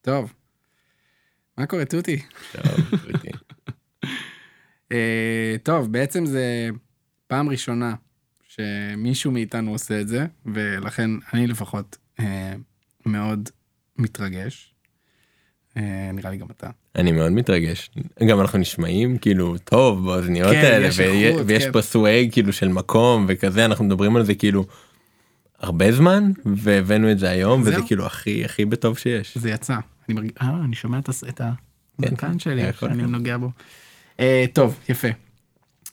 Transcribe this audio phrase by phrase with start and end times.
[0.00, 0.32] טוב.
[1.58, 2.22] מה קורה, תותי?
[2.52, 2.62] טוב.
[4.92, 6.68] אה, טוב, בעצם זה
[7.26, 7.94] פעם ראשונה
[8.42, 12.52] שמישהו מאיתנו עושה את זה, ולכן אני לפחות אה,
[13.06, 13.48] מאוד
[13.98, 14.74] מתרגש.
[15.76, 16.70] אה, נראה לי גם אתה.
[16.96, 17.90] אני מאוד מתרגש.
[18.28, 21.72] גם אנחנו נשמעים כאילו טוב באוזניות כן, האלה, יש ויש איכות, ויש כן.
[21.72, 24.66] פה סוואג כאילו של מקום וכזה, אנחנו מדברים על זה כאילו
[25.60, 27.86] הרבה זמן, והבאנו את זה היום, וזה זהו.
[27.86, 29.38] כאילו הכי הכי בטוב שיש.
[29.38, 29.76] זה יצא.
[30.08, 31.40] אני מרגיש, אה, אני שומע את את
[31.98, 33.10] הזקן שלי, יכול שאני להיות.
[33.10, 33.50] נוגע בו.
[34.20, 35.08] אה, טוב, יפה.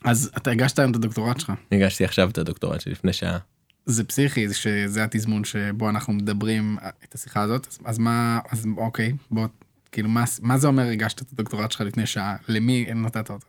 [0.03, 1.51] אז אתה הגשת היום את הדוקטורט שלך.
[1.71, 3.37] הגשתי עכשיו את הדוקטורט שלי לפני שעה.
[3.85, 8.67] זה פסיכי, זה שזה התזמון שבו אנחנו מדברים את השיחה הזאת, אז, אז מה, אז
[8.77, 9.47] אוקיי, בוא,
[9.91, 12.35] כאילו, מה, מה זה אומר הגשת את הדוקטורט שלך לפני שעה?
[12.47, 13.47] למי נתת אותו?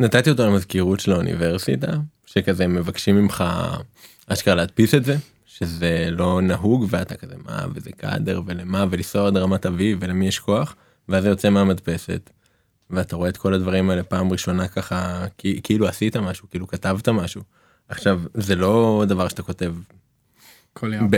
[0.00, 1.92] נתתי אותו למזכירות של האוניברסיטה,
[2.26, 3.44] שכזה מבקשים ממך
[4.26, 9.36] אשכרה להדפיס את זה, שזה לא נהוג ואתה כזה מה וזה קאדר ולמה ולנסוע עד
[9.36, 10.76] רמת אביב ולמי יש כוח,
[11.08, 12.30] ואז זה יוצא מהמדפסת.
[12.90, 15.26] ואתה רואה את כל הדברים האלה פעם ראשונה ככה
[15.62, 17.42] כאילו עשית משהו כאילו כתבת משהו.
[17.88, 19.74] עכשיו זה לא דבר שאתה כותב
[20.72, 21.10] כל יום.
[21.10, 21.16] ב...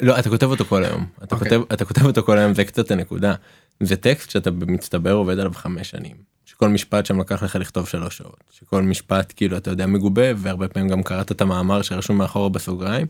[0.00, 1.50] לא אתה כותב אותו כל היום אתה אוקיי.
[1.50, 3.34] כותב אתה כותב אותו כל היום זה קצת הנקודה
[3.80, 6.16] זה טקסט שאתה במצטבר עובד עליו חמש שנים
[6.54, 10.68] שכל משפט שם לקח לך לכתוב שלוש שעות שכל משפט כאילו אתה יודע מגובה והרבה
[10.68, 13.06] פעמים גם קראת את המאמר שרשום מאחורה בסוגריים.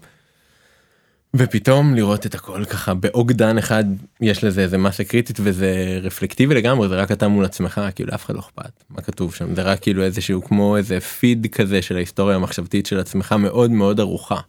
[1.37, 3.85] ופתאום לראות את הכל ככה באוגדן אחד
[4.21, 8.25] יש לזה איזה מסה קריטית וזה רפלקטיבי לגמרי זה רק אתה מול עצמך כאילו לאף
[8.25, 11.97] אחד לא אכפת מה כתוב שם זה רק כאילו איזשהו כמו איזה פיד כזה של
[11.97, 14.41] ההיסטוריה המחשבתית של עצמך מאוד מאוד ערוכה.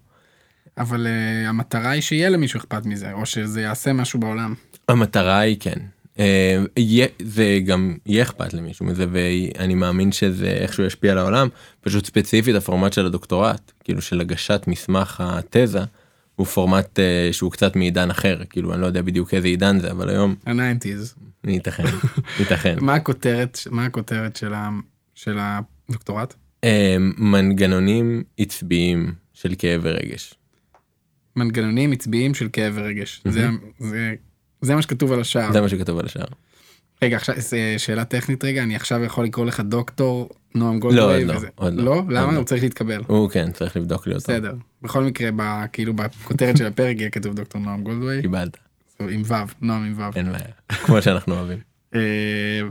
[0.78, 4.54] אבל uh, המטרה היא שיהיה למישהו אכפת מזה, או שזה יעשה משהו בעולם.
[4.90, 5.80] המטרה היא כן.
[6.20, 6.64] אה,
[7.22, 11.48] זה גם יהיה אכפת למישהו מזה ואני מאמין שזה איכשהו ישפיע על העולם
[11.82, 15.80] פשוט ספציפית הפורמט של הדוקטורט כאילו של הגשת מסמך התזה
[16.36, 19.92] הוא פורמט אה, שהוא קצת מעידן אחר כאילו אני לא יודע בדיוק איזה עידן זה
[19.92, 21.20] אבל היום ה-90's.
[21.48, 21.84] ייתכן
[22.40, 24.40] ייתכן מה הכותרת, מה הכותרת
[25.16, 26.34] של הדוקטורט?
[26.64, 30.34] אה, מנגנונים עצביים של כאב ורגש.
[31.36, 33.22] מנגנונים עצביים של כאב ורגש.
[33.26, 33.48] זה,
[34.66, 35.54] זה, מה שכתוב על השער.
[35.54, 36.26] זה מה שכתוב על השער.
[37.02, 37.36] רגע, עכשיו
[37.78, 41.50] שאלה טכנית רגע, אני עכשיו יכול לקרוא לך דוקטור נועם לא, גולדווי עוד לא.
[41.56, 41.84] עוד לא.
[41.86, 42.04] לא?
[42.10, 42.32] למה?
[42.32, 42.38] לא.
[42.38, 43.02] הוא צריך להתקבל.
[43.08, 44.24] הוא כן צריך לבדוק לי אותו.
[44.24, 44.54] בסדר.
[44.82, 48.58] בכל מקרה, כאילו בכותרת של הפרק יהיה כתוב דוקטור נועם גולדווי, קיבלת
[49.00, 50.16] עם ו', נועם עם ו'.
[50.16, 50.46] אין בעיה
[50.86, 51.60] כמו שאנחנו אוהבים.
[51.96, 52.62] אה,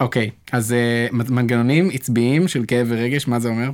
[0.00, 3.70] אוקיי, אז אה, מנגנונים עצביים של כאב ורגש, מה זה אומר?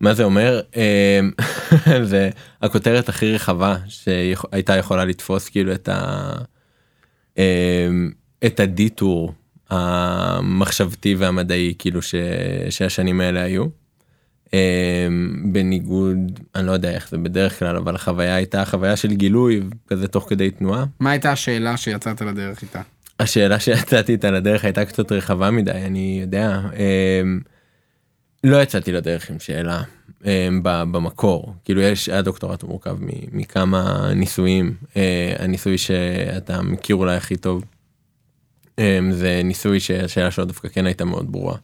[0.00, 1.30] מה זה אומר אמ,
[2.10, 2.30] זה
[2.62, 6.32] הכותרת הכי רחבה שהייתה יכולה לתפוס כאילו את ה...
[7.38, 8.10] אמ,
[8.46, 9.34] את הדיטור
[9.70, 12.14] המחשבתי והמדעי כאילו ש...
[12.70, 13.64] שהשנים האלה היו.
[14.52, 19.62] אמ, בניגוד אני לא יודע איך זה בדרך כלל אבל החוויה הייתה חוויה של גילוי
[19.86, 20.84] כזה תוך כדי תנועה.
[21.00, 22.80] מה הייתה השאלה שיצאת לדרך איתה?
[23.20, 26.60] השאלה שיצאתי איתה לדרך הייתה קצת רחבה מדי אני יודע
[28.44, 29.82] לא יצאתי לדרך עם שאלה
[30.24, 32.96] אמ, במקור כאילו יש הדוקטורט מורכב
[33.32, 37.64] מכמה ניסויים אה, הניסוי שאתה מכיר אולי הכי טוב
[38.78, 41.56] אמ, זה ניסוי שהשאלה שלו דווקא כן הייתה מאוד ברורה.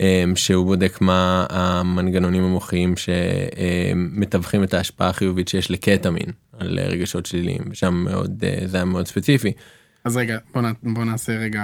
[0.00, 7.62] אמ, שהוא בודק מה המנגנונים המוחיים שמתווכים את ההשפעה החיובית שיש לקטמין על רגשות שליליים
[7.70, 9.52] ושם מאוד אה, זה היה מאוד ספציפי.
[10.04, 11.62] אז רגע, בוא, נ, בוא נעשה רגע,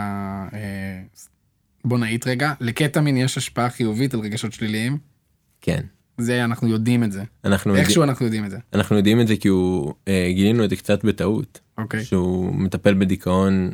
[0.53, 1.03] אה,
[1.87, 2.53] בוא נעיט רגע.
[2.61, 4.99] לקטמין יש השפעה חיובית על רגשות שליליים?
[5.61, 5.81] כן.
[6.19, 7.23] זה, אנחנו יודעים את זה.
[7.45, 8.59] אנחנו, יודע, איכשהו אנחנו יודעים את זה.
[8.75, 12.05] אנחנו יודעים את זה כי הוא אה, גילינו את זה קצת בטעות אוקיי.
[12.05, 13.71] שהוא מטפל בדיכאון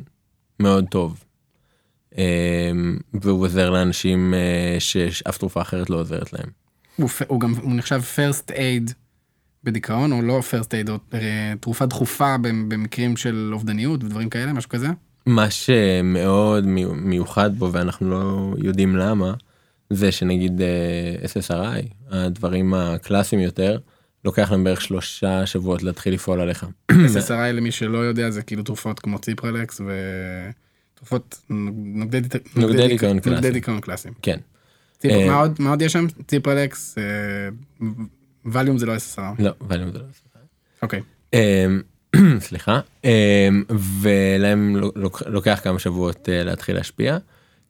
[0.61, 1.25] מאוד טוב.
[2.19, 2.71] אה,
[3.15, 6.47] והוא עוזר לאנשים אה, שאף תרופה אחרת לא עוזרת להם.
[6.97, 8.93] הוא, הוא גם, הוא נחשב first aid
[9.65, 14.53] בדיכאון, או לא first aid, או אה, תרופה דחופה במ- במקרים של אובדניות ודברים כאלה,
[14.53, 14.89] משהו כזה?
[15.27, 19.35] מה שמאוד מי- מיוחד בו ואנחנו לא יודעים למה
[19.91, 23.79] זה שנגיד אה, SSRI הדברים הקלאסיים יותר
[24.25, 26.67] לוקח להם בערך שלושה שבועות להתחיל לפעול עליך.
[26.93, 29.81] SSRI למי שלא יודע זה כאילו תרופות כמו ציפרלקס
[30.95, 34.15] ותרופות נוגדי דיכ- נוגדי דיכאון קלאסיים.
[34.15, 34.15] קלאסיים.
[34.23, 34.39] כן.
[35.05, 36.07] אה, מה עוד- מה עוד יש שם?
[36.27, 37.85] ציפרלקס, אה,
[38.45, 39.43] ווליום זה לא SSRI.
[39.43, 40.05] לא, ווליום זה לא
[40.83, 41.01] אוקיי.
[42.49, 43.11] סליחה אמ,
[44.01, 47.19] ולהם לוק- לוקח כמה שבועות אה, להתחיל להשפיע.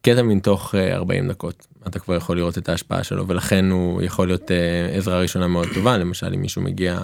[0.03, 4.27] קטמין תוך אה, 40 דקות אתה כבר יכול לראות את ההשפעה שלו ולכן הוא יכול
[4.27, 7.01] להיות אה, עזרה ראשונה מאוד טובה למשל אם מישהו מגיע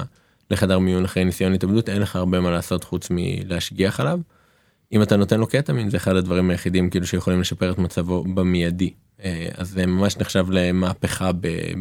[0.50, 4.20] לחדר מיון אחרי ניסיון התאבדות אין לך הרבה מה לעשות חוץ מלהשגיח עליו.
[4.92, 8.90] אם אתה נותן לו קטמין זה אחד הדברים היחידים כאילו שיכולים לשפר את מצבו במיידי
[9.24, 11.30] אה, אז זה ממש נחשב למהפכה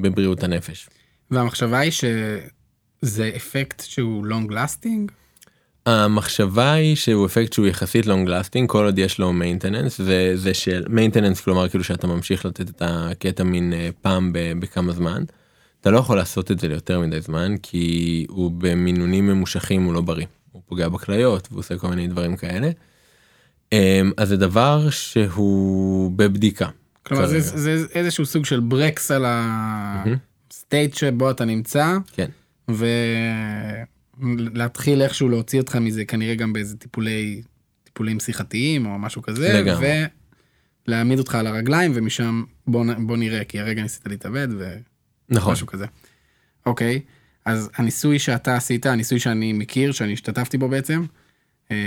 [0.02, 0.90] בבריאות הנפש.
[1.32, 5.12] והמחשבה היא שזה אפקט שהוא long lasting?
[5.88, 10.86] המחשבה היא שהוא אפקט שהוא יחסית long lasting כל עוד יש לו maintenance וזה של
[10.88, 15.24] maintenance כלומר כאילו שאתה ממשיך לתת את הקטמין אה, פעם בכמה זמן.
[15.82, 20.02] אתה לא יכול לעשות את זה ליותר מדי זמן כי הוא במינונים ממושכים הוא לא
[20.02, 20.26] בריא.
[20.52, 22.70] הוא פוגע בכליות והוא עושה כל מיני דברים כאלה.
[23.72, 26.70] אמ, אז זה דבר שהוא בבדיקה.
[27.04, 27.40] כלומר זה.
[27.40, 32.30] זה איזשהו סוג של ברקס על הסטייט שבו אתה נמצא כן.
[34.20, 37.42] ולהתחיל איכשהו להוציא אותך מזה כנראה גם באיזה טיפולי
[37.84, 40.04] טיפולים שיחתיים או משהו כזה לגמרי.
[40.88, 44.48] ולהעמיד אותך על הרגליים ומשם בוא, בוא נראה כי הרגע ניסית להתאבד
[45.30, 45.50] נכון.
[45.50, 45.86] ומשהו כזה.
[46.66, 47.02] אוקיי
[47.48, 51.06] אז הניסוי שאתה עשית הניסוי שאני מכיר שאני השתתפתי בו בעצם.
[51.72, 51.78] אה,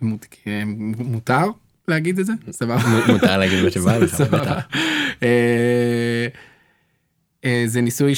[0.00, 1.44] מותר
[1.88, 2.82] להגיד את זה סבבה.
[3.12, 4.20] מותר להגיד מה שבא לך.
[5.22, 6.26] אה,
[7.44, 8.12] אה, זה ניסוי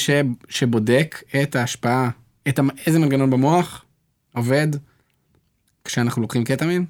[0.49, 2.09] שבודק את ההשפעה,
[2.47, 3.85] את המ- איזה מנגנון במוח
[4.35, 4.67] עובד
[5.85, 6.85] כשאנחנו לוקחים קטמין,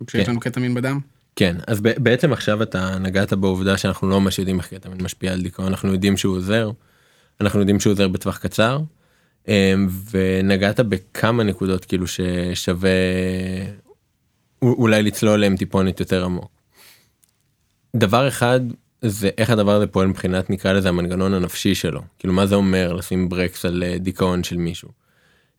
[0.00, 0.30] או כשיש כן.
[0.30, 1.00] לנו קטמין בדם.
[1.36, 5.42] כן אז בעצם עכשיו אתה נגעת בעובדה שאנחנו לא ממש יודעים איך קטמין משפיע על
[5.42, 6.70] דיכאון אנחנו יודעים שהוא עוזר.
[7.40, 8.80] אנחנו יודעים שהוא עוזר בטווח קצר.
[9.48, 12.90] אמ, ונגעת בכמה נקודות כאילו ששווה
[14.62, 16.50] אולי לצלול עליהם טיפונת יותר עמוק.
[17.96, 18.60] דבר אחד
[19.02, 22.92] זה איך הדבר הזה פועל מבחינת נקרא לזה המנגנון הנפשי שלו כאילו מה זה אומר
[22.92, 24.88] לשים ברקס על אה, דיכאון של מישהו.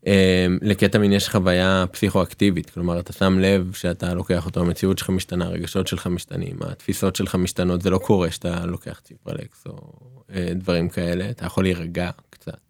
[0.05, 5.45] אמ, לקטמין יש חוויה פסיכואקטיבית כלומר אתה שם לב שאתה לוקח אותו המציאות שלך משתנה
[5.45, 9.91] הרגשות שלך משתנים התפיסות שלך משתנות זה לא קורה שאתה לוקח ציפרלקס או
[10.35, 12.66] אה, דברים כאלה אתה יכול להירגע קצת.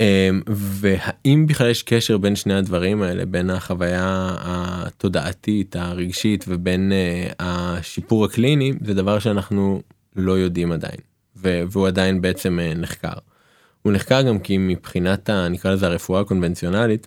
[0.00, 7.28] אמ, והאם בכלל יש קשר בין שני הדברים האלה בין החוויה התודעתית הרגשית ובין אה,
[7.38, 9.82] השיפור הקליני זה דבר שאנחנו
[10.16, 10.98] לא יודעים עדיין
[11.36, 13.12] והוא עדיין בעצם אה, נחקר.
[13.82, 17.06] הוא נחקר גם כי מבחינת ה, נקרא לזה הרפואה הקונבנציונלית.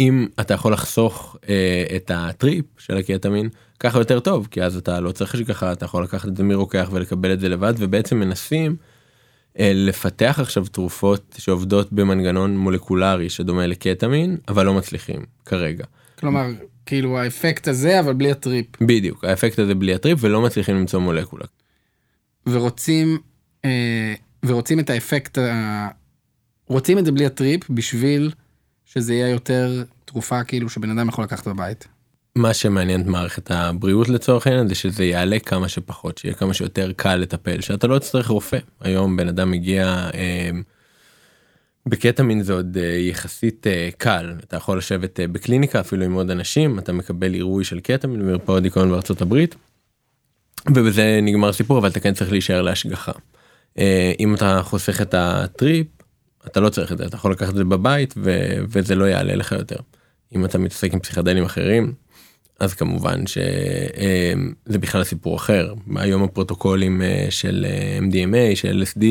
[0.00, 3.48] אם אתה יכול לחסוך אה, את הטריפ של הקטמין
[3.80, 6.88] ככה יותר טוב כי אז אתה לא צריך השגחה אתה יכול לקחת את זה מרוקח
[6.92, 8.76] ולקבל את זה לבד ובעצם מנסים
[9.58, 15.84] לפתח עכשיו תרופות שעובדות במנגנון מולקולרי שדומה לקטמין אבל לא מצליחים כרגע.
[16.18, 16.46] כלומר,
[16.86, 18.66] כאילו האפקט הזה אבל בלי הטריפ.
[18.80, 21.44] בדיוק האפקט הזה בלי הטריפ ולא מצליחים למצוא מולקולה.
[22.46, 23.18] ורוצים,
[23.64, 24.14] אה,
[24.46, 25.88] ורוצים את האפקט, ה...
[26.66, 28.32] רוצים את זה בלי הטריפ בשביל
[28.84, 31.88] שזה יהיה יותר תרופה כאילו שבן אדם יכול לקחת בבית.
[32.36, 36.92] מה שמעניין את מערכת הבריאות לצורך העניין זה שזה יעלה כמה שפחות שיהיה כמה שיותר
[36.96, 40.50] קל לטפל שאתה לא תצטרך רופא היום בן אדם מגיע אה,
[41.86, 46.30] בקטמין זה עוד אה, יחסית אה, קל אתה יכול לשבת אה, בקליניקה אפילו עם עוד
[46.30, 49.54] אנשים אתה מקבל עירוי של קטמין במרפאות דיכאון בארצות הברית.
[50.66, 53.12] ובזה נגמר הסיפור אבל אתה כן צריך להישאר להשגחה.
[54.20, 55.86] אם אתה חוסך את הטריפ
[56.46, 59.36] אתה לא צריך את זה אתה יכול לקחת את זה בבית ו- וזה לא יעלה
[59.36, 59.76] לך יותר.
[60.34, 61.92] אם אתה מתעסק עם פסיכדלים אחרים
[62.60, 69.04] אז כמובן שזה בכלל סיפור אחר היום הפרוטוקולים אה, של אה, MDMA של LSD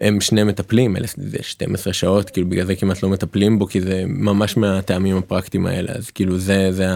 [0.00, 3.80] הם שני מטפלים LSD זה 12 שעות כאילו בגלל זה כמעט לא מטפלים בו כי
[3.80, 6.86] זה ממש מהטעמים הפרקטיים האלה אז כאילו זה זה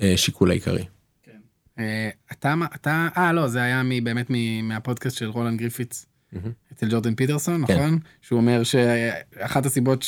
[0.00, 0.84] השיקול העיקרי.
[1.78, 4.26] אה, אתה, אתה, אה לא, זה היה באמת
[4.62, 6.06] מהפודקאסט של רולנד גריפיץ
[6.72, 7.74] אצל ג'ורדן פיטרסון, כן.
[7.74, 7.98] נכון?
[8.20, 10.02] שהוא אומר שאחת הסיבות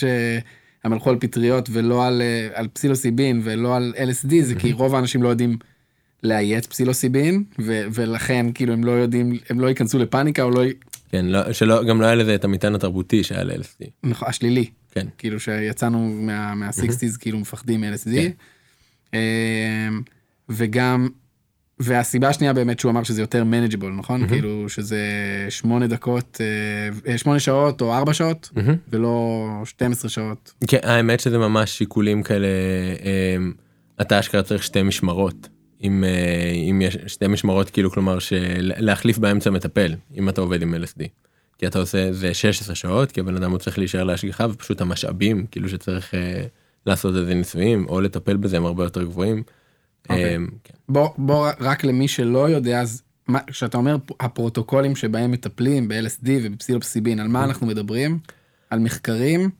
[0.82, 4.94] שהם הלכו על פטריות ולא על, אה, על פסילוסיבין ולא על LSD זה כי רוב
[4.94, 5.56] האנשים לא יודעים
[6.22, 10.62] לאיית פסילוסיבין ו- ולכן כאילו הם לא יודעים, הם לא ייכנסו לפאניקה או לא,
[11.10, 13.86] כן לא שלא גם לא היה לזה את המטען התרבותי שהיה ל-LSD.
[14.04, 15.06] נכון, השלילי, כן.
[15.18, 18.10] כאילו שיצאנו מה, מה-60's כאילו מפחדים מ-LSD.
[18.14, 18.30] כן.
[19.14, 20.02] אמ,
[20.48, 21.08] וגם,
[21.78, 24.28] והסיבה השנייה באמת שהוא אמר שזה יותר manageable, נכון?
[24.28, 25.00] כאילו שזה
[25.48, 26.40] שמונה דקות,
[27.06, 28.76] אה, שמונה שעות או ארבע שעות, מהמם.
[28.88, 30.52] ולא 12 שעות.
[30.68, 32.48] כן האמת שזה ממש שיקולים כאלה
[33.04, 33.36] אה,
[34.00, 35.48] אתה אשכרה צריך שתי משמרות
[35.82, 40.74] אם אה, אם יש שתי משמרות כאילו כלומר שלהחליף באמצע מטפל אם אתה עובד עם
[40.74, 41.04] LSD.
[41.58, 45.46] כי אתה עושה זה 16 שעות כי הבן אדם הוא צריך להישאר להשגחה ופשוט המשאבים
[45.50, 46.44] כאילו שצריך אה,
[46.86, 49.42] לעשות איזה ניסויים או לטפל בזה הם הרבה יותר גבוהים.
[50.10, 50.24] אוקיי.
[50.36, 50.74] אה, כן.
[50.88, 51.08] בוא,
[51.60, 57.44] רק למי שלא יודע, אז מה- כשאתה אומר הפרוטוקולים שבהם מטפלים ב-LSD ובפסילופסיבין, על מה
[57.44, 58.18] אנחנו מדברים?
[58.70, 59.50] על מחקרים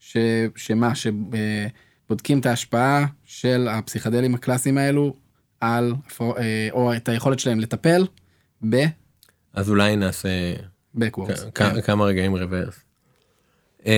[0.00, 0.16] ש,
[0.56, 5.14] שמה, שבודקים את ההשפעה של הפסיכדלים הקלאסיים האלו
[5.60, 8.06] על, אה, או את היכולת שלהם לטפל
[8.68, 8.84] ב...
[9.54, 10.28] אז אולי נעשה
[10.98, 11.32] backwards.
[11.54, 12.80] כ- כ- כמה רגעים רוורס.
[13.86, 13.90] אמ,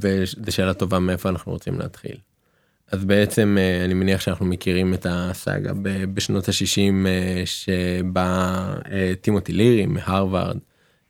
[0.00, 2.16] וזו שאלה טובה מאיפה אנחנו רוצים להתחיל.
[2.92, 5.72] אז בעצם אה, אני מניח שאנחנו מכירים את הסאגה
[6.14, 7.06] בשנות ה-60
[7.44, 10.58] שבה אה, טימותי לירי מהרווארד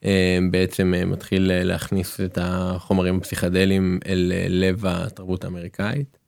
[0.04, 6.19] אה, בעצם אה, מתחיל אה, להכניס את החומרים הפסיכדליים אל אה, לב התרבות האמריקאית.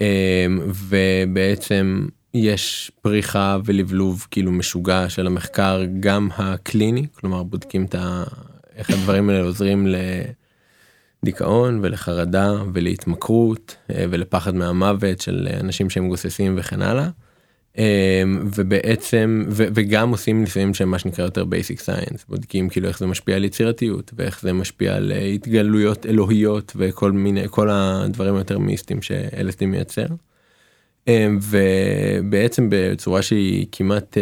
[0.00, 8.24] אה, ובעצם יש פריחה ולבלוב כאילו משוגע של המחקר גם הקליני כלומר בודקים את ה...
[8.76, 9.86] איך הדברים האלה עוזרים
[11.22, 17.08] לדיכאון ולחרדה ולהתמכרות אה, ולפחד מהמוות של אנשים שהם גוססים וכן הלאה.
[17.78, 18.22] אה,
[18.54, 23.06] ובעצם ו- וגם עושים ניסויים שהם מה שנקרא יותר basic science בודקים כאילו איך זה
[23.06, 28.58] משפיע על יצירתיות ואיך זה משפיע על אה, התגלויות אלוהיות וכל מיני כל הדברים היותר
[28.58, 30.06] מיסטיים ש-LSD מייצר.
[31.42, 34.16] ובעצם בצורה שהיא כמעט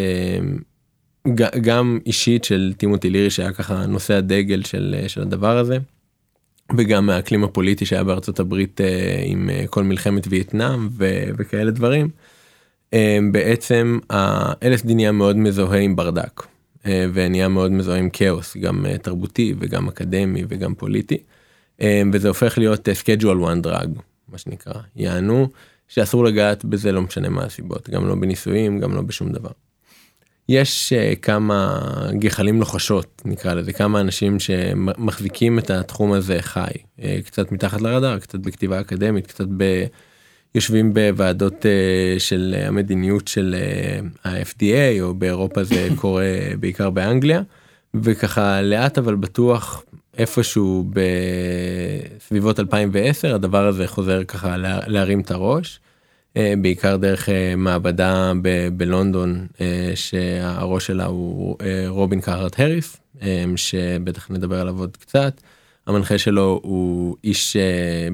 [1.60, 5.78] גם אישית של טימותי לירי שהיה ככה נושא הדגל של, של הדבר הזה.
[6.78, 12.08] וגם מהאקלים הפוליטי שהיה בארצות הברית אה, עם אה, כל מלחמת וייטנאם ו- וכאלה דברים.
[12.94, 16.42] אה, בעצם ה-LSD נהיה מאוד מזוהה עם ברדק
[16.84, 21.18] ונהיה מאוד מזוהה עם כאוס גם תרבותי וגם אקדמי וגם פוליטי.
[22.12, 25.48] וזה הופך להיות schedule one drug מה שנקרא יענו
[25.88, 29.50] שאסור לגעת בזה לא משנה מה הסיבות גם לא בניסויים גם לא בשום דבר.
[30.50, 31.80] יש uh, כמה
[32.12, 38.18] גחלים לוחשות נקרא לזה כמה אנשים שמחזיקים את התחום הזה חי uh, קצת מתחת לרדאר
[38.18, 39.84] קצת בכתיבה אקדמית קצת ב...
[40.54, 43.54] יושבים בוועדות uh, של המדיניות של
[44.24, 46.24] uh, ה-FDA או באירופה זה קורה
[46.60, 47.42] בעיקר באנגליה
[47.94, 49.84] וככה לאט אבל בטוח
[50.18, 50.90] איפשהו
[52.16, 55.80] בסביבות 2010 הדבר הזה חוזר ככה לה, להרים את הראש.
[56.36, 61.56] אה, בעיקר דרך אה, מעבדה ב- בלונדון אה, שהראש שלה הוא
[61.88, 65.40] רובין קארט הריס אה, שבטח נדבר עליו עוד קצת.
[65.86, 67.56] המנחה שלו הוא איש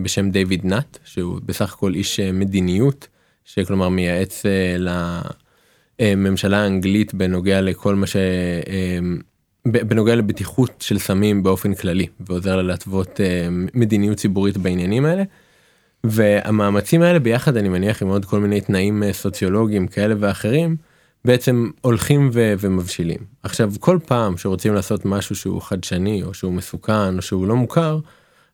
[0.02, 3.08] בשם דיוויד נאט שהוא בסך הכל איש מדיניות
[3.44, 4.42] שכלומר מייעץ
[5.98, 8.16] לממשלה האנגלית בנוגע לכל מה ש...
[9.66, 13.20] בנוגע לבטיחות של סמים באופן כללי ועוזר לה להתוות
[13.74, 15.22] מדיניות ציבורית בעניינים האלה.
[16.10, 20.76] והמאמצים האלה ביחד אני מניח עם עוד כל מיני תנאים אה, סוציולוגיים כאלה ואחרים
[21.24, 23.18] בעצם הולכים ו- ומבשילים.
[23.42, 27.98] עכשיו כל פעם שרוצים לעשות משהו שהוא חדשני או שהוא מסוכן או שהוא לא מוכר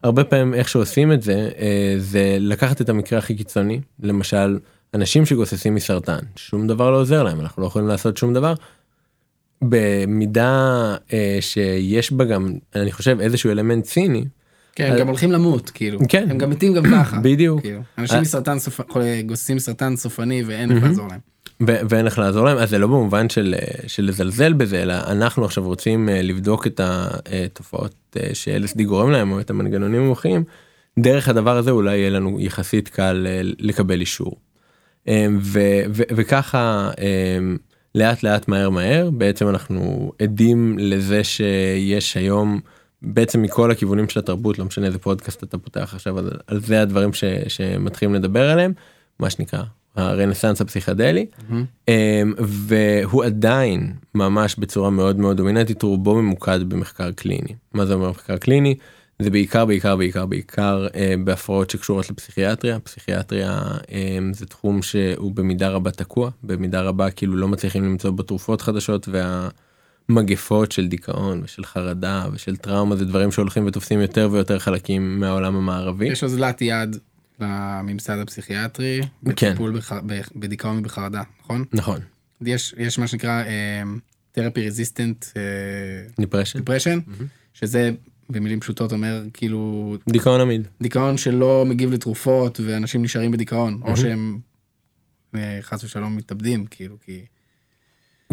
[0.03, 4.59] הרבה פעמים איך שעושים את זה אה, זה לקחת את המקרה הכי קיצוני למשל
[4.95, 8.55] אנשים שגוססים מסרטן שום דבר לא עוזר להם אנחנו לא יכולים לעשות שום דבר.
[9.63, 14.25] במידה אה, שיש בה גם אני חושב איזשהו אלמנט ציני
[14.75, 15.99] כן, הם גם הולכים למות, כאילו.
[16.09, 16.27] כן.
[16.31, 17.19] הם גם מתים גם ככה.
[17.25, 17.61] בדיוק.
[17.61, 17.81] כאילו.
[17.99, 21.21] אנשים אה- מסרטן סופ- חולי- גוססים מסרטן סופני ואין איך לעזור להם.
[21.89, 25.45] ואין איך לעזור להם אז זה לא במובן של אה, של לזלזל בזה אלא אנחנו
[25.45, 30.45] עכשיו רוצים אה, לבדוק את התופעות ש-LSD גורם להם או את המנגנונים המוחיים
[30.99, 33.27] דרך הדבר הזה אולי יהיה לנו יחסית קל
[33.59, 34.37] לקבל אישור.
[35.41, 35.61] ו-
[35.91, 36.91] ו- וככה
[37.95, 42.61] לאט לאט מהר מהר בעצם אנחנו עדים לזה שיש היום
[43.03, 46.83] בעצם מכל הכיוונים של התרבות לא משנה איזה פודקאסט אתה פותח עכשיו על, על זה
[46.83, 48.73] הדברים ש, שמתחילים לדבר עליהם
[49.19, 49.63] מה שנקרא
[49.97, 51.27] הרנסאנס הפסיכדלי.
[51.89, 57.55] אמ, והוא עדיין ממש בצורה מאוד מאוד דומיננטית רובו ממוקד במחקר קליני.
[57.75, 58.75] מה זה אומר מחקר קליני?
[59.19, 62.81] זה בעיקר בעיקר בעיקר בעיקר אה, בהפרעות שקשורות לפסיכיאטריה.
[62.81, 63.61] פסיכיאטריה
[63.93, 68.61] אה, זה תחום שהוא במידה רבה תקוע במידה רבה כאילו לא מצליחים למצוא בו תרופות
[68.61, 69.09] חדשות
[70.09, 75.57] והמגפות של דיכאון ושל חרדה ושל טראומה זה דברים שהולכים ותופסים יותר ויותר חלקים מהעולם
[75.57, 76.09] המערבי.
[76.09, 76.97] יש אוזלת יד
[77.41, 79.09] לממסד הפסיכיאטרי, כן.
[79.31, 81.65] בטיפול בח- בדיכאון ובחרדה, נכון?
[81.73, 82.01] נכון.
[82.41, 83.43] יש יש מה שנקרא
[84.33, 85.27] therapy resistant
[86.57, 86.99] depression
[87.55, 87.91] שזה
[88.31, 90.69] במילים פשוטות אומר כאילו דיכאון עמיד.
[90.83, 94.39] דיכאון שלא מגיב לתרופות ואנשים נשארים בדיכאון, או שהם
[95.35, 97.21] אה, חס ושלום מתאבדים, כאילו, כי...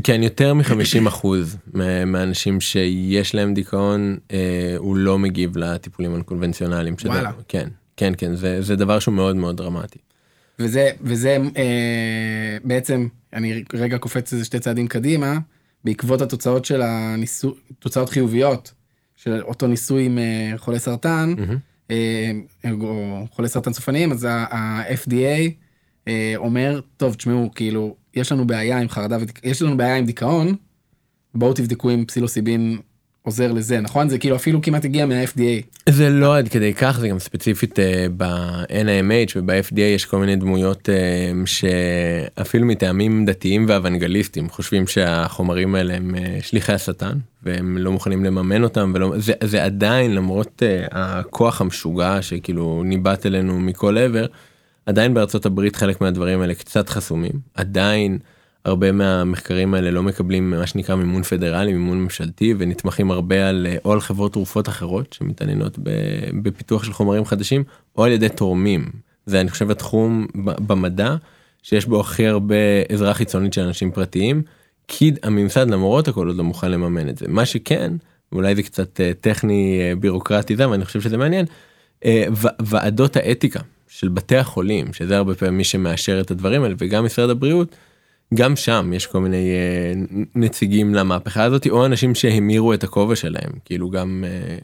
[0.03, 1.57] כן יותר מ-50 אחוז
[2.05, 4.37] מהאנשים שיש להם דיכאון אה,
[4.77, 6.97] הוא לא מגיב לטיפולים הקונבנציונליים.
[6.97, 7.31] שזה- וואלה.
[7.47, 9.99] כן כן כן זה זה דבר שהוא מאוד מאוד דרמטי.
[10.59, 15.37] וזה, וזה אה, בעצם, אני רגע קופץ איזה שתי צעדים קדימה,
[15.83, 18.73] בעקבות התוצאות של הניסוי, תוצאות חיוביות
[19.15, 21.33] של אותו ניסוי עם אה, חולי סרטן,
[21.91, 22.31] אה,
[22.81, 25.49] או חולי סרטן סופניים, אז ה-FDA
[26.07, 30.05] אה, אומר, טוב, תשמעו, כאילו, יש לנו בעיה עם חרדה, ודיק- יש לנו בעיה עם
[30.05, 30.55] דיכאון,
[31.35, 32.77] בואו תבדקו אם פסילוסיבין
[33.21, 34.09] עוזר לזה, נכון?
[34.09, 35.89] זה כאילו אפילו כמעט הגיע מה-FDA.
[35.89, 40.89] זה לא עד כדי כך זה גם ספציפית אה, ב-NIMH וב-FDA יש כל מיני דמויות
[40.89, 48.25] אה, שאפילו מטעמים דתיים ואוונגליסטים חושבים שהחומרים האלה הם אה, שליחי השטן והם לא מוכנים
[48.25, 54.25] לממן אותם ולא זה, זה עדיין למרות אה, הכוח המשוגע שכאילו ניבט אלינו מכל עבר
[54.89, 58.17] עדיין בארצות הברית חלק מהדברים האלה קצת חסומים עדיין
[58.65, 63.93] הרבה מהמחקרים האלה לא מקבלים מה שנקרא מימון פדרלי, מימון ממשלתי, ונתמכים הרבה על או
[63.93, 65.79] על חברות תרופות אחרות שמתעניינות
[66.43, 67.63] בפיתוח של חומרים חדשים,
[67.97, 68.85] או על ידי תורמים.
[69.25, 71.15] זה אני חושב התחום במדע
[71.63, 72.55] שיש בו הכי הרבה
[72.89, 74.41] עזרה חיצונית של אנשים פרטיים,
[74.87, 77.25] כי הממסד למרות הכל עוד לא מוכן לממן את זה.
[77.27, 77.93] מה שכן,
[78.31, 81.45] אולי זה קצת טכני בירוקרטי זה, אבל אני חושב שזה מעניין,
[82.59, 87.29] ועדות האתיקה של בתי החולים, שזה הרבה פעמים מי שמאשר את הדברים האלה, וגם משרד
[87.29, 87.75] הבריאות,
[88.33, 93.51] גם שם יש כל מיני uh, נציגים למהפכה הזאת או אנשים שהמירו את הכובע שלהם
[93.65, 94.63] כאילו גם uh,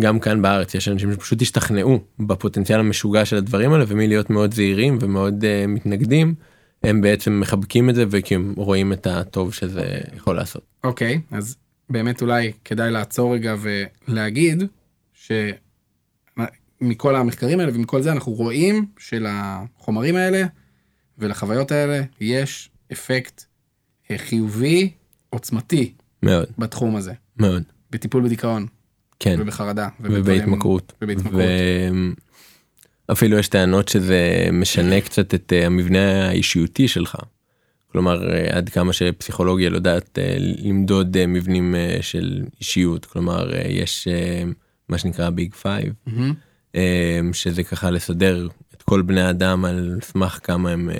[0.00, 4.98] גם כאן בארץ יש אנשים שפשוט השתכנעו בפוטנציאל המשוגע של הדברים האלה ומלהיות מאוד זהירים
[5.00, 6.34] ומאוד uh, מתנגדים
[6.82, 10.62] הם בעצם מחבקים את זה וכי הם רואים את הטוב שזה יכול לעשות.
[10.84, 11.56] אוקיי okay, אז
[11.90, 13.54] באמת אולי כדאי לעצור רגע
[14.08, 14.62] ולהגיד
[16.80, 20.46] שמכל המחקרים האלה ומכל זה אנחנו רואים שלחומרים האלה
[21.18, 23.44] ולחוויות האלה יש אפקט
[24.10, 24.92] אה, חיובי
[25.30, 25.92] עוצמתי
[26.22, 26.46] מאוד.
[26.58, 27.12] בתחום הזה.
[27.36, 27.62] מאוד.
[27.90, 28.66] בטיפול בדיכאון.
[29.20, 29.36] כן.
[29.40, 29.88] ובחרדה.
[30.00, 30.92] ובהתמכרות.
[31.02, 31.42] ובהתמכרות.
[33.12, 37.16] אפילו יש טענות שזה משנה קצת את אה, המבנה האישיותי שלך.
[37.92, 40.18] כלומר אה, עד כמה שפסיכולוגיה לא יודעת
[40.64, 43.04] למדוד מבנים של אישיות.
[43.04, 44.08] כלומר יש
[44.88, 46.45] מה שנקרא Big Five mm-hmm.
[47.32, 50.90] שזה ככה לסדר את כל בני אדם על סמך כמה הם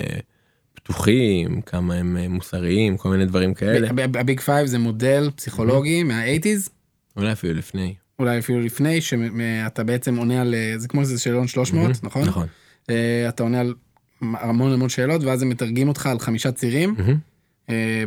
[0.87, 3.89] פתוחים, כמה הם אה, מוסריים, כל מיני דברים כאלה.
[4.19, 6.69] ה Big Five זה מודל פסיכולוגי מה-80's?
[7.17, 7.95] אולי אפילו לפני.
[8.19, 12.23] אולי אפילו לפני, שאתה בעצם עונה על, אה, זה כמו איזה שאלון 300, נכון?
[12.23, 12.47] נכון.
[12.89, 13.73] אה, אתה עונה על
[14.21, 16.95] המון המון שאלות, ואז הם מדרגים אותך על חמישה צירים.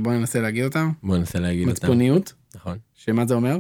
[0.03, 0.91] בוא ננסה להגיד אותם.
[1.03, 1.73] בוא ננסה להגיד אותם.
[1.73, 2.33] מצפוניות.
[2.55, 2.79] נכון.
[2.95, 3.59] שמה זה אומר?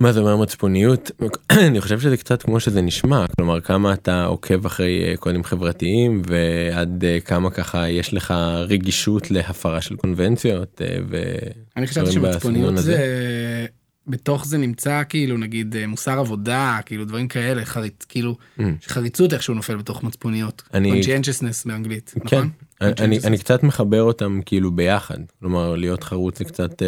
[0.00, 1.10] מה זה אומר מצפוניות?
[1.68, 6.22] אני חושב שזה קצת כמו שזה נשמע, כלומר כמה אתה עוקב אחרי אה, קודים חברתיים
[6.26, 8.34] ועד אה, כמה ככה יש לך
[8.68, 11.22] רגישות להפרה של קונבנציות אה, ו...
[11.76, 13.66] אני חשבתי שמצפוניות זה...
[14.06, 18.62] בתוך זה נמצא כאילו נגיד מוסר עבודה כאילו דברים כאלה חריץ כאילו mm.
[18.86, 20.62] חריצות איכשהו נופל בתוך מצפוניות.
[20.74, 21.00] אני...
[21.00, 22.20] conscientiousness באנגלית כן.
[22.24, 22.50] נכון?
[22.80, 26.82] אני, אני קצת מחבר אותם כאילו ביחד כלומר להיות חרוץ זה קצת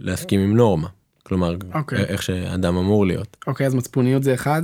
[0.00, 0.88] להסכים עם נורמה.
[1.26, 1.76] כלומר okay.
[1.76, 2.04] אוקיי.
[2.04, 3.36] איך שאדם אמור להיות.
[3.46, 4.62] אוקיי okay, אז מצפוניות זה אחד.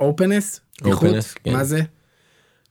[0.00, 0.84] אופנס, mm-hmm.
[0.84, 1.52] uh, כן.
[1.52, 1.80] מה זה?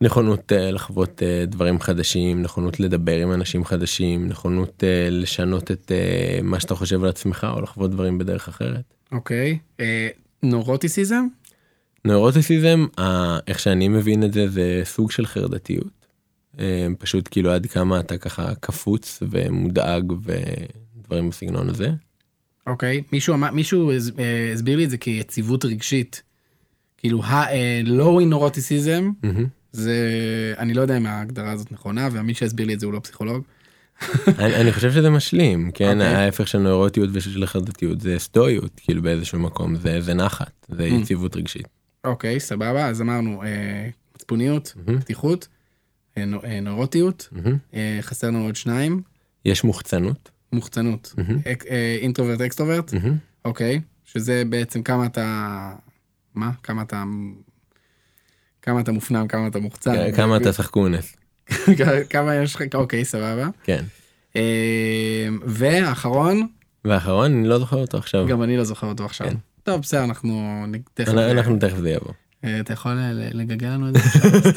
[0.01, 5.91] נכונות uh, לחוות uh, דברים חדשים, נכונות לדבר עם אנשים חדשים, נכונות uh, לשנות את
[5.91, 8.93] uh, מה שאתה חושב על עצמך או לחוות דברים בדרך אחרת.
[9.11, 9.81] אוקיי, okay.
[9.81, 9.83] uh,
[10.43, 11.25] נורוטיסיזם?
[12.05, 13.01] נורוטיסיזם, uh,
[13.47, 16.07] איך שאני מבין את זה, זה סוג של חרדתיות.
[16.55, 16.59] Uh,
[16.99, 21.89] פשוט כאילו עד כמה אתה ככה קפוץ ומודאג ודברים בסגנון הזה.
[22.67, 26.23] אוקיי, מישהו, מישהו אה, הסביר לי את זה כיציבות רגשית.
[26.97, 29.27] כאילו, ה-low in neuroticism,
[29.71, 29.97] זה,
[30.57, 33.43] אני לא יודע אם ההגדרה הזאת נכונה, ומי שהסביר לי את זה הוא לא פסיכולוג.
[34.39, 36.03] אני, אני חושב שזה משלים, כן, okay.
[36.03, 36.15] אוקיי.
[36.15, 41.35] ההפך של נוירוטיות ושל חרדתיות זה סטואיות, כאילו באיזשהו מקום, זה, זה נחת, זה יציבות
[41.35, 41.67] רגשית.
[42.03, 45.01] אוקיי, אוקיי, סבבה, אז אמרנו אה, מצפוניות, mm-hmm.
[45.01, 45.47] פתיחות,
[46.17, 46.25] אה,
[46.61, 47.49] נוירוטיות, mm-hmm.
[47.73, 49.01] אה, חסר לנו עוד שניים.
[49.45, 50.29] יש מוחצנות.
[50.53, 51.15] מוחצנות,
[52.01, 52.93] introvert extrovert,
[53.45, 55.71] אוקיי, שזה בעצם כמה אתה,
[56.35, 56.51] מה?
[56.63, 57.03] כמה אתה,
[58.61, 59.95] כמה אתה מופנם, כמה אתה מוחצן.
[59.95, 61.15] כן, כמה אתה שחקונס.
[62.09, 63.47] כמה יש לך, אוקיי, סבבה.
[63.63, 63.83] כן.
[64.35, 66.47] אה, ואחרון.
[66.85, 68.27] ואחרון, אני לא זוכר אותו עכשיו.
[68.27, 69.27] גם אני לא זוכר אותו עכשיו.
[69.27, 69.35] כן.
[69.63, 71.13] טוב, בסדר, אנחנו תכף...
[71.13, 72.13] אנחנו תכף זה יבוא.
[72.43, 72.91] אה, אתה יכול
[73.31, 73.99] לגגל לנו את זה?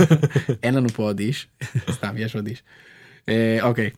[0.63, 1.49] אין לנו פה עוד איש,
[1.91, 2.63] סתם, יש עוד איש.
[3.29, 3.91] אה, אוקיי, אה,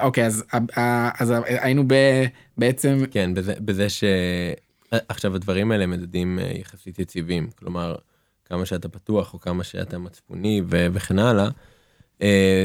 [0.00, 0.44] אוקיי אז
[0.78, 1.84] אה, אז היינו
[2.58, 7.96] בעצם כן בזה בזה שעכשיו הדברים האלה מדדים אה, יחסית יציבים כלומר
[8.44, 11.48] כמה שאתה פתוח או כמה שאתה מצפוני וכן הלאה.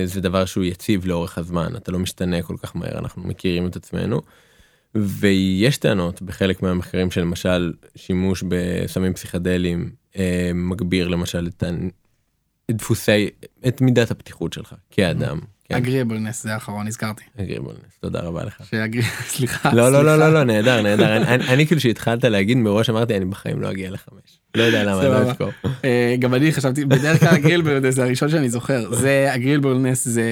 [0.06, 3.76] זה דבר שהוא יציב לאורך הזמן אתה לא משתנה כל כך מהר אנחנו מכירים את
[3.76, 4.22] עצמנו.
[4.96, 9.92] ויש טענות בחלק מהמחקרים שלמשל שימוש בסמים פסיכדליים
[10.54, 11.64] מגביר למשל את
[12.72, 13.30] דפוסי
[13.68, 15.40] את מידת הפתיחות שלך כאדם
[15.72, 17.24] אגריבלנס זה האחרון הזכרתי.
[17.40, 18.64] אגריבלנס תודה רבה לך.
[19.28, 19.74] סליחה.
[19.74, 21.18] לא לא לא לא לא נהדר נהדר
[21.54, 24.40] אני כאילו שהתחלת להגיד מראש אמרתי אני בחיים לא אגיע לחמש.
[24.56, 25.50] לא יודע למה אני לא אזכור.
[25.86, 30.24] אה, גם אני חשבתי בדרך כלל אגריבלנס זה הראשון שאני זוכר זה אגריבלנס זה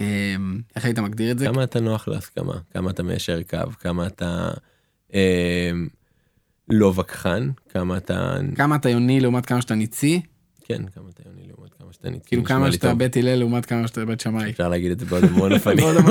[0.00, 0.36] אה,
[0.76, 1.46] איך היית מגדיר את זה?
[1.46, 4.50] כמה אתה נוח להסכמה כמה אתה מיישר קו כמה אתה
[5.14, 5.70] אה,
[6.70, 10.20] לא וכחן כמה אתה כמה אתה יוני לעומת כמה שאתה ניצי.
[10.64, 11.57] כן כמה אתה יוני לעומת
[11.88, 12.28] כמה שאתה ניצי.
[12.28, 14.50] כאילו כמה שאתה בית הלל לעומת כמה שאתה בית שמאי.
[14.50, 15.52] אפשר להגיד את זה בעוד המון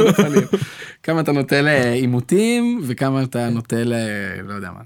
[0.08, 0.44] אופנים.
[1.04, 3.94] כמה אתה נוטה לעימותים וכמה אתה נוטה ל...
[4.44, 4.82] לא יודע מה,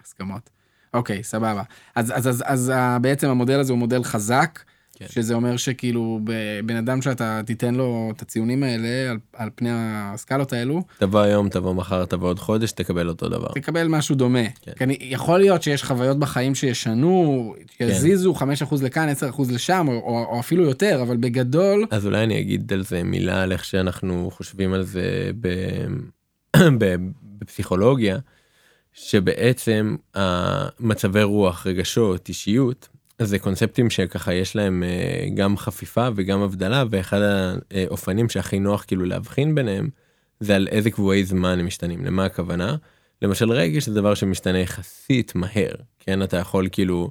[0.00, 0.50] להסכמות.
[0.94, 1.62] אוקיי, סבבה.
[1.94, 4.58] אז, אז, אז, אז בעצם המודל הזה הוא מודל חזק,
[4.96, 5.06] כן.
[5.08, 6.20] שזה אומר שכאילו
[6.64, 11.48] בן אדם שאתה תיתן לו את הציונים האלה על, על פני הסקלות האלו, תבוא היום,
[11.48, 13.48] תבוא מחר, תבוא עוד חודש, תקבל אותו דבר.
[13.54, 14.48] תקבל משהו דומה.
[14.62, 14.72] כן.
[14.76, 14.88] כן.
[15.00, 18.44] יכול להיות שיש חוויות בחיים שישנו, יזיזו 5%
[18.82, 22.84] לכאן, 10% לשם, או, או, או אפילו יותר, אבל בגדול, אז אולי אני אגיד על
[22.84, 25.48] זה מילה על איך שאנחנו חושבים על זה ב...
[26.78, 26.94] ב...
[27.42, 28.18] בפסיכולוגיה,
[28.92, 32.88] שבעצם המצבי רוח, רגשות, אישיות,
[33.24, 37.20] זה קונספטים שככה יש להם אה, גם חפיפה וגם הבדלה, ואחד
[37.70, 39.88] האופנים שהכי נוח כאילו להבחין ביניהם,
[40.40, 42.76] זה על איזה קבועי זמן הם משתנים, למה הכוונה?
[43.22, 47.10] למשל רגש זה דבר שמשתנה יחסית מהר, כן אתה יכול כאילו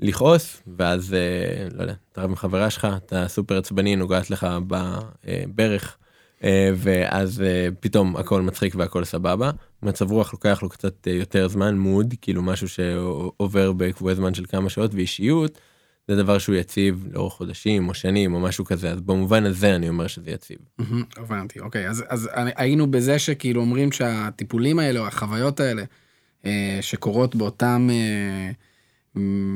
[0.00, 4.46] לכעוס ואז אה, לא יודע, אתה רב עם חברה שלך, אתה סופר עצבני, נוגעת לך
[4.66, 5.96] בברך.
[6.44, 9.50] אה, ואז אה, פתאום הכל מצחיק והכל סבבה.
[9.82, 14.46] מצב רוח לוקח לו קצת אה, יותר זמן, מוד, כאילו משהו שעובר בקבועי זמן של
[14.46, 15.60] כמה שעות, ואישיות
[16.08, 19.88] זה דבר שהוא יציב לאורך חודשים או שנים או משהו כזה, אז במובן הזה אני
[19.88, 20.58] אומר שזה יציב.
[21.16, 25.84] הבנתי, אוקיי, אז, היינו בזה שכאילו אומרים שהטיפולים האלה או החוויות האלה
[26.80, 27.88] שקורות באותם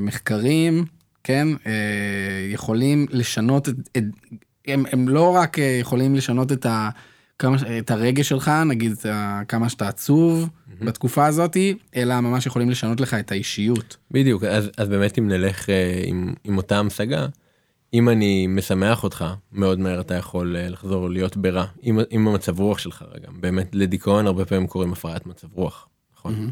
[0.04, 0.84] מחקרים,
[1.24, 1.48] כן,
[2.52, 3.68] יכולים לשנות
[4.66, 6.90] הם, הם לא רק אה, יכולים לשנות את, ה,
[7.38, 10.48] כמה, את הרגש שלך, נגיד ה, כמה שאתה עצוב
[10.80, 13.96] בתקופה הזאתי, אלא ממש יכולים לשנות לך את האישיות.
[14.10, 17.26] בדיוק, אז, אז באמת אם נלך אה, עם, עם אותה המשגה,
[17.94, 22.60] אם אני משמח אותך, מאוד מהר אתה יכול אה, לחזור להיות ברע, עם, עם המצב
[22.60, 26.50] רוח שלך רגע, באמת לדיכאון הרבה פעמים קוראים הפרעת מצב רוח, נכון?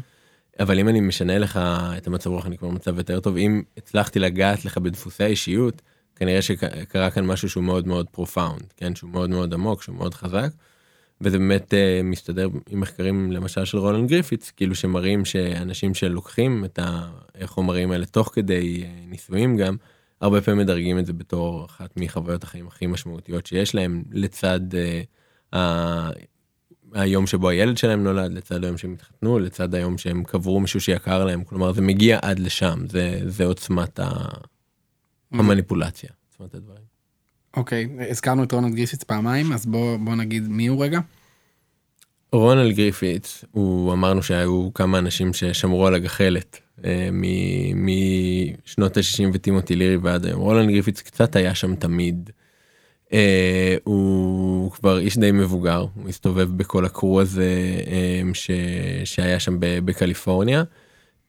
[0.59, 1.59] אבל אם אני משנה לך
[1.97, 5.81] את המצב רוח אני כבר במצב יותר טוב אם הצלחתי לגעת לך בדפוסי האישיות
[6.19, 10.13] כנראה שקרה כאן משהו שהוא מאוד מאוד profound כן שהוא מאוד מאוד עמוק שהוא מאוד
[10.13, 10.49] חזק.
[11.21, 16.79] וזה באמת uh, מסתדר עם מחקרים למשל של רולנד גריפיץ כאילו שמראים שאנשים שלוקחים את
[17.41, 19.75] החומרים האלה תוך כדי uh, ניסויים גם
[20.21, 25.55] הרבה פעמים מדרגים את זה בתור אחת מחוויות החיים הכי משמעותיות שיש להם לצד uh,
[25.55, 26.09] ה...
[26.93, 31.25] היום שבו הילד שלהם נולד לצד היום שהם התחתנו לצד היום שהם קברו מישהו שיקר
[31.25, 34.09] להם כלומר זה מגיע עד לשם זה זה עוצמת ה...
[35.31, 36.09] המניפולציה.
[36.53, 36.83] הדברים.
[37.57, 40.99] אוקיי, הזכרנו את רונלד גריפיץ פעמיים, אז בוא, נגיד מי הוא רגע.
[42.31, 47.09] רונלד גריפיץ הוא אמרנו שהיו כמה אנשים ששמרו על הגחלת אה,
[47.73, 52.29] משנות ה-60 וטימותי לירי ועד היום רולנד גריפיץ קצת היה שם תמיד.
[53.13, 57.51] אה, הוא כבר איש די מבוגר הוא הסתובב בכל הקרו הזה
[57.87, 58.51] אה, ש...
[59.03, 60.63] שהיה שם ב- בקליפורניה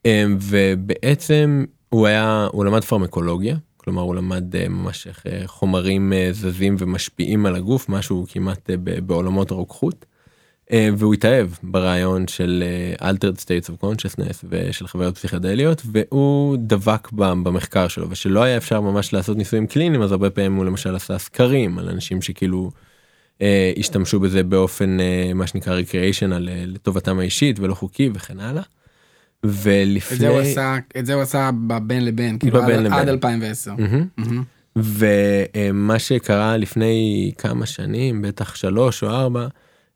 [0.07, 6.13] אה, ובעצם הוא היה הוא למד פרמקולוגיה כלומר הוא למד אה, ממש איך אה, חומרים
[6.13, 8.71] אה, זזים ומשפיעים על הגוף משהו כמעט
[9.07, 10.05] בעולמות הרוקחות.
[10.99, 12.65] והוא התאהב ברעיון של
[13.01, 19.13] altered states of consciousness ושל חוויות פסיכדליות והוא דבק במחקר שלו ושלא היה אפשר ממש
[19.13, 22.71] לעשות ניסויים קליניים אז הרבה פעמים הוא למשל עשה סקרים על אנשים שכאילו
[23.43, 28.63] אה, השתמשו בזה באופן אה, מה שנקרא recreational לטובתם האישית ולא חוקי וכן הלאה.
[29.47, 32.93] ולפני את זה הוא עשה, את זה הוא עשה בבין לבין, כאילו בבין עד, לבין.
[32.93, 33.75] עד 2010.
[33.79, 34.07] מהמם.
[34.17, 34.43] מהמם.
[34.77, 39.47] ומה שקרה לפני כמה שנים בטח שלוש או ארבע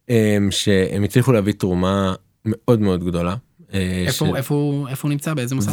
[0.08, 3.34] הם, שהם הצליחו להביא תרומה מאוד מאוד גדולה.
[3.74, 5.34] אה, איפה, של- איפה, איפה הוא נמצא?
[5.34, 5.72] באיזה מוסד?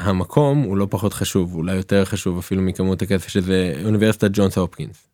[0.00, 5.08] והמקום הוא לא פחות חשוב אולי יותר חשוב אפילו מכמות הכסף שזה אוניברסיטת ג'ונס הופקינס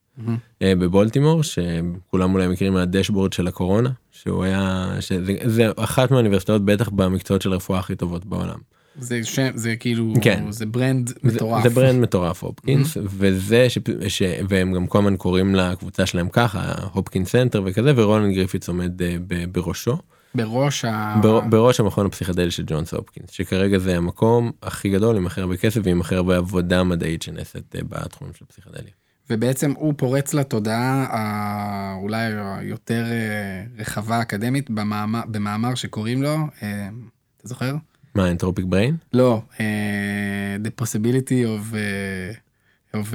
[0.62, 6.88] אה, בבולטימור שכולם אולי מכירים מהדשבורד של הקורונה שהוא היה שזה זה אחת מהאוניברסיטאות בטח
[6.88, 8.58] במקצועות של רפואה הכי טובות בעולם.
[8.98, 10.44] זה שם, זה כאילו, כן.
[10.50, 11.62] זה brand זה- מטורף.
[11.62, 13.78] זה ברנד מטורף הופקינס וזה ש...
[14.08, 14.22] ש...
[14.48, 19.16] והם גם כל הזמן קוראים לקבוצה שלהם ככה הופקינס center וכזה ורולנד גריפית'ס עומד אה,
[19.26, 19.52] ב...
[19.52, 19.96] בראשו
[20.34, 21.18] בראש ה...
[21.22, 21.40] בר...
[21.40, 25.80] בראש המכון הפסיכדלי של ג'ונס הופקינס שכרגע זה המקום הכי גדול עם הכי הרבה כסף
[25.84, 28.90] ועם הכי הרבה עבודה מדעית שנעשית אה, בתחומים של פסיכדלי.
[29.30, 32.22] ובעצם הוא פורץ לתודעה ה- אולי
[32.58, 33.18] היותר אה,
[33.78, 36.88] רחבה אקדמית במאמר, במאמר שקוראים לו, אה,
[37.36, 37.74] אתה זוכר?
[38.14, 38.96] מה אנטרופיק בריין?
[39.12, 39.66] לא, אה,
[40.64, 41.74] The possibility of,
[42.96, 43.14] of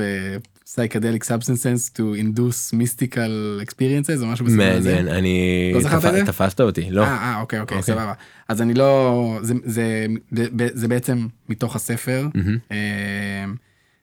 [0.66, 3.32] psychedelic substances to induce mystical
[3.66, 4.58] experiences או משהו בסדר.
[4.58, 6.26] מעניין אני לא זכרת את זה?
[6.26, 7.94] תפסת אותי לא אה, אוקיי, אוקיי, אוקיי.
[7.94, 8.14] סבבה.
[8.48, 12.28] אז אני לא, זה, זה, זה, זה בעצם מתוך הספר.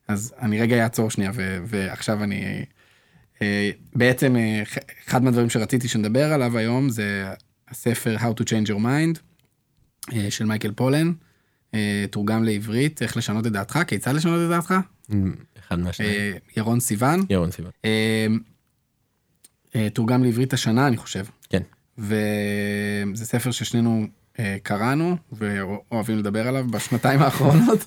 [0.09, 2.65] אז אני רגע אעצור שנייה ו- ועכשיו אני
[3.43, 4.63] אה, בעצם אה,
[5.09, 7.35] אחד מהדברים שרציתי שנדבר עליו היום זה
[7.69, 9.19] הספר How to Change Your Mind
[10.13, 11.13] אה, של מייקל פולן
[12.11, 14.75] תורגם לעברית איך לשנות את דעתך כיצד לשנות את דעתך
[15.59, 16.35] אחד מהשניים.
[16.57, 17.51] ירון סיוון ירון
[19.77, 21.63] אה, תורגם לעברית השנה אני חושב כן.
[21.99, 24.07] וזה ספר ששנינו
[24.63, 27.85] קראנו ואוהבים לדבר עליו בשנתיים האחרונות,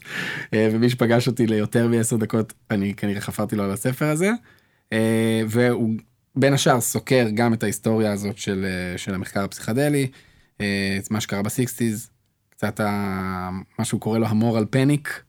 [0.53, 4.31] אה, ומי שפגש אותי ליותר מעשר דקות, אני כנראה חפרתי לו על הספר הזה,
[4.93, 5.95] אה, והוא
[6.35, 10.07] בין השאר סוקר גם את ההיסטוריה הזאת של, אה, של המחקר הפסיכדלי,
[10.61, 12.09] אה, את מה שקרה ב sixties,
[12.49, 15.23] קצת ה, מה שהוא קורא לו ה moral panic.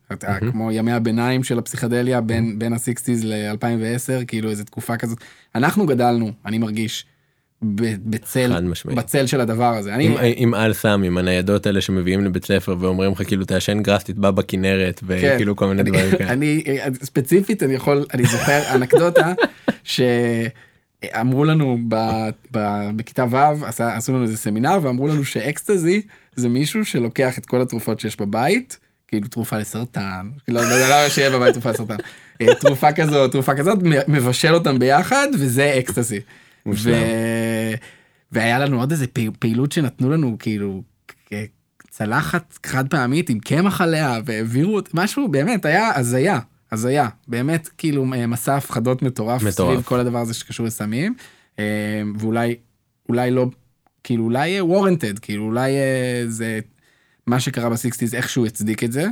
[0.50, 5.18] כמו ימי הביניים של הפסיכדליה בין, בין ה sixties ל-2010, כאילו איזה תקופה כזאת.
[5.54, 7.06] אנחנו גדלנו, אני מרגיש,
[7.62, 8.52] בצל.
[8.94, 9.94] בצל של הדבר הזה.
[9.94, 13.82] אני, עם, עם על סם עם הניידות האלה שמביאים לבית ספר ואומרים לך כאילו תעשן
[13.82, 16.18] גראס תטבע בכנרת וכאילו כל מיני דברים כאלה.
[16.18, 16.28] כן.
[16.28, 16.62] אני
[17.02, 19.32] ספציפית אני יכול אני זוכר אנקדוטה
[19.84, 21.94] שאמרו לנו ב,
[22.52, 22.58] ב,
[22.96, 26.02] בכיתה ו' עשה- עשו לנו איזה סמינר ואמרו לנו שאקסטזי
[26.36, 31.30] זה מישהו שלוקח את כל התרופות שיש בבית כאילו תרופה לסרטן לא יודע למה שיהיה
[31.30, 31.96] בבית תרופה לסרטן
[32.40, 36.20] אה, תרופה כזאת תרופה כזאת מבשל אותם ביחד וזה אקסטזי.
[36.74, 36.92] ו...
[38.32, 39.06] והיה לנו עוד איזה
[39.38, 40.82] פעילות שנתנו לנו כאילו
[41.98, 46.40] צלחת חד פעמית עם קמח עליה והעבירו משהו באמת היה הזיה
[46.72, 47.08] הזיה.
[47.28, 49.72] באמת כאילו אה, מסע הפחדות מטורף, מטורף.
[49.72, 51.14] סביב כל הדבר הזה שקשור לסמים.
[51.58, 52.56] אה, ואולי
[53.08, 53.46] אולי לא
[54.04, 56.60] כאילו אולי וורנטד כאילו אולי אה, זה
[57.26, 59.06] מה שקרה בסיקסטיז איכשהו הצדיק את זה.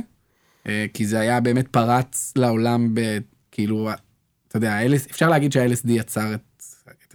[0.67, 3.89] אה, כי זה היה באמת פרץ לעולם בכאילו
[4.47, 4.79] אתה יודע
[5.11, 6.41] אפשר להגיד שה-LSD יצר את,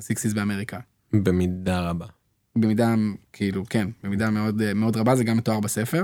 [0.03, 0.79] את הסיקסטיז באמריקה.
[1.13, 2.07] במידה רבה.
[2.57, 2.95] במידה
[3.33, 6.03] כאילו כן במידה מאוד אה, מאוד רבה זה גם מתואר בספר.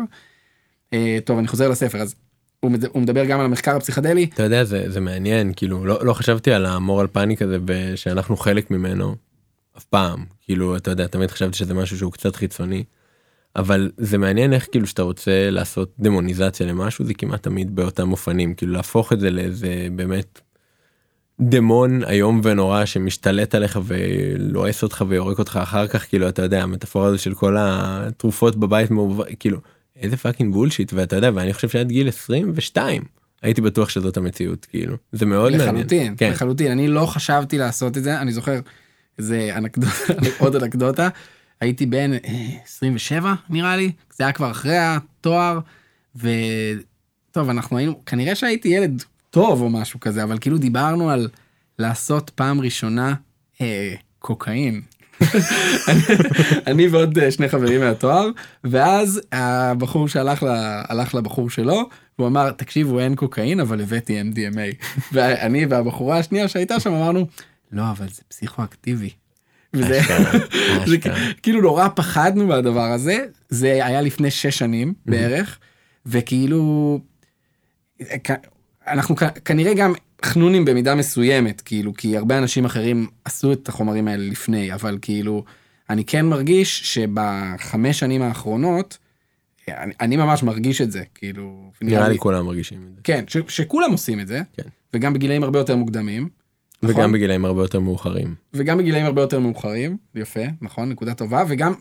[0.93, 2.15] אה, טוב אני חוזר לספר אז
[2.61, 6.05] הוא, מד, הוא מדבר גם על המחקר הפסיכדלי אתה יודע זה זה מעניין כאילו לא
[6.05, 9.17] לא חשבתי על המורל פאניק הזה ושאנחנו חלק ממנו
[9.79, 12.85] אף פעם כאילו אתה יודע תמיד חשבתי שזה משהו שהוא קצת חיצוני.
[13.57, 18.55] אבל זה מעניין איך כאילו שאתה רוצה לעשות דמוניזציה למשהו זה כמעט תמיד באותם אופנים
[18.55, 20.41] כאילו להפוך את זה לאיזה באמת
[21.40, 27.07] דמון איום ונורא שמשתלט עליך ולועס אותך ויורק אותך אחר כך כאילו אתה יודע המטאפורה
[27.07, 29.59] הזו של כל התרופות בבית מעובר כאילו
[29.96, 33.03] איזה fucking bullshit ואתה יודע ואני חושב שעד גיל 22
[33.42, 34.96] הייתי בטוח שזאת המציאות כאילו.
[35.12, 35.74] זה מאוד מעניין.
[35.74, 36.31] לחלוטין כן.
[36.31, 36.72] לחלוטין.
[36.72, 38.20] אני לא חשבתי לעשות את זה.
[38.20, 38.61] אני זוכר
[39.18, 41.09] איזה אנקדוטה עוד אנקדוטה.
[41.61, 42.18] הייתי בן אה,
[42.64, 43.92] 27 נראה לי.
[44.16, 45.59] זה היה כבר אחרי התואר.
[46.16, 49.03] וטוב אנחנו היינו כנראה שהייתי ילד
[49.38, 51.29] טוב או משהו כזה אבל כאילו דיברנו על
[51.79, 53.14] לעשות פעם ראשונה
[53.61, 54.81] אה, קוקאין.
[55.88, 56.03] אני-
[56.66, 58.29] אני ועוד אה, שני חברים מהתואר
[58.64, 60.46] ואז הבחור שהלך ל-
[60.88, 66.81] הלך לבחור שלו והוא אמר תקשיבו אין קוקאין אבל הבאתי MDMA ואני והבחורה השנייה שהייתה
[66.81, 67.27] שם אמרנו
[67.72, 69.11] לא אבל זה פסיכואקטיבי.
[69.74, 70.01] וזה
[70.87, 70.96] זה.
[71.42, 75.59] כאילו נורא פחדנו מהדבר הזה זה היה לפני שש שנים בערך
[76.07, 77.01] וכאילו
[78.24, 78.31] כ-
[78.92, 79.92] אנחנו כנראה גם
[80.24, 85.44] חנונים במידה מסוימת כאילו כי הרבה אנשים אחרים עשו את החומרים האלה לפני אבל כאילו
[85.90, 88.98] אני כן מרגיש שבחמש שנים האחרונות
[89.68, 93.37] אני, אני ממש מרגיש את זה כאילו נראה לי כולם מרגישים את זה כן ש,
[93.48, 94.68] שכולם עושים את זה כן.
[94.94, 96.29] וגם בגילאים הרבה יותר מוקדמים
[96.83, 96.96] נכון?
[96.96, 98.35] וגם בגילאים הרבה יותר מאוחרים.
[98.55, 101.72] וגם בגילאים הרבה יותר מאוחרים יפה נכון נקודה טובה וגם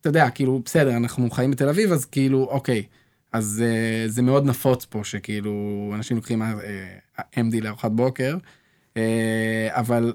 [0.00, 2.82] אתה יודע כאילו בסדר אנחנו חיים בתל אביב אז כאילו אוקיי
[3.34, 8.36] אז uh, זה מאוד נפוץ פה שכאילו אנשים לוקחים uh, MD לארוחת בוקר
[8.94, 8.98] uh,
[9.68, 10.12] אבל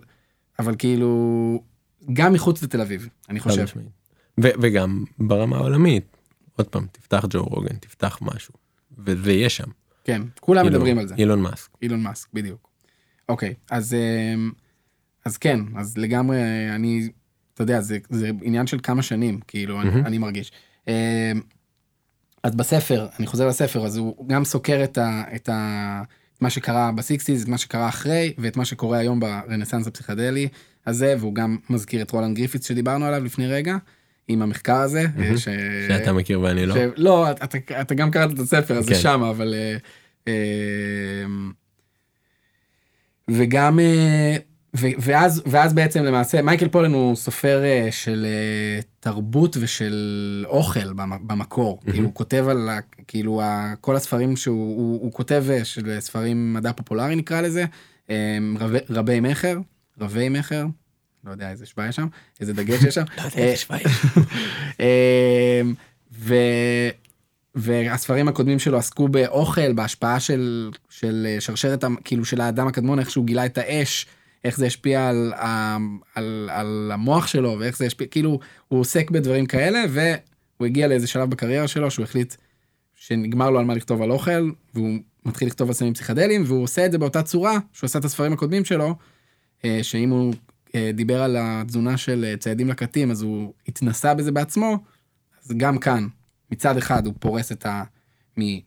[0.60, 1.64] אבל כאילו
[2.14, 3.66] גם מחוץ לתל אביב אני חושב.
[4.44, 6.18] ו- וגם ברמה העולמית
[6.56, 8.54] עוד פעם תפתח ג'ו רוגן תפתח משהו
[8.98, 9.68] וזה יהיה שם.
[10.04, 11.70] כן כולם כאילו, מדברים על זה אילון מאסק.
[11.82, 12.70] אילון מאסק בדיוק.
[13.30, 14.52] אוקיי אז אמ,
[15.26, 16.40] אז כן אז לגמרי
[16.76, 17.10] אני
[17.54, 20.06] אתה יודע זה זה עניין של כמה שנים כאילו אני, מהמם.
[20.06, 20.52] אני מרגיש.
[22.44, 25.24] אז בספר אני חוזר לספר אז הוא גם סוקר את ה...
[25.36, 26.02] את ה...
[26.40, 30.48] את מה שקרה בסיקסטיז, את מה שקרה אחרי ואת מה שקורה היום ברנסאנס הפסיכדלי
[30.88, 33.78] הזה והוא גם מזכיר את רולנד גריפיץ שדיברנו עליו לפני רגע
[34.28, 35.06] עם המחקר הזה.
[35.16, 35.38] מהמם.
[35.38, 35.48] ש...
[35.88, 36.76] שאתה מכיר ואני לא.
[36.76, 36.78] ש...
[36.96, 39.00] לא, אתה, אתה גם קראת את הספר, אז זה כן.
[39.00, 39.54] שם, אבל...
[39.54, 39.78] אה,
[40.28, 40.34] אה,
[43.30, 43.80] וגם...
[44.74, 51.28] ואז, ואז בעצם למעשה מייקל פולן הוא סופר אה, של אה, תרבות ושל אוכל במ-
[51.28, 51.80] במקור.
[51.82, 51.92] מהמם.
[51.92, 52.70] כאילו הוא כותב על
[53.08, 53.42] כאילו
[53.82, 57.66] כל הספרים שהוא הוא, הוא כותב אה, של ספרים מדע פופולרי נקרא לזה,
[58.60, 59.60] רבי, רבי מכר,
[60.02, 60.66] רבי מכר,
[61.26, 62.08] לא יודע איזה שווה יש שם,
[62.42, 63.04] איזה דגש יש שם.
[63.18, 63.92] לא יודע איזה שווה יש.
[66.12, 66.36] ו...
[67.56, 73.26] והספרים הקודמים שלו עסקו באוכל, בהשפעה של, של שרשרת, כאילו של האדם הקדמון, איך שהוא
[73.26, 74.06] גילה את האש,
[74.44, 75.78] איך זה השפיע על, ה-
[76.16, 81.08] על, על המוח שלו, ואיך זה השפיע, כאילו, הוא עוסק בדברים כאלה, והוא הגיע לאיזה
[81.08, 82.36] שלב בקריירה שלו, שהוא החליט
[82.96, 86.86] שנגמר לו על מה לכתוב על אוכל, והוא מתחיל לכתוב על סמים פסיכדליים, והוא עושה
[86.86, 88.96] את זה באותה צורה שהוא עשה את הספרים הקודמים שלו,
[89.66, 90.34] אה, שאם הוא
[90.76, 94.78] אה, דיבר על התזונה של אה, ציידים לקטים, אז הוא התנסה בזה בעצמו,
[95.44, 96.08] אז גם כאן,
[96.52, 97.84] מצד אחד הוא פורס את ה...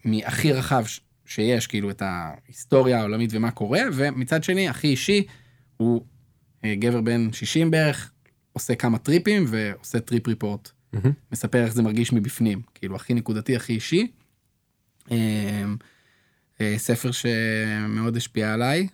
[0.05, 0.85] מהכי רחב
[1.25, 5.27] שיש, כאילו את ההיסטוריה העולמית ומה קורה, ומצד שני, הכי אישי,
[5.83, 6.03] הוא
[6.65, 8.11] אה, גבר בן 60 בערך,
[8.53, 10.71] עושה כמה טריפים ועושה trip report.
[10.93, 11.13] מהמם.
[11.33, 14.07] מספר איך זה מרגיש מבפנים, כאילו הכי נקודתי, הכי אישי.
[15.11, 15.65] אה,
[16.61, 18.89] אה, ספר שמאוד השפיע עליי.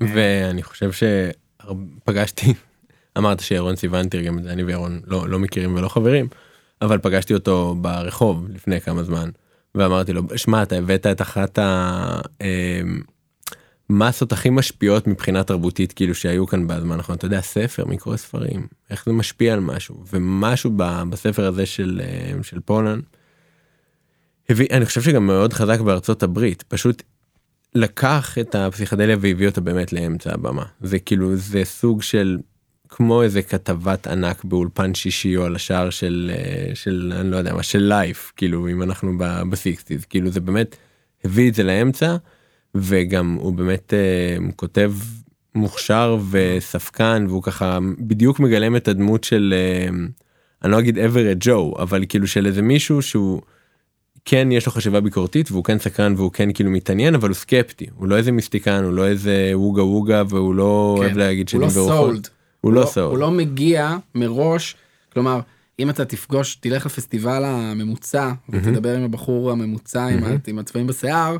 [0.00, 2.54] ואני חושב שפגשתי,
[3.18, 6.28] אמרת שירון סיוון תרגם את זה, אני וירון לא, לא מכירים ולא חברים,
[6.82, 9.30] אבל פגשתי אותו ברחוב לפני כמה זמן,
[9.74, 11.58] ואמרתי לו, שמע, אתה הבאת את אחת
[13.90, 18.66] המסות הכי משפיעות מבחינה תרבותית כאילו שהיו כאן בזמן האחרון, אתה יודע, ספר, מקרוא ספרים,
[18.90, 23.00] איך זה משפיע על משהו, ומשהו ב- בספר הזה של, אה, של פולן,
[24.48, 27.02] הביא, אני חושב שגם מאוד חזק בארצות הברית, פשוט
[27.74, 30.64] לקח את הפסיכדליה והביא אותה באמת לאמצע הבמה.
[30.80, 32.38] זה כאילו, זה סוג של,
[32.88, 37.54] כמו איזה כתבת ענק באולפן שישי או על השער של, אה, של, אני לא יודע
[37.54, 39.18] מה, של לייף, כאילו, אם אנחנו
[39.50, 40.76] ב sixties, כאילו זה באמת
[41.24, 42.16] הביא את זה לאמצע,
[42.80, 44.92] וגם הוא באמת אה, כותב
[45.54, 49.88] מוכשר וספקן, והוא ככה בדיוק מגלם את הדמות של, אה,
[50.64, 53.42] אני לא אגיד average Joe, אבל כאילו של איזה מישהו שהוא,
[54.24, 57.86] כן יש לו חשיבה ביקורתית והוא כן סקרן והוא כן כאילו מתעניין אבל הוא סקפטי
[57.96, 61.04] הוא לא איזה מיסטיקן הוא לא איזה ווגה ווגה והוא לא כן.
[61.04, 62.10] אוהב להגיד הוא לא שדים ורוחות.
[62.10, 62.28] Sold.
[62.60, 63.20] הוא לא הוא סולד.
[63.20, 64.76] לא מגיע מראש,
[65.12, 65.40] כלומר,
[65.78, 70.08] אם אתה תפגוש, תלך לפסטיבל הממוצע, ותדבר עם הבחור הממוצע ה-
[70.46, 71.36] עם הצבעים בשיער,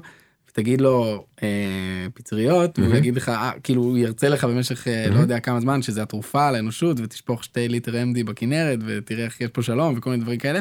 [0.57, 5.21] ותגיד לו אה, פטריות, והוא יגיד לך, אה, כאילו הוא ירצה לך במשך אה, לא
[5.21, 9.63] יודע כמה זמן, שזה התרופה לאנושות, ותשפוך שתי ליטר MD בכנרת, ותראה איך יש פה
[9.63, 10.61] שלום, וכל מיני דברים כאלה.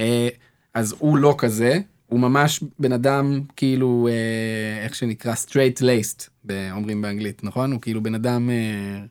[0.00, 0.28] אה,
[0.74, 7.02] אז הוא לא כזה, הוא ממש בן אדם כאילו, אה, איך שנקרא straight laced, אומרים
[7.02, 7.72] באנגלית, נכון?
[7.72, 9.04] הוא כאילו בן אדם אה,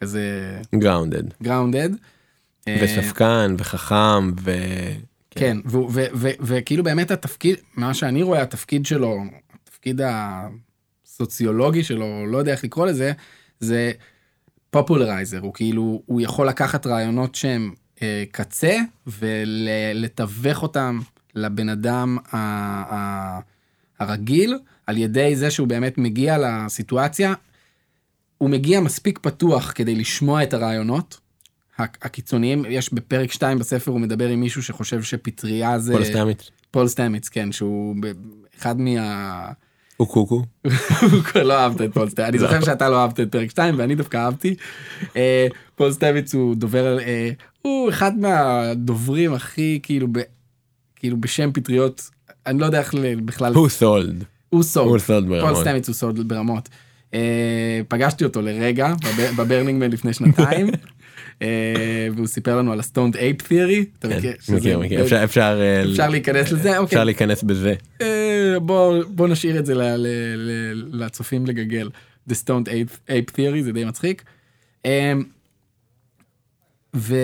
[0.00, 1.96] כזה grounded, grounded.
[2.68, 4.50] אה, וספקן וחכם ו...
[5.38, 5.58] כן,
[6.40, 9.18] וכאילו באמת התפקיד, מה שאני רואה, התפקיד שלו,
[9.86, 10.00] התפקיד
[11.04, 13.12] הסוציולוגי שלו, לא יודע איך לקרוא לזה,
[13.60, 13.92] זה
[14.70, 17.72] popularizer, הוא כאילו, הוא יכול לקחת רעיונות שהם
[18.02, 21.00] אה, קצה ולתווך אותם
[21.34, 22.36] לבן אדם ה-
[22.94, 23.40] ה-
[23.98, 27.34] הרגיל, על ידי זה שהוא באמת מגיע לסיטואציה,
[28.38, 31.20] הוא מגיע מספיק פתוח כדי לשמוע את הרעיונות.
[31.78, 35.92] הק- הקיצוניים, יש בפרק 2 בספר הוא מדבר עם מישהו שחושב שפטריה זה...
[35.92, 36.50] כל הסטמיץ.
[36.70, 37.96] פול סטמיץ, כן, שהוא
[38.58, 39.52] אחד מה...
[39.96, 40.42] הוא קוקו.
[40.62, 40.72] הוא
[41.42, 44.16] לא אהבת את פול סטמיץ, אני זוכר שאתה לא אהבת את פרק 2 ואני דווקא
[44.16, 44.54] אהבתי.
[45.16, 47.30] אה, פול סטמיץ הוא דובר, אה,
[47.62, 50.06] הוא אחד מהדוברים הכי כאילו,
[50.96, 52.10] כאילו בשם פטריות,
[52.46, 54.24] אני לא יודע איך בכלל, הוא סולד.
[54.48, 55.54] הוא סולד, הוא סולד פול.
[55.54, 56.68] סטמיץ הוא סולד ברמות.
[57.14, 60.66] אה, פגשתי אותו לרגע בב- בברנינג מן לפני שנתיים.
[61.42, 63.68] אה, והוא סיפר לנו על ה stoned ape מכיר?
[64.56, 66.78] מכיר מכיר אפשר אפשר אה, אפשר להיכנס לזה?
[66.78, 66.84] אוקיי.
[66.84, 67.74] אפשר להיכנס בזה.
[68.00, 68.54] אה,
[69.08, 69.74] בוא נשאיר את זה
[70.74, 71.90] לצופים לגגל.
[72.30, 72.68] The Stoned
[73.08, 74.24] Ape Theory זה די מצחיק.
[76.96, 77.16] ו...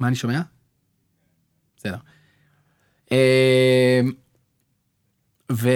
[0.00, 0.40] מה אני שומע?
[1.76, 1.96] בסדר.
[5.52, 5.68] ו...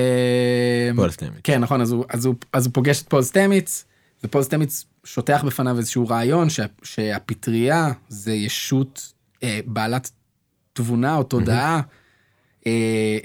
[0.96, 1.40] פול סטמץ.
[1.44, 3.84] כן נכון אז הוא, אז הוא, אז הוא פוגש את פול סטמץ
[4.24, 10.10] ופול סטמץ שוטח בפניו איזשהו רעיון שה, שהפטריה זה ישות אה, בעלת
[10.72, 11.80] תבונה או תודעה
[12.66, 13.18] אה,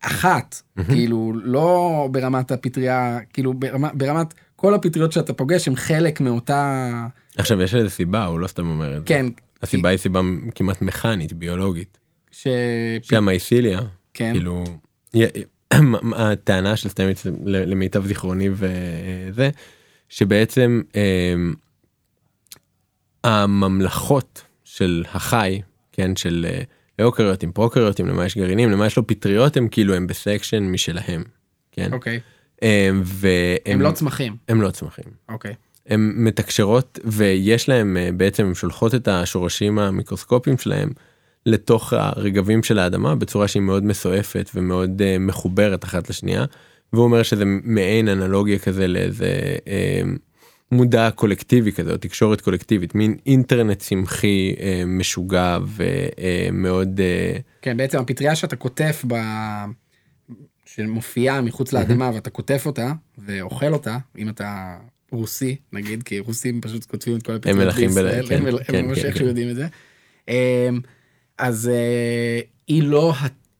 [0.00, 7.06] אחת כאילו לא ברמת הפטריה כאילו ברמה, ברמת כל הפטריות שאתה פוגש הם חלק מאותה
[7.36, 9.06] עכשיו יש לזה סיבה הוא לא סתם אומר את זה.
[9.06, 9.26] כן
[9.62, 10.20] הסיבה היא סיבה
[10.54, 11.98] כמעט מכנית ביולוגית.
[12.30, 12.46] ש...
[13.02, 13.80] שהמייסיליה
[14.14, 14.64] כן כאילו
[16.16, 19.50] הטענה של סטמיץ למיטב זיכרוני וזה
[20.12, 21.54] שבעצם אמ,
[23.24, 25.60] הממלכות של החי
[25.92, 26.46] כן של
[27.00, 31.22] אה, אוקריוטים פרוקריוטים למה יש גרעינים למה יש לו פטריות הם כאילו הם בסקשן משלהם
[31.72, 31.92] כן?
[31.92, 32.20] אוקיי.
[32.62, 33.34] אמ, והם
[33.66, 34.36] הם לא צמחים.
[34.48, 35.04] הם לא צמחים.
[35.28, 35.54] אוקיי.
[35.86, 40.90] הן מתקשרות ויש להם אה, בעצם הן שולחות את השורשים המיקרוסקופיים שלהם
[41.46, 46.44] לתוך הרגבים של האדמה בצורה שהיא מאוד מסועפת ומאוד אה, מחוברת אחת לשנייה.
[46.92, 50.02] והוא אומר שזה מעין אנלוגיה כזה לאיזה אה,
[50.72, 57.98] מודע קולקטיבי כזה או תקשורת קולקטיבית מין אינטרנט צמחי אה, משוגע ומאוד אה, כן, בעצם
[57.98, 59.14] הפטריה שאתה קוטף ב...
[60.66, 64.78] שמופיעה מחוץ לאדמה ואתה קוטף אותה ואוכל אותה, אם אתה
[65.10, 68.74] רוסי נגיד, כי רוסים פשוט קוטפים את כל הפטריות מלכים בישראל, כן, הם מל- כן,
[68.78, 69.28] הם ממש כן, איכשהו כן.
[69.28, 69.66] יודעים את זה.
[70.28, 70.34] אמ,
[71.38, 73.14] אז אה, היא לא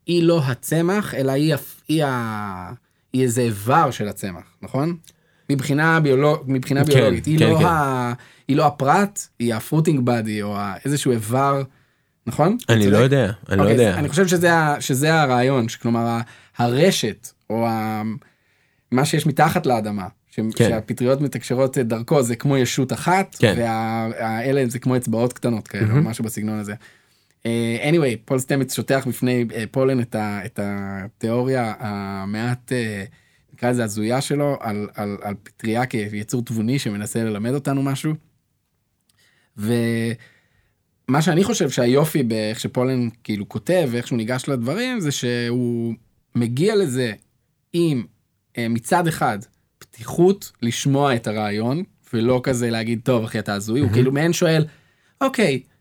[0.07, 1.55] היא לא הצמח, אלא היא
[1.89, 2.05] היא
[3.13, 4.97] היא איזה איבר של הצמח, נכון?
[5.51, 7.65] מבחינה ביולוג- מבחינה כן, ביולוגית, היא כן, לא כן.
[7.65, 8.13] ה-
[8.49, 11.63] היא לא הפרט, היא הפרוטינג בדי או איזשהו איבר
[12.27, 12.57] נכון?
[12.69, 12.97] אני לא?
[12.99, 13.99] יודע, אני לא אוקיי, יודע.
[13.99, 16.21] אני חושב שזה, ה- שזה הרעיון, שכלומר ה-
[16.59, 18.03] הרשת, או ה,
[18.93, 20.69] מה שיש מתחת לאדמה, ש, כן.
[20.69, 23.55] שהפטריות מתקשרות דרכו זה כמו ישות אחת, כן.
[23.59, 26.75] והאלה זה כמו אצבעות קטנות כאלה, או משהו בסגנון הזה.
[27.47, 33.05] אה, anyway, פול סטמץ שוטח בפני אה, פולן את, ה, את התיאוריה המעט, אה,
[33.53, 38.13] נקרא לזה הזויה שלו, על, על, על פטריה כיצור תבוני שמנסה ללמד אותנו משהו.
[39.57, 45.95] ומה שאני חושב שהיופי באיך שפולן כאילו כותב ואיך שהוא ניגש לדברים זה שהוא
[46.35, 47.13] מגיע לזה
[47.73, 48.05] עם
[48.59, 49.39] מצד אחד
[49.79, 51.83] פתיחות לשמוע את הרעיון
[52.13, 54.65] ולא כזה להגיד טוב אחי אתה הזוי הוא כאילו מעין שואל
[55.21, 55.63] אוקיי.
[55.67, 55.72] ו-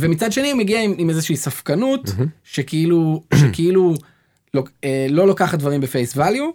[0.00, 2.10] ומצד שני הוא מגיע עם, עם איזושהי ספקנות
[2.44, 3.94] שכאילו שכאילו
[4.54, 6.50] לא, אה, לא לוקחת דברים בפייס ואליו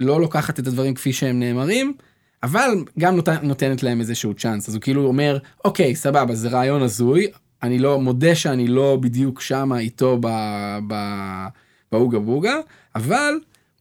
[0.00, 1.94] לא לוקחת את הדברים כפי שהם נאמרים
[2.42, 6.82] אבל גם נות, נותנת להם איזשהו צ'אנס אז הוא כאילו אומר אוקיי סבבה זה רעיון
[6.82, 7.26] הזוי
[7.62, 10.28] אני לא מודה שאני לא בדיוק שמה איתו ב,
[10.88, 10.94] ב,
[11.92, 12.54] באוגה בוגה
[12.94, 13.34] אבל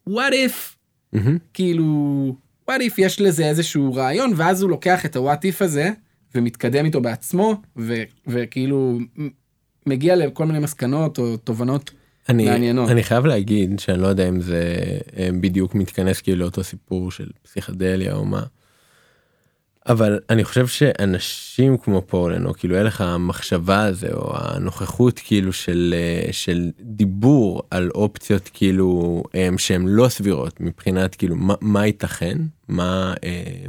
[0.10, 0.76] what if?
[1.14, 1.38] מהמם.
[1.54, 2.36] כאילו
[2.72, 5.90] what if יש לזה איזשהו רעיון ואז הוא לוקח את ה-what if הזה
[6.36, 9.00] ומתקדם איתו בעצמו ו, וכאילו
[9.86, 11.92] מגיע לכל מיני מסקנות או תובנות
[12.30, 12.90] אני, מעניינות.
[12.90, 14.76] אני חייב להגיד שאני לא יודע אם זה
[15.18, 18.44] אה, בדיוק מתכנס כאילו לאותו סיפור של פסיכדליה או מה.
[19.88, 25.96] אבל אני חושב שאנשים כמו פולן או כאילו הלך המחשבה הזה או הנוכחות כאילו של
[25.98, 32.38] אה, של דיבור על אופציות כאילו הם שהן לא סבירות מבחינת כאילו מה, מה ייתכן
[32.68, 33.66] מה אה, אה,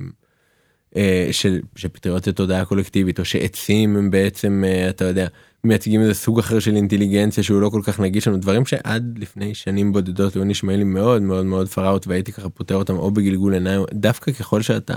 [1.33, 5.27] של שפטריות לתודעה קולקטיבית או שעצים הם בעצם אה, אתה יודע
[5.65, 9.55] מייצגים איזה סוג אחר של אינטליגנציה שהוא לא כל כך נגיש לנו דברים שעד לפני
[9.55, 13.11] שנים בודדות היו נשמעים לי מאוד מאוד מאוד far out והייתי ככה פותר אותם או
[13.11, 13.83] בגלגול עיניים.
[13.93, 14.97] דווקא ככל שאתה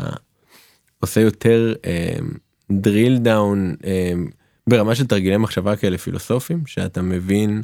[1.00, 1.74] עושה יותר
[2.72, 3.76] drill down
[4.70, 7.62] ברמה של תרגילי מחשבה כאלה פילוסופיים שאתה מבין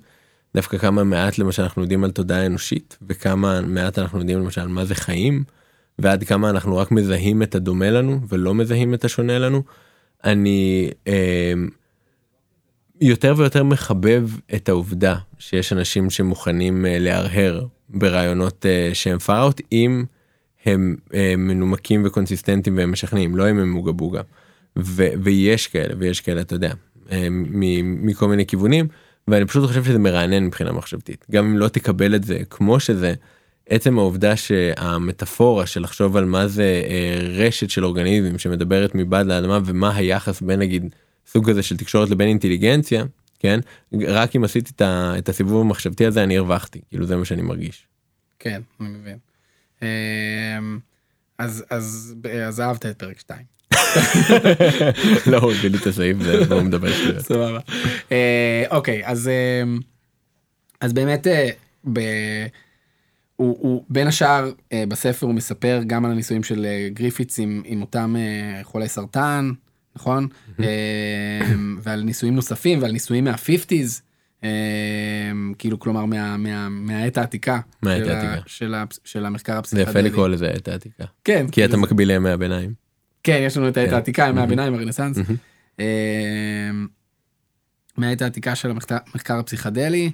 [0.56, 4.86] דווקא כמה מעט למשל אנחנו יודעים על תודעה אנושית וכמה מעט אנחנו יודעים למשל מה
[4.86, 5.44] זה חיים
[6.00, 9.64] ועד כמה אנחנו רק מזהים את הדומה לנו ולא מזהים את השונה לנו.
[10.24, 11.54] אני אה,
[13.02, 20.04] יותר ויותר מחבב את העובדה שיש אנשים שמוכנים אה, להרהר ברעיונות אה, שהם פארט אם
[20.66, 24.22] הם אה, מנומקים וקונסיסטנטיים והם משכנעים לא אם הם מוגה בוגה.
[24.80, 26.74] ו- ויש כאלה ויש כאלה אתה יודע
[27.12, 28.88] אה, מ- מכל מיני כיוונים
[29.28, 33.14] ואני פשוט חושב שזה מרענן מבחינה מחשבתית גם אם לא תקבל את זה כמו שזה
[33.70, 39.60] עצם העובדה שהמטאפורה של לחשוב על מה זה אה, רשת של אורגניזמים שמדברת מבעד לאדמה
[39.66, 40.96] ומה היחס בין נגיד
[41.28, 43.04] סוג כזה של תקשורת לבין אינטליגנציה
[43.40, 43.60] כן
[44.08, 44.72] רק אם עשיתי
[45.18, 47.88] את, הסיבוב המחשבתי הזה אני הרווחתי כאילו זה מה שאני מרגיש.
[48.40, 49.18] כן אני מבין.
[49.82, 49.88] אמ,
[51.38, 52.16] אז אז
[52.48, 53.54] אז אהבת את פרק 2.
[55.32, 57.20] לא הביא לי את הסעיף זה והוא מדבר שטויות.
[57.20, 57.60] סבבה.
[58.12, 59.64] אה, אוקיי אז אה,
[60.82, 61.50] אז באמת אה.
[63.36, 67.62] הוא, הוא בין השאר אה, בספר הוא מספר גם על הניסויים של אה, גריפיץ עם,
[67.66, 69.52] עם אותם אה, חולי סרטן
[69.96, 70.28] נכון
[70.60, 70.66] אה,
[71.82, 74.02] ועל ניסויים נוספים ועל ניסויים מה-50's
[74.44, 74.50] אה,
[75.58, 78.42] כאילו כלומר מה, מה, מהעת העתיקה מהעת העתיקה.
[78.46, 79.90] של, ה, של המחקר זה הפסיכדלי.
[79.90, 82.74] יפה לקרוא לזה את העתיקה כן כי אתה זה- מקביל לימי הביניים.
[83.24, 83.94] כן יש לנו את העת כן.
[83.96, 84.42] העתיקה ימי.
[84.42, 85.18] הביניים הרנסאנס.
[85.80, 85.84] אמ,
[87.98, 90.12] מהעת העתיקה של המחקר הפסיכדלי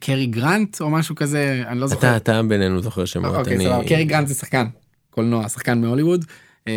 [0.00, 1.98] קרי גרנט או משהו כזה אני לא זוכר.
[1.98, 3.88] אתה אתה בינינו זוכר שמות אוקיי, אני סבבה.
[3.88, 4.66] קרי גרנט זה שחקן
[5.10, 6.24] קולנוע שחקן מהוליווד
[6.68, 6.72] אה,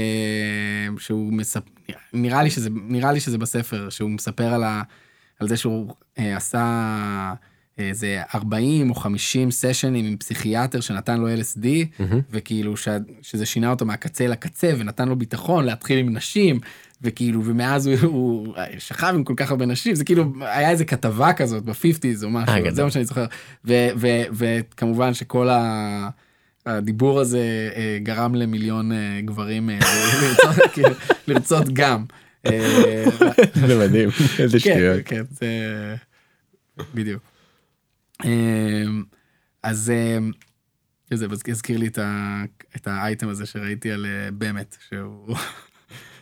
[0.97, 1.69] שהוא מספר
[2.13, 4.81] נראה לי שזה נראה לי שזה בספר שהוא מספר על, ה,
[5.39, 7.33] על זה שהוא אה, עשה
[7.77, 11.65] איזה 40 או 50 סשנים עם פסיכיאטר שנתן לו LSD.
[12.31, 12.88] וכאילו ש,
[13.21, 16.59] שזה שינה אותו מהקצה לקצה ונתן לו ביטחון להתחיל עם נשים
[17.02, 21.34] וכאילו ומאז הוא, הוא שכב עם כל כך הרבה נשים זה כאילו היה איזה כתבה
[21.34, 22.72] כזאת בפיפטיז או משהו אה.
[22.72, 23.26] זה מה שאני זוכר
[24.32, 26.10] וכמובן שכל ה...
[26.68, 29.70] הדיבור הזה אה, גרם למיליון אה, גברים
[30.22, 30.89] לרצות, כאילו,
[31.28, 32.06] לרצות גם.
[33.68, 35.02] זה מדהים איזה כן, שטויות.
[35.06, 35.95] כן, זה
[36.93, 37.24] בדיוק.
[39.64, 39.93] אז
[41.14, 41.88] זה הזכיר לי
[42.76, 45.36] את האייטם הזה שראיתי על באמת, שהוא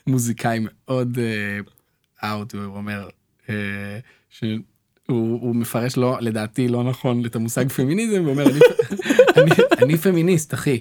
[0.07, 1.17] מוזיקאי מאוד
[2.23, 3.07] אאוט, והוא אומר
[3.49, 3.55] אה,
[4.29, 4.59] שהוא
[5.41, 8.59] הוא מפרש לא, לדעתי לא נכון את המושג פמיניזם, הוא אומר, "אני-
[9.37, 9.51] אני-
[9.83, 10.79] אני פמיניסט, אחי.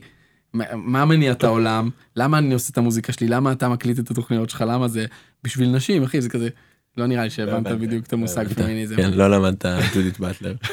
[0.52, 1.90] מה- מניע את העולם?
[2.16, 3.28] למה אני עושה את המוזיקה שלי?
[3.28, 4.64] למה אתה מקליט את התוכניות שלך?
[4.68, 5.06] למה זה
[5.44, 6.20] בשביל נשים, אחי?
[6.20, 6.48] זה כזה,
[6.96, 8.58] לא נראה לי שהבנת הבנתי, בדיוק את המושג הבנת.
[8.58, 8.96] פמיניזם.
[8.96, 9.64] כן, לא למדת
[9.94, 10.54] ג'ודית באטלר.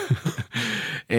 [1.09, 1.15] אמ,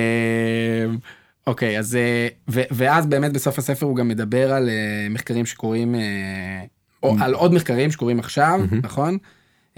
[1.47, 4.74] אוקיי אז אה, ו- ואז באמת בסוף הספר הוא גם מדבר על אה,
[5.11, 6.01] מחקרים שקורים אה,
[7.03, 8.81] או על עוד מחקרים שקורים עכשיו מהמם.
[8.83, 9.19] נכון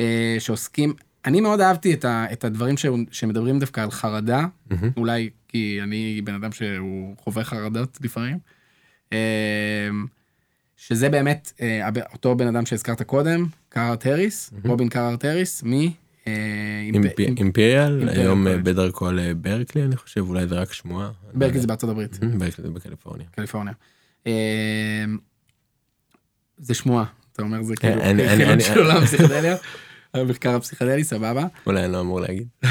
[0.00, 0.94] אה, שעוסקים
[1.24, 4.90] אני מאוד אהבתי את, ה, את הדברים ש, שמדברים דווקא על חרדה, מהמם.
[4.96, 8.38] אולי כי אני בן אדם שהוא חווה חרדות לפעמים.
[9.12, 9.18] אה,
[10.76, 15.70] שזה באמת אה, אותו בן אדם שהזכרת קודם, קארט הריס, רובין קארט הריס, מ...
[15.72, 16.26] אימפ-
[16.94, 18.46] אימפ- אימפ- אימפריאל היום.
[18.62, 21.10] בדרכו לברקלי אני חושב אולי זה רק שמועה.
[21.34, 22.18] ברקלי זה בארצות הברית.
[22.38, 23.26] ברקלי זה בקליפורניה.
[23.30, 23.72] קליפורניה.
[26.58, 28.00] זה שמועה, אתה אומר זה כאילו
[28.36, 29.56] חילון של עולם הפסיכדליה,
[30.14, 31.46] המחקר הפסיכדלי, סבבה.
[31.66, 32.48] אולי אני לא אמור להגיד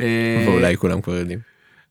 [0.00, 1.38] אה, ואולי כולם כבר יודעים.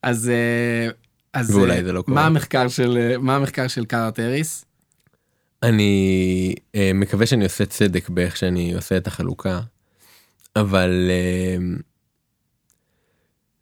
[0.02, 0.90] אז אה,
[1.34, 2.16] אז ואולי אה, זה לא קורה.
[2.16, 4.66] מה המחקר של מה המחקר של קארט האריס?
[5.64, 6.56] אני
[6.94, 9.60] מקווה שאני עושה צדק באיך שאני עושה את החלוקה
[10.56, 11.12] אבל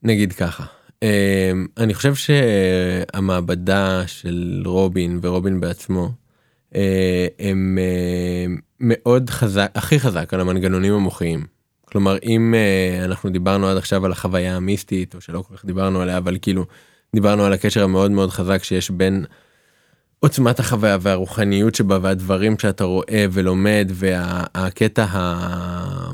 [0.03, 0.65] נגיד ככה
[1.03, 6.11] אה, אני חושב שהמעבדה של רובין ורובין בעצמו
[7.39, 11.45] הם אה, מאוד חזק הכי חזק על המנגנונים המוחיים.
[11.85, 16.01] כלומר אם אה, אנחנו דיברנו עד עכשיו על החוויה המיסטית או שלא כל כך דיברנו
[16.01, 16.65] עליה אבל כאילו
[17.15, 19.25] דיברנו על הקשר המאוד מאוד חזק שיש בין
[20.19, 26.11] עוצמת החוויה והרוחניות שבה והדברים שאתה רואה ולומד והקטע ה...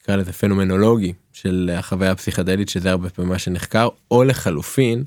[0.00, 5.04] נקרא לזה פנומנולוגי של החוויה הפסיכדלית שזה הרבה פעמים מה שנחקר או לחלופין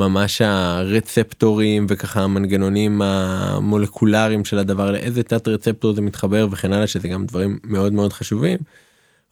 [0.00, 7.08] ממש הרצפטורים וככה המנגנונים המולקולריים של הדבר לאיזה תת רצפטור זה מתחבר וכן הלאה שזה
[7.08, 8.58] גם דברים מאוד מאוד חשובים.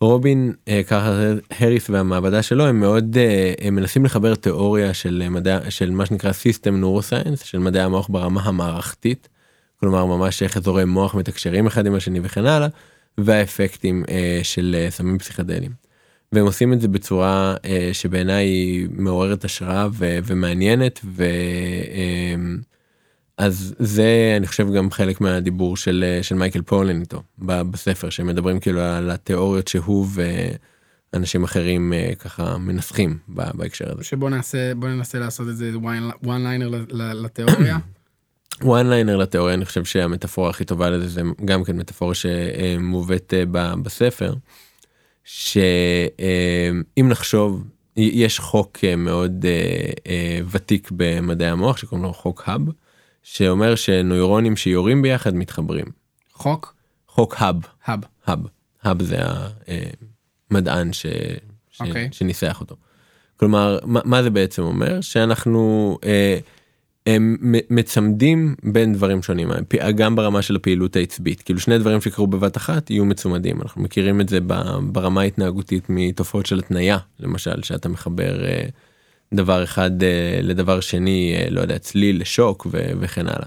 [0.01, 5.29] רובין אה, ככה הריס והמעבדה שלו הם מאוד אה, הם מנסים לחבר תיאוריה של אה,
[5.29, 9.29] מדע של מה שנקרא סיסטם נורוסיינס של מדעי המוח ברמה המערכתית.
[9.81, 12.69] כלומר ממש איך אזורי מוח מתקשרים אחד עם השני וכן הלאה
[13.19, 14.05] והאפקטים
[14.43, 15.88] של סמים פסיכדליים.
[16.33, 21.25] והם עושים את זה בצורה אה, שבעיניי היא מעוררת השראה ומעניינת ו...
[21.93, 22.35] אה,
[23.39, 28.11] אז זה אני חושב גם חלק מהדיבור של אה, של מייקל פולן איתו ב- בספר
[28.11, 30.07] שמדברים כאילו על התיאוריות שהוא
[31.13, 34.05] ואנשים אחרים אה, ככה מנסחים ב- בהקשר הזה.
[34.05, 35.73] שבוא נעשה בוא ננסה לעשות את זה
[36.25, 37.79] one ליינר לתיאוריה.
[38.63, 43.35] וואן ליינר לתיאוריה אני חושב שהמטאפורה הכי טובה לזה זה גם כן מטאפורה שמובאת
[43.83, 44.35] בספר.
[45.31, 47.65] שאם נחשוב
[47.97, 52.63] יש חוק אה, מאוד אה, אה, ותיק במדעי המוח שקוראים לו חוק האב
[53.23, 55.87] שאומר שנוירונים שיורים ביחד מתחברים.
[56.33, 56.75] חוק
[57.09, 58.01] חוק האב האב.
[58.27, 58.39] האב
[58.83, 59.19] האב זה
[60.51, 61.07] המדען ש...
[61.71, 61.81] ש...
[61.81, 62.09] אוקיי.
[62.13, 62.77] שניסח אותו.
[63.37, 65.99] כלומר מה, מה זה בעצם אומר שאנחנו
[67.09, 67.37] הם
[67.71, 69.51] מצמדים בין דברים שונים
[69.95, 74.21] גם ברמה של הפעילות העצבית כאילו שני דברים שקרו בבת אחת יהיו מצומדים אנחנו מכירים
[74.21, 74.39] את זה
[74.93, 78.65] ברמה ההתנהגותית מתופעות של התניה למשל שאתה מחבר אה,
[79.35, 83.47] דבר אחד אה, לדבר שני אה, לא יודע צליל לשוק וכן הלאה.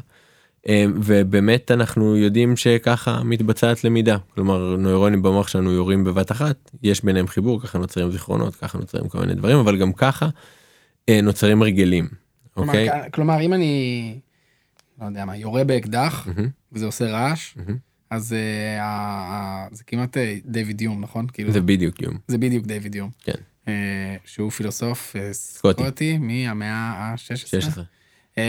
[0.69, 7.05] אה, ובאמת אנחנו יודעים שככה מתבצעת למידה כלומר נוירונים במוח שלנו יורים בבת אחת יש
[7.05, 10.29] ביניהם חיבור ככה נוצרים זיכרונות ככה נוצרים כל מיני דברים אבל גם ככה
[11.23, 12.07] נוצרים הרגלים.
[12.53, 12.89] כלומר, אוקיי?
[12.89, 14.15] כ- כלומר אם אני
[15.01, 17.77] לא יודע מה יורה באקדח מהמם, וזה עושה רעש מהמם.
[18.09, 18.85] אז אה, ה-
[19.31, 22.17] ה- זה כמעט אה, דיוויד יום נכון כאילו זה בדיוק יום.
[22.27, 23.31] זה בדיוק דיוויד יום כן.
[23.67, 23.73] אה,
[24.25, 25.83] שהוא פילוסוף אה, סקוטי.
[25.83, 27.35] סקוטי מהמאה ה-16.
[27.35, 27.83] 16.
[28.37, 28.43] אה,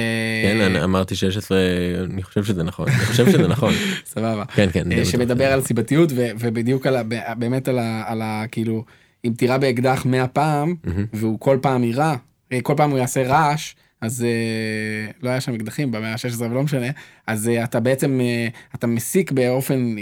[0.45, 1.59] כן אני אמרתי 16
[2.05, 3.73] אני חושב שזה נכון אני חושב שזה נכון
[4.15, 4.45] סבבה.
[4.45, 5.05] כן כן.
[5.05, 5.53] שמדבר.
[5.53, 7.03] על סיבתיות ובדיוק על ה-
[7.35, 8.45] באמת על ה-.
[8.53, 8.85] כאילו
[9.25, 10.75] אם תירה באקדח 100 פעם.
[11.13, 12.17] והוא כל פעם יירה
[12.63, 16.87] כל פעם הוא יעשה רעש אז אה, לא היה שם אקדחים במאה ה-16 ולא משנה
[17.27, 19.95] אז אה, אתה בעצם אה, אתה מסיק באופן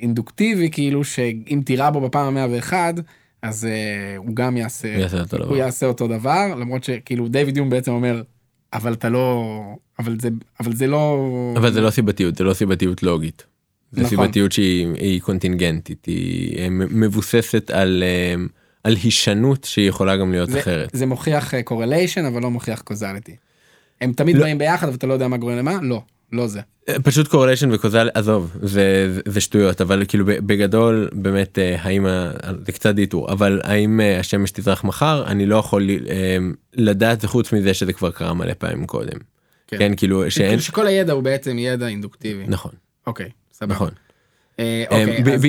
[0.00, 2.94] אינדוקטיבי כאילו שאם תירה בו בפעם המאה ואחד
[3.42, 3.68] אז
[4.16, 5.56] הוא גם יעשה הוא יעשה אותו הוא דבר.
[5.56, 8.22] יעשה אותו דבר למרות שכאילו דיוויד יום בעצם אומר
[8.72, 9.44] אבל אתה לא
[9.98, 10.28] אבל זה
[10.60, 13.46] אבל זה לא אבל זה לא סיבתיות זה לא סיבתיות לוגית.
[13.92, 14.10] זה נכון.
[14.10, 18.34] סיבתיות שהיא היא קונטינגנטית היא מבוססת על אה,
[18.84, 20.88] על הישנות שהיא יכולה גם להיות זה, אחרת.
[20.92, 23.36] זה מוכיח קורליישן אבל לא מוכיח קוזליטי.
[24.00, 24.42] הם תמיד לא.
[24.42, 26.02] באים ביחד אבל אתה לא יודע מה גורם למה לא
[26.32, 26.60] לא זה.
[26.88, 32.06] אה, פשוט קורליישן וקוזל עזוב זה זה- זה שטויות אבל כאילו בגדול באמת אה, האם
[32.66, 36.36] זה קצת דיטור אבל האם אה, השמש תזרח מחר אני לא יכול אה,
[36.74, 39.18] לדעת זה חוץ מזה שזה כבר קרה מלא פעמים קודם.
[39.66, 39.78] כן.
[39.78, 42.44] כן כאילו שאין שכל הידע הוא בעצם ידע אינדוקטיבי.
[42.48, 42.72] נכון
[43.06, 43.74] אוקיי סבבה.
[43.74, 43.90] נכון.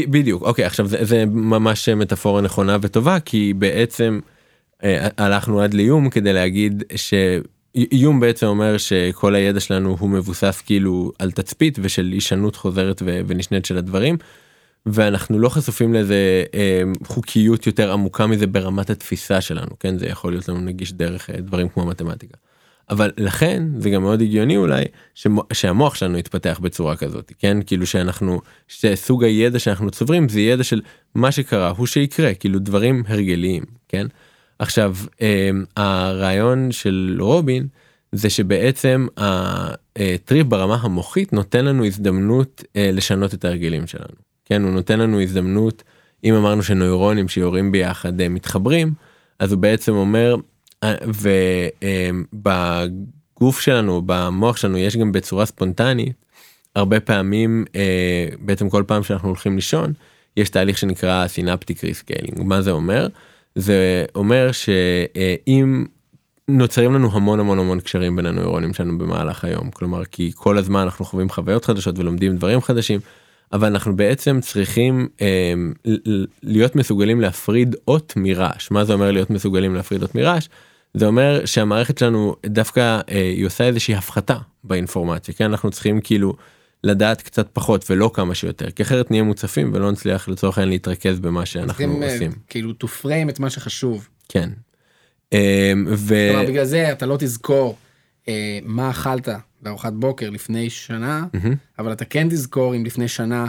[0.09, 4.19] בדיוק אוקיי עכשיו זה, זה ממש מטאפורה נכונה וטובה כי בעצם
[4.83, 11.11] אה, הלכנו עד לאיום כדי להגיד שאיום בעצם אומר שכל הידע שלנו הוא מבוסס כאילו
[11.19, 14.17] על תצפית ושל הישנות חוזרת ו- ונשנית של הדברים.
[14.85, 20.31] ואנחנו לא חשופים לאיזה אה, חוקיות יותר עמוקה מזה ברמת התפיסה שלנו כן זה יכול
[20.31, 22.37] להיות לנו נגיש דרך אה, דברים כמו מתמטיקה.
[22.89, 24.83] אבל לכן זה גם מאוד הגיוני אולי
[25.53, 27.57] שהמוח שלנו יתפתח בצורה כזאת כן?
[27.65, 30.81] כאילו שאנחנו שסוג הידע שאנחנו צוברים זה ידע של
[31.15, 34.07] מה שקרה הוא שיקרה כאילו דברים הרגליים כן?
[34.59, 37.67] עכשיו אה, הרעיון של רובין
[38.11, 39.07] זה שבעצם
[39.95, 44.15] הטריפ ברמה המוחית נותן לנו הזדמנות אה, לשנות את ההרגלים שלנו
[44.45, 44.63] כן?
[44.63, 45.83] הוא נותן לנו הזדמנות
[46.23, 48.93] אם אמרנו שנוירונים שיורים ביחד אה, מתחברים
[49.39, 50.35] אז הוא בעצם אומר
[52.33, 56.13] ובגוף שלנו במוח שלנו יש גם בצורה ספונטנית
[56.75, 59.93] הרבה פעמים אה, בעצם כל פעם שאנחנו הולכים לישון
[60.37, 62.43] יש תהליך שנקרא synaptic rescaling.
[62.43, 63.07] מה זה אומר?
[63.55, 65.85] זה אומר שאם
[66.47, 69.71] נוצרים לנו המון המון המון קשרים בין הנוירונים שלנו במהלך היום.
[69.71, 72.99] כלומר כי כל הזמן אנחנו חווים חוויות חדשות ולומדים דברים חדשים
[73.53, 75.53] אבל אנחנו בעצם צריכים אה,
[76.43, 78.71] להיות מסוגלים להפריד אות מרעש.
[78.71, 80.47] מה זה אומר להיות מסוגלים להפריד אות מרעש
[80.93, 86.33] זה אומר שהמערכת שלנו דווקא אה, היא עושה איזושהי הפחתה באינפורמציה כן אנחנו צריכים כאילו
[86.83, 91.19] לדעת קצת פחות ולא כמה שיותר כי אחרת נהיה מוצפים ולא נצליח לצורך העניין להתרכז
[91.19, 94.07] במה שאנחנו אה, עושים כאילו to frame את מה שחשוב.
[94.29, 94.49] כן.
[95.33, 96.15] אה, ו...
[96.31, 97.77] כלומר, בגלל זה אתה לא תזכור
[98.27, 99.29] אה, מה אכלת
[99.61, 101.55] בארוחת בוקר לפני שנה, מהמם.
[101.79, 103.47] אבל אתה כן תזכור אם לפני שנה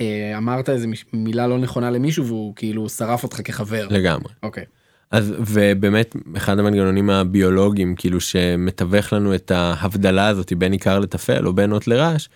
[0.00, 3.88] אה, אמרת איזה מילה לא נכונה למישהו והוא כאילו שרף אותך כחבר.
[3.90, 4.32] לגמרי.
[4.42, 4.64] אוקיי.
[5.10, 11.52] אז ובאמת אחד המנגנונים הביולוגיים כאילו שמתווך לנו את ההבדלה הזאת בין עיקר לטפל או
[11.52, 12.28] בין אות לרעש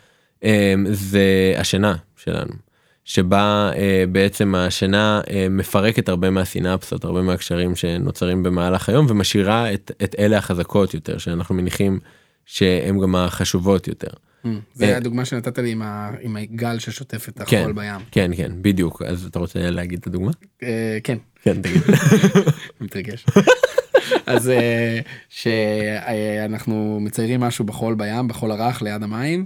[0.45, 2.53] אה, זה השינה שלנו
[3.05, 9.91] שבה אה, בעצם השינה אה, מפרקת הרבה מהסינפסות הרבה מהקשרים שנוצרים במהלך היום ומשאירה את,
[10.05, 11.99] את אלה החזקות יותר שאנחנו מניחים
[12.47, 14.11] שהם גם החשובות יותר.
[14.75, 17.59] זה אה, הדוגמה שנתת לי עם ה- עם הגל ששוטף את כן.
[17.61, 18.01] החול בים.
[18.11, 20.31] כן כן בדיוק אז אתה רוצה להגיד את הדוגמה?
[20.63, 21.19] אה, כן.
[21.43, 21.83] כן תגיד.
[22.81, 23.27] מתרגש.
[24.27, 29.45] אז אה, שאנחנו מציירים משהו בחול בים בחול הרך ליד המים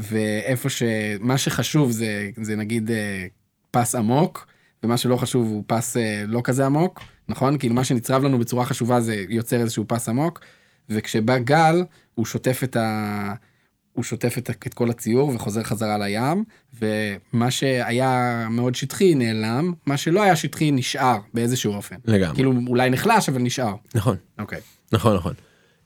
[0.00, 2.90] ואיפה שמה שחשוב זה זה נגיד
[3.70, 4.46] פס עמוק
[4.82, 5.96] ומה שלא חשוב הוא פס
[6.26, 10.40] לא כזה עמוק נכון כאילו מה שנצרב לנו בצורה חשובה זה יוצר איזשהו פס עמוק
[10.88, 11.82] וכשבא גל
[12.14, 13.34] הוא שוטף את ה...
[13.98, 16.44] הוא שוטף את, את כל הציור וחוזר חזרה לים
[16.80, 22.34] ומה שהיה מאוד שטחי נעלם מה שלא היה שטחי נשאר באיזשהו אופן לגמרי.
[22.34, 24.16] כאילו אולי נחלש אבל נשאר נכון.
[24.38, 24.60] אוקיי
[24.92, 25.32] נכון נכון.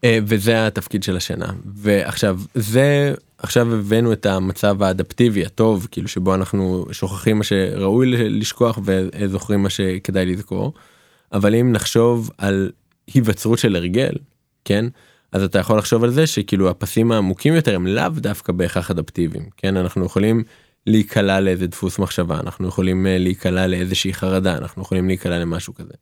[0.05, 6.35] אה, וזה התפקיד של השינה ועכשיו זה עכשיו הבאנו את המצב האדפטיבי הטוב כאילו שבו
[6.35, 10.73] אנחנו שוכחים מה שראוי לשכוח וזוכרים מה שכדאי לזכור.
[11.33, 12.71] אבל אם נחשוב על
[13.15, 14.13] היווצרות של הרגל
[14.65, 14.85] כן
[15.33, 19.45] אז אתה יכול לחשוב על זה שכאילו הפסים העמוקים יותר הם לאו דווקא בהכרח אדפטיביים
[19.57, 19.77] כן?
[19.77, 20.45] אנחנו יכולים
[20.87, 25.93] להיקלע לאיזה דפוס מחשבה אנחנו יכולים אה, להיקלע לאיזושהי חרדה אנחנו יכולים להיקלע למשהו כזה.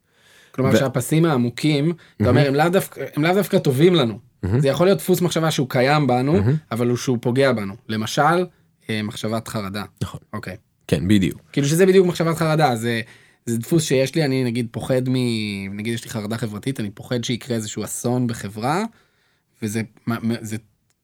[0.51, 4.19] כלומר ו- שהפסים העמוקים אתה אומר הם לאו דווקא הם לאו דווקא טובים לנו.
[4.59, 6.39] זה יכול להיות דפוס מחשבה שהוא קיים בנו
[6.73, 7.75] אבל הוא שהוא פוגע בנו.
[7.89, 8.47] למשל
[8.91, 9.85] אה, מחשבת חרדה.
[10.03, 10.21] נכון.
[10.33, 10.57] אוקיי.
[10.87, 11.41] כן בדיוק.
[11.53, 13.01] כאילו שזה בדיוק מחשבת חרדה זה
[13.47, 15.15] זה דפוס שיש לי אני נגיד פוחד מ...
[15.77, 18.85] נגיד יש לי חרדה חברתית אני פוחד שיקרה איזשהו אסון בחברה
[19.63, 20.57] וזה מה- מה- זה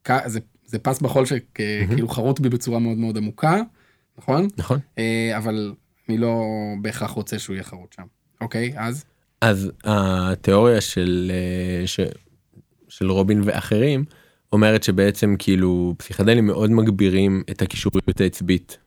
[0.03, 3.61] כ- זה זה פס בחול שכאילו חרוט בי בצורה מאוד מאוד עמוקה
[4.17, 4.47] נכון?
[4.57, 4.79] נכון.
[4.97, 5.73] אה, אבל
[6.09, 6.43] אני לא
[6.81, 8.03] בהכרח רוצה שהוא יהיה חרוט שם.
[8.41, 9.05] אוקיי אז?
[9.41, 11.99] אז התיאוריה של אה, ש,
[12.87, 14.05] של רובין ואחרים
[14.53, 18.77] אומרת שבעצם כאילו פסיכדלים מאוד מגבירים את הקישוריות העצבית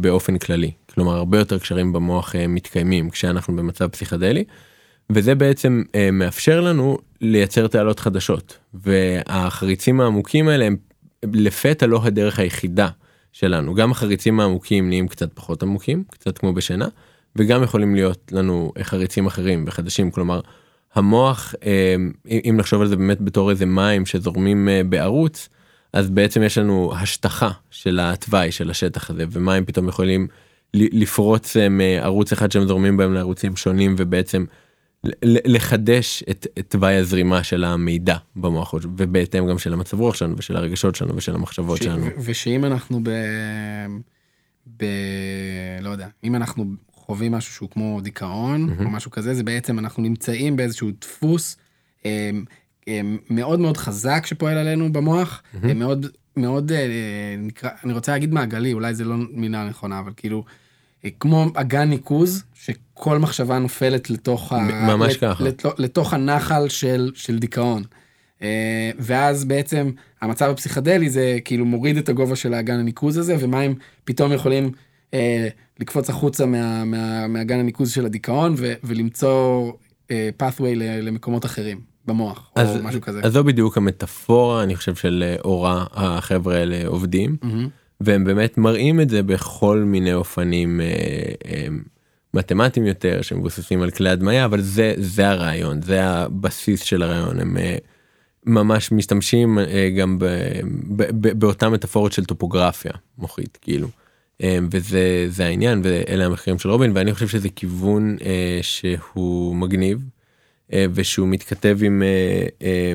[0.00, 0.70] באופן כללי.
[0.94, 4.44] כלומר הרבה יותר קשרים במוח אה, מתקיימים כשאנחנו במצב פסיכדלי
[5.14, 8.58] וזה בעצם אה, מאפשר לנו לייצר תעלות חדשות.
[8.74, 10.76] והחריצים העמוקים האלה הם
[11.22, 12.88] לפתע לא הדרך היחידה
[13.32, 13.74] שלנו.
[13.74, 16.88] גם החריצים העמוקים נהיים קצת פחות עמוקים קצת כמו בשינה
[17.36, 20.10] וגם יכולים להיות לנו חריצים אחרים וחדשים.
[20.10, 20.40] כלומר
[20.94, 21.94] המוח אה,
[22.30, 25.48] אם נחשוב על זה באמת בתור איזה מים שזורמים אה, בערוץ
[25.92, 30.26] אז בעצם יש לנו השטחה של התוואי של השטח הזה ומים פתאום יכולים
[30.74, 34.44] לפרוץ אה, מערוץ אחד שהם זורמים בהם לערוצים שונים ובעצם
[35.24, 40.94] לחדש את תוואי הזרימה של המידע במוח ובהתאם גם של המצב רוח שלנו ושל הרגשות
[40.94, 42.06] שלנו ושל המחשבות ש- שלנו.
[42.24, 43.10] ושאם אנחנו ב...
[44.76, 44.84] ב...
[45.80, 50.02] לא יודע, אם אנחנו חווים משהו שהוא כמו דיכאון או משהו כזה, זה בעצם אנחנו
[50.02, 51.56] נמצאים באיזשהו דפוס
[52.06, 52.30] אה,
[52.88, 56.86] אה, מאוד מאוד חזק שפועל עלינו במוח, אה, מאוד מאוד אה,
[57.38, 60.44] נקרא, אני רוצה להגיד מעגלי, אולי זה לא מילה נכונה, אבל כאילו,
[61.20, 64.58] כמו אגן ניקוז, שכל מחשבה נופלת לתוך, ה...
[64.96, 65.44] ממש לת- ככה.
[65.44, 67.82] לת- לתוך הנחל של, של דיכאון.
[68.42, 69.90] אה, ואז בעצם
[70.22, 73.74] המצב הפסיכדלי זה כאילו מוריד את הגובה של האגן הניקוז הזה ומים
[74.04, 74.70] פתאום יכולים
[75.14, 75.48] אה,
[75.80, 79.72] לקפוץ החוצה מה, מה, מהאגן הניקוז של הדיכאון ו, ולמצוא
[80.10, 83.20] אה, pathway למקומות אחרים במוח אז, או משהו כזה.
[83.24, 87.68] אז זו בדיוק המטאפורה אני חושב של אה, אורה החבר'ה האלה עובדים מהמם.
[88.00, 90.86] והם באמת מראים את זה בכל מיני אופנים אה,
[91.46, 91.66] אה,
[92.34, 97.56] מתמטיים יותר שמבוססים על כלי הדמיה אבל זה זה הרעיון זה הבסיס של הרעיון הם
[97.56, 97.76] אה,
[98.46, 100.24] ממש משתמשים אה, גם ב,
[100.96, 103.88] ב, ב, באותן מטאפורות של טופוגרפיה מוחית כאילו.
[104.42, 110.04] אה, וזה זה העניין ואלה המחקרים של רובין ואני חושב שזה כיוון אה, שהוא מגניב
[110.72, 112.92] אה, ושהוא מתכתב עם אה, אה,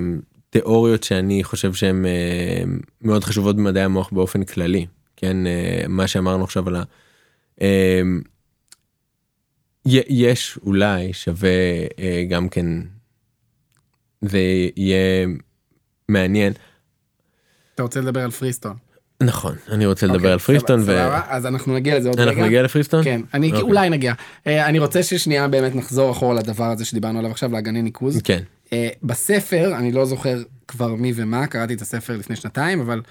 [0.55, 2.63] תיאוריות שאני חושב שהן אה,
[3.01, 4.85] מאוד חשובות במדעי המוח באופן כללי
[5.15, 6.83] כן אה, מה שאמרנו עכשיו על ה...
[7.61, 8.01] אה,
[9.85, 11.49] יש אולי שווה
[12.29, 12.65] גם כן
[14.21, 14.39] זה
[14.75, 15.27] יהיה
[16.09, 16.53] מעניין
[17.75, 18.75] אתה רוצה לדבר על פריסטון.
[19.23, 22.27] נכון אני רוצה לדבר אוקיי, על פריסטון סבבה, סבבה, אז אנחנו נגיע לזה עוד רגע.
[22.27, 23.61] ואנחנו נגיע לפריסטון כן, אני אוקיי.
[23.61, 24.13] אולי נגיע.
[24.45, 28.21] אני רוצה ששנייה באמת נחזור אחורה לדבר הזה שדיברנו עליו עכשיו, לאגני ניקוז.
[28.23, 28.43] כן
[29.03, 33.01] בספר, אני לא זוכר כבר מי ומה, קראתי את הספר לפני שנתיים, אבל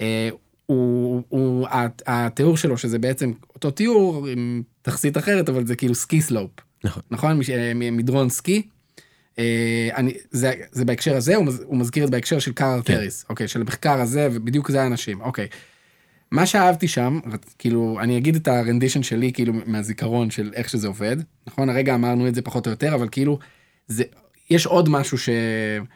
[0.00, 0.28] אה,
[0.66, 5.94] הוא, הוא, הת- התיאור שלו, שזה בעצם אותו תיאור עם תכסית אחרת, אבל זה כאילו
[5.94, 6.50] ski slope.
[6.84, 7.02] נכון.
[7.10, 7.40] נכון?
[7.52, 8.62] אה, מדרון סקי.
[9.38, 12.94] אה, אני, זה, זה בהקשר הזה, הוא, מז, הוא מזכיר את בהקשר של קארהארט כן.
[12.96, 15.46] האריס, אוקיי, של המחקר הזה, ובדיוק זה האנשים, אוקיי.
[16.30, 17.20] מה שאהבתי שם,
[17.58, 21.16] כאילו, אני אגיד את הרנדישן שלי, כאילו, מהזיכרון של איך שזה עובד,
[21.46, 21.68] נכון?
[21.68, 23.38] הרגע אמרנו את זה פחות או יותר, אבל כאילו,
[23.88, 24.04] זה,
[24.50, 25.28] יש עוד משהו ש,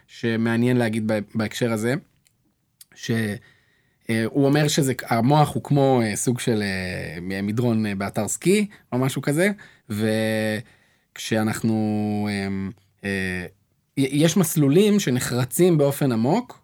[0.06, 1.94] שמעניין להגיד בה- בהקשר הזה,
[2.94, 3.38] שהוא
[4.34, 9.22] אומר שזה, המוח הוא כמו אה, סוג של אה, מדרון אה, באתר סקי, או משהו
[9.22, 9.50] כזה,
[11.14, 12.48] וכשאנחנו, אה,
[13.04, 13.46] אה,
[13.96, 16.60] יש מסלולים שנחרצים באופן עמוק,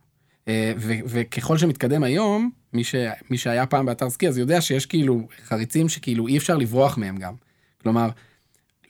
[0.49, 2.95] אה, ו- וככל שמתקדם היום, מי, ש,
[3.31, 7.17] מי שהיה פעם באתר סקי אז יודע שיש כאילו חריצים שכאילו אי אפשר לברוח מהם
[7.17, 7.35] גם.
[7.83, 8.09] כלומר,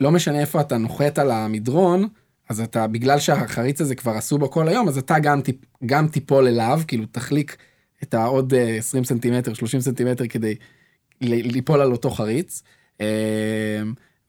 [0.01, 2.09] לא משנה איפה אתה נוחת על המדרון,
[2.49, 6.09] אז אתה, בגלל שהחריץ הזה כבר עשו בו כל היום, אז אתה גם, טיפ, גם
[6.09, 7.57] תיפול אליו, כאילו תחליק
[8.03, 10.55] את העוד אה, 20 סנטימטר, 30 סנטימטר כדי
[11.21, 12.63] ליפול על אותו חריץ.
[13.01, 13.83] אה,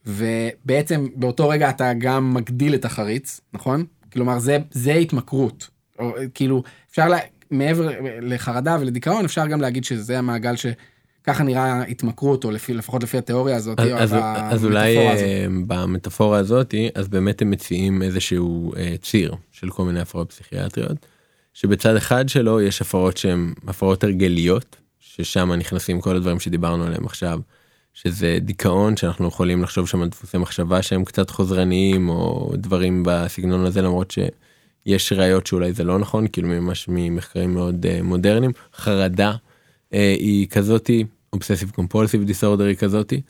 [0.06, 3.84] ובעצם באותו רגע אתה גם מגדיל את החריץ, נכון?
[4.12, 5.68] כלומר, זה, זה התמכרות.
[5.98, 7.18] או, כאילו, אפשר, לה,
[7.50, 7.90] מעבר
[8.22, 10.54] לחרדה ולדיכאון, אפשר גם להגיד שזה המעגל
[11.26, 14.14] שככה נראה התמכרות, או לפי, לפחות לפי התיאוריה הזאת, אז, או אז,
[14.50, 15.22] אז אולי הזאת.
[15.22, 21.06] אה, במטאפורה הזאת אז באמת הם מציעים איזשהו אה, ציר של כל מיני הפרעות פסיכיאטריות
[21.54, 27.40] שבצד אחד שלו יש הפרעות שהן הפרעות הרגליות ששם נכנסים כל הדברים שדיברנו עליהם עכשיו
[27.94, 33.64] שזה דיכאון שאנחנו יכולים לחשוב שם על דפוסי מחשבה שהם קצת חוזרניים או דברים בסגנון
[33.64, 39.32] הזה למרות שיש ראיות שאולי זה לא נכון כאילו ממש ממחקרים מאוד אה, מודרניים חרדה
[39.94, 41.04] אה, היא כזאתי
[41.36, 43.20] אובססיב קומפולסיב דיסורדר היא כזאתי.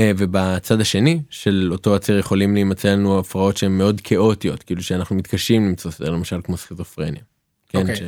[0.00, 5.16] אה, ובצד השני של אותו הציר יכולים להימצא לנו הפרעות שהן מאוד כאוטיות כאילו שאנחנו
[5.16, 7.20] מתקשים למצוא סדר למשל כמו סכיזופרניה.
[7.68, 7.96] כן, אוקיי.
[7.96, 8.02] ש...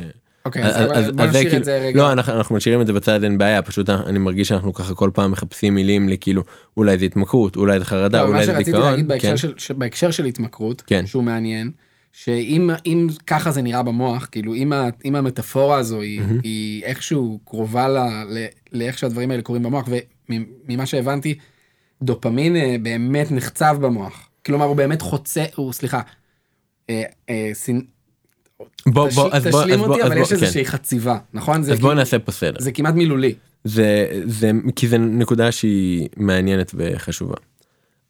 [0.45, 1.97] אוקיי, אז- אז אז- בוא נשאיר כאילו- את זה רגע.
[1.97, 5.09] לא אנחנו אנחנו משאירים את זה בצד אין בעיה פשוט אני מרגיש שאנחנו ככה כל
[5.13, 6.43] פעם מחפשים מילים לכאילו
[6.77, 8.89] אולי זה התמכרות אולי זה חרדה לא, מה אולי זה שרציתי דיכאון.
[8.91, 9.37] להגיד בהקשר כן.
[9.57, 11.05] של, בהקשר של התמכרות, כן.
[11.05, 11.71] שהוא מעניין,
[12.13, 16.39] שאם אם ככה זה נראה במוח, כאילו אם, ה, אם המטאפורה הזו היא, מהמם.
[16.43, 17.97] היא איכשהו קרובה ל,
[18.29, 19.89] ל, לאיך שהדברים האלה קורים במוח,
[20.29, 21.35] וממה שהבנתי,
[22.01, 24.29] דופמין אה, באמת נחצב במוח.
[24.45, 26.01] כלומר הוא באמת חוצה, הוא סליחה,
[26.89, 27.81] אה, אה, סינ...
[28.85, 30.71] בוא תש, בוא אז בוא תשלים אז בוא אותי, אז אבל בוא יש איזושהי כן.
[30.71, 31.59] חציבה, נכון?
[31.59, 32.59] אז בוא כאילו, נעשה פה סדר.
[32.59, 33.33] זה כמעט מילולי.
[33.63, 37.35] זה זה כי זה נקודה שהיא מעניינת וחשובה.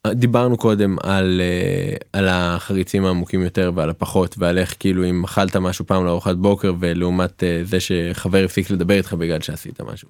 [0.08, 5.56] דיברנו קודם על אה, על החריצים העמוקים יותר ועל הפחות ועל איך כאילו אם אכלת
[5.56, 10.10] משהו פעם לארוחת בוקר ולעומת אה, זה שחבר הפסיק לדבר איתך בגלל שעשית משהו.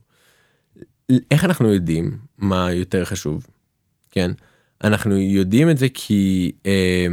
[1.32, 3.48] איך אנחנו יודעים מה יותר חשוב
[4.12, 4.32] כן
[4.84, 7.08] אנחנו יודעים את זה כי אה,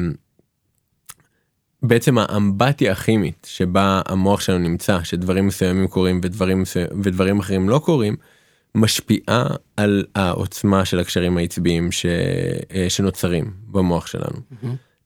[1.83, 7.79] בעצם האמבטיה הכימית שבה המוח שלנו נמצא שדברים מסוימים קורים ודברים מסוימים ודברים אחרים לא
[7.79, 8.17] קורים
[8.75, 9.47] משפיעה
[9.77, 12.07] על העוצמה של הקשרים העצביים ש...
[12.75, 14.41] אה, שנוצרים במוח שלנו.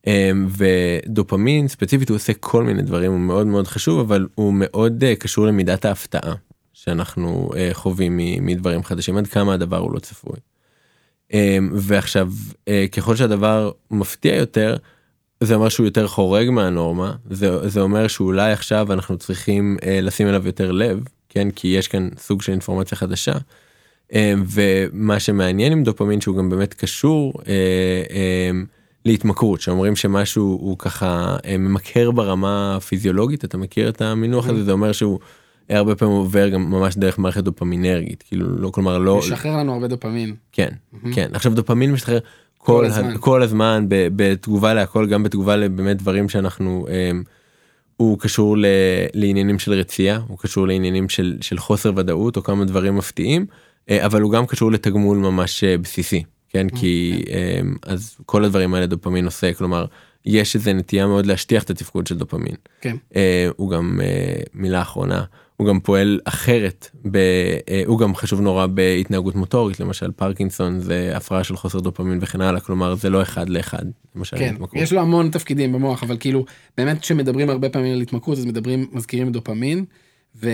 [0.07, 5.05] אמ, ודופמין ספציפית הוא עושה כל מיני דברים הוא מאוד מאוד חשוב אבל הוא מאוד
[5.05, 6.35] אה, קשור למידת ההפתעה
[6.73, 10.37] שאנחנו אה, חווים מדברים חדשים עד כמה הדבר הוא לא צפוי.
[11.33, 12.31] אמ, ועכשיו
[12.93, 14.77] ככל שהדבר מפתיע יותר
[15.41, 20.47] זה אומר שהוא יותר חורג מהנורמה זה, זה אומר שאולי עכשיו אנחנו צריכים לשים אליו
[20.47, 21.05] יותר לב
[21.35, 23.33] כן כי יש כאן סוג של אינפורמציה חדשה.
[24.15, 27.53] אה, ומה שמעניין עם דופמין שהוא גם באמת קשור אה,
[28.11, 28.51] אה,
[29.05, 34.93] להתמכרות שאומרים שמשהו הוא ככה ממכר ברמה הפיזיולוגית אתה מכיר את המינוח הזה זה אומר
[34.93, 35.19] שהוא
[35.71, 39.89] הרבה פעמים עובר גם ממש דרך מערכת דופמינרגית כאילו לא כלומר לא משחרר לנו הרבה
[39.89, 40.35] דופמין.
[40.53, 40.69] כן
[41.15, 42.19] כן עכשיו דופמין משתחרר
[42.59, 43.21] כל, כל הזמן הזמן.
[43.21, 47.23] כל הזמן ב- בתגובה להכל גם בתגובה לבאמת דברים שאנחנו אמ,
[47.97, 48.67] הוא קשור ל,
[49.15, 53.47] לעניינים של רצייה הוא קשור לעניינים של, של חוסר ודאות או כמה דברים מפתיעים
[53.91, 58.75] אה, אבל הוא גם קשור לתגמול ממש אה, בסיסי כן כי אה, אז כל הדברים
[58.75, 59.87] האלה דופמין עושה כלומר
[60.27, 62.55] יש איזה נטייה מאוד להשטיח את התפקוד של דופמין.
[62.81, 62.97] כן.
[63.57, 64.01] הוא גם
[64.55, 65.25] מילה אחרונה
[65.63, 67.19] הוא גם פועל אחרת ב,
[67.87, 72.61] הוא גם חשוב נורא בהתנהגות מוטורית למשל פרקינסון זה הפרעה של חוסר דופמין וכן הלאה
[72.61, 73.83] כלומר זה לא אחד לאחד.
[74.17, 76.45] למשל, כן יש לו המון תפקידים במוח אבל כאילו
[76.77, 79.85] באמת כשמדברים הרבה פעמים על התמכרות אז מדברים מזכירים דופמין.
[80.37, 80.51] ו...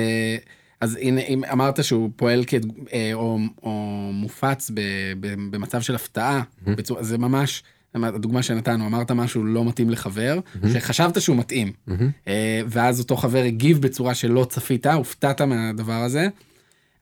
[0.80, 2.54] אז הנה אם אמרת שהוא פועל כ...
[2.92, 3.70] אה, או, או
[4.12, 4.80] מופץ ב,
[5.20, 6.70] ב, במצב של הפתעה, mm-hmm.
[6.70, 7.62] בצור, זה ממש,
[7.94, 10.68] הדוגמה שנתנו, אמרת משהו לא מתאים לחבר, mm-hmm.
[10.68, 12.28] שחשבת שהוא מתאים, mm-hmm.
[12.66, 16.28] ואז אותו חבר הגיב בצורה שלא צפית, הופתעת מהדבר הזה,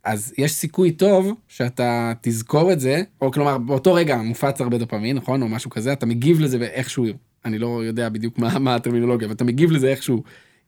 [0.04, 5.16] אז יש סיכוי טוב שאתה תזכור את זה, או כלומר באותו רגע מופץ הרבה דופמין,
[5.16, 5.42] נכון?
[5.42, 7.04] או משהו כזה, אתה מגיב לזה באיכשהו,
[7.44, 10.22] אני לא יודע בדיוק מה, מה הטרמינולוגיה, אבל אתה מגיב לזה איכשהו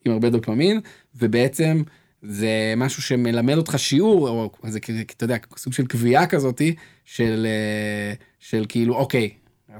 [0.04, 0.80] עם הרבה דופמין,
[1.16, 1.82] ובעצם...
[2.22, 4.78] זה משהו שמלמד אותך שיעור, או זה
[5.16, 9.30] אתה יודע, סוג של קביעה כזאתי, של, אה, של כאילו, אוקיי,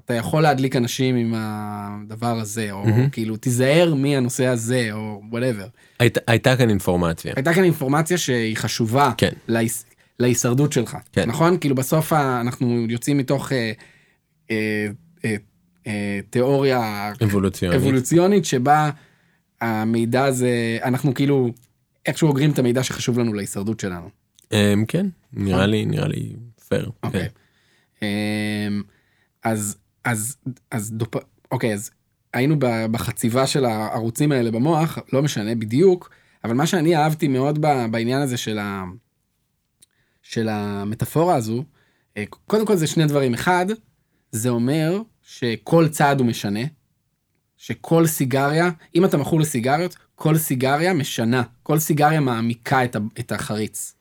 [0.04, 3.10] אתה יכול להדליק אנשים עם הדבר הזה, או mm-hmm.
[3.12, 5.66] כאילו, תיזהר מהנושא הזה, או וואטאבר.
[5.98, 7.32] היית, הייתה כאן אינפורמציה.
[7.36, 9.12] הייתה כאן אינפורמציה שהיא חשובה.
[9.16, 9.32] כן.
[9.48, 9.82] להיש,
[10.18, 10.96] להישרדות שלך.
[11.12, 11.28] כן.
[11.28, 11.58] נכון?
[11.58, 13.72] כאילו בסוף אנחנו יוצאים מתוך אה,
[14.50, 14.86] אה,
[15.24, 15.36] אה,
[15.86, 17.80] אה, תיאוריה אבולוציונית.
[17.80, 18.90] אבולוציונית שבה
[19.60, 21.50] המידע הזה, אנחנו כאילו
[22.06, 24.10] איכשהו אוגרים את המידע שחשוב לנו להישרדות שלנו.
[24.44, 24.50] Um,
[24.88, 26.32] כן, נראה לי, נראה לי
[26.68, 26.90] פייר.
[27.02, 27.28] אוקיי.
[28.00, 28.02] Um,
[29.44, 30.36] אז, אז,
[30.70, 31.14] אז דופ...
[31.50, 31.90] אוקיי, אז
[32.34, 32.56] היינו
[32.90, 36.10] בחציבה של הערוצים האלה במוח, לא משנה בדיוק,
[36.44, 37.58] אבל מה שאני אהבתי מאוד
[37.90, 38.84] בעניין הזה של, ה...
[40.22, 41.64] של המטאפורה הזו,
[42.16, 43.34] אה, קודם כל זה שני דברים.
[43.34, 43.66] אחד,
[44.32, 46.60] זה אומר שכל צעד הוא משנה,
[47.56, 53.94] שכל סיגריה, אם אתה מכור לסיגריות, כל סיגריה משנה, כל סיגריה מעמיקה את, החריץ.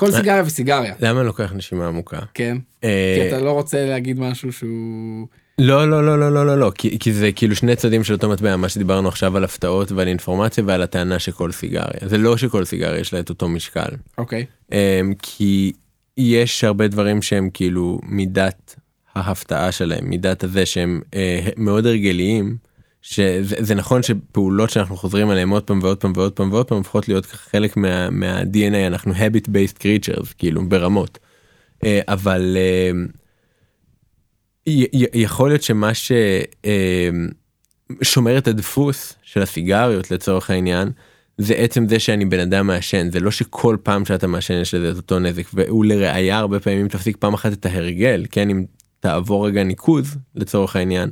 [0.00, 0.94] כל סיגריה וסיגריה.
[1.00, 2.18] למה אני לוקח נשימה עמוקה?
[2.34, 5.26] כן, אה, כי אתה לא רוצה להגיד משהו שהוא...
[5.58, 8.28] לא לא לא לא לא לא לא כי, כי זה כאילו שני צדדים של אותו
[8.28, 12.64] מטבע מה שדיברנו עכשיו על הפתעות ועל אינפורמציה ועל הטענה שכל סיגריה זה לא שכל
[12.64, 13.90] סיגריה יש לה את אותו משקל.
[14.18, 14.46] אוקיי.
[14.70, 14.74] Um,
[15.22, 15.72] כי
[16.16, 18.76] יש הרבה דברים שהם כאילו מידת
[19.14, 21.14] ההפתעה שלהם מידת הזה שהם uh,
[21.56, 22.56] מאוד הרגליים.
[23.02, 27.08] שזה נכון שפעולות שאנחנו חוזרים עליהן עוד פעם ועוד פעם ועוד פעם ועוד פעם הופכות
[27.08, 31.18] להיות חלק מה, מה-DNA אנחנו habit based creatures כאילו ברמות.
[31.84, 32.90] אה, אבל אה,
[35.14, 35.90] יכול להיות שמה
[37.94, 40.90] ששומר אה, את הדפוס של הסיגריות לצורך העניין
[41.38, 43.10] זה עצם זה שאני בן אדם מעשן.
[43.10, 46.88] זה לא שכל פעם שאתה מעשן יש לזה את אותו נזק והוא לראיה הרבה פעמים
[46.88, 48.64] תפסיק פעם אחת את ההרגל כן אם
[49.00, 51.10] תעבור רגע ניקוז לצורך העניין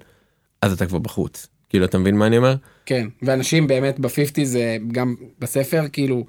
[0.62, 2.54] אז אתה כבר בחוץ כאילו אתה מבין מה אני אומר?
[2.86, 6.26] כן ואנשים באמת בפיפטי זה גם בספר כאילו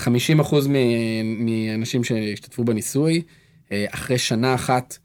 [0.00, 0.04] 50%
[1.38, 3.22] מאנשים שהשתתפו בניסוי
[3.72, 4.98] אה, אחרי שנה אחת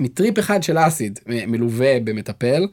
[0.00, 2.66] מטריפ אחד של אסיד מלווה במטפל.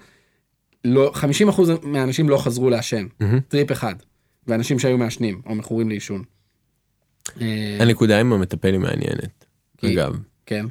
[0.85, 1.11] לא
[1.49, 3.25] 50% מהאנשים לא חזרו לעשן mm-hmm.
[3.47, 3.95] טריפ אחד
[4.47, 6.23] ואנשים שהיו מעשנים או מכורים לעישון.
[7.41, 9.45] אה, הנקודה עם המטפל היא מעניינת
[9.77, 10.17] כי, אגב.
[10.45, 10.65] כן.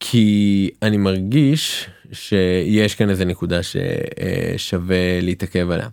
[0.00, 5.88] כי אני מרגיש שיש כאן איזה נקודה ששווה להתעכב עליה.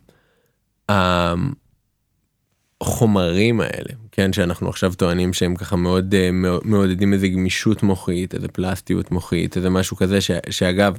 [2.81, 6.15] החומרים האלה כן שאנחנו עכשיו טוענים שהם ככה מאוד
[6.63, 10.97] מעודדים איזה גמישות מוחית איזה פלסטיות מוחית איזה משהו כזה ש, שאגב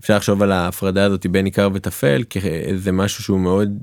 [0.00, 3.78] אפשר לחשוב על ההפרדה הזאת בין עיקר וטפל כאיזה משהו שהוא מאוד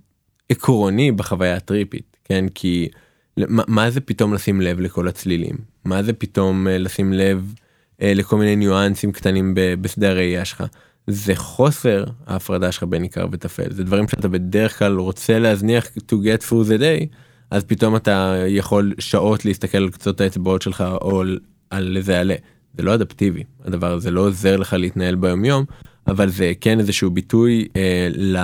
[0.50, 2.90] עקרוני בחוויה הטריפית כן כי
[3.38, 7.62] מה, מה זה פתאום לשים לב לכל הצלילים מה זה פתאום אה, לשים לב אה,
[8.02, 10.64] לכל מיני ניואנסים קטנים בשדה הראייה שלך.
[11.08, 16.16] זה חוסר ההפרדה שלך בין עיקר וטפל זה דברים שאתה בדרך כלל רוצה להזניח to
[16.16, 17.06] get through the day
[17.52, 21.24] אז פתאום אתה יכול שעות להסתכל על קצות האצבעות שלך או
[21.70, 22.36] על איזה עלה.
[22.78, 25.66] זה לא אדפטיבי הדבר הזה לא עוזר לך להתנהל ביום יום
[26.08, 28.38] אבל זה כן איזשהו ביטוי אה, ל...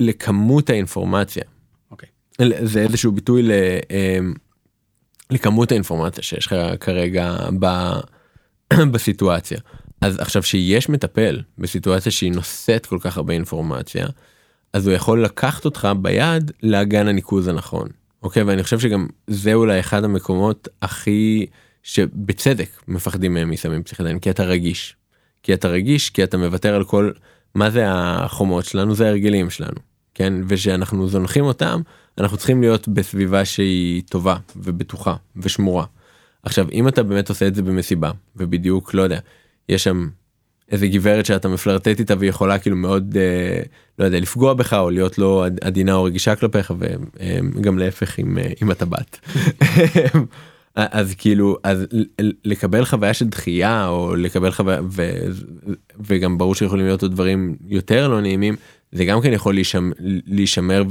[0.00, 1.42] לכמות האינפורמציה.
[1.42, 1.90] Okay.
[1.90, 2.08] אוקיי.
[2.66, 3.50] זה איזשהו ביטוי ל...
[3.90, 4.18] אה,
[5.30, 7.66] לכמות האינפורמציה שיש לך כרגע ב,
[8.92, 9.58] בסיטואציה.
[10.00, 14.06] אז עכשיו שיש מטפל בסיטואציה שהיא נושאת כל כך הרבה אינפורמציה,
[14.72, 17.88] אז הוא יכול לקחת אותך ביד לאגן הניקוז הנכון.
[18.22, 21.46] אוקיי ואני חושב שגם זה אולי אחד המקומות הכי
[21.82, 24.96] שבצדק מפחדים מהם מסמים פסיכדליים כי אתה רגיש.
[25.42, 27.10] כי אתה רגיש כי אתה מוותר על כל
[27.54, 29.76] מה זה החומות שלנו זה ההרגלים שלנו
[30.14, 31.80] כן ושאנחנו זונחים אותם
[32.20, 35.84] אנחנו צריכים להיות בסביבה שהיא טובה ובטוחה ושמורה.
[36.42, 39.18] עכשיו אם אתה באמת עושה את זה במסיבה ובדיוק לא יודע
[39.68, 40.08] יש שם
[40.70, 43.62] איזה גברת שאתה מפלרטט איתה ויכולה כאילו מאוד אה,
[43.98, 46.72] לא יודע לפגוע בך או להיות לא עד- עדינה או רגישה כלפיך
[47.54, 49.20] וגם להפך עם, אה, עם הטבעת.
[50.74, 51.86] אז כאילו אז
[52.44, 55.10] לקבל חוויה של דחייה או לקבל חוויה ו,
[56.00, 58.56] וגם ברור שיכולים להיות דברים יותר לא נעימים
[58.92, 59.92] זה גם כן יכול להישמר,
[60.26, 60.82] להישמר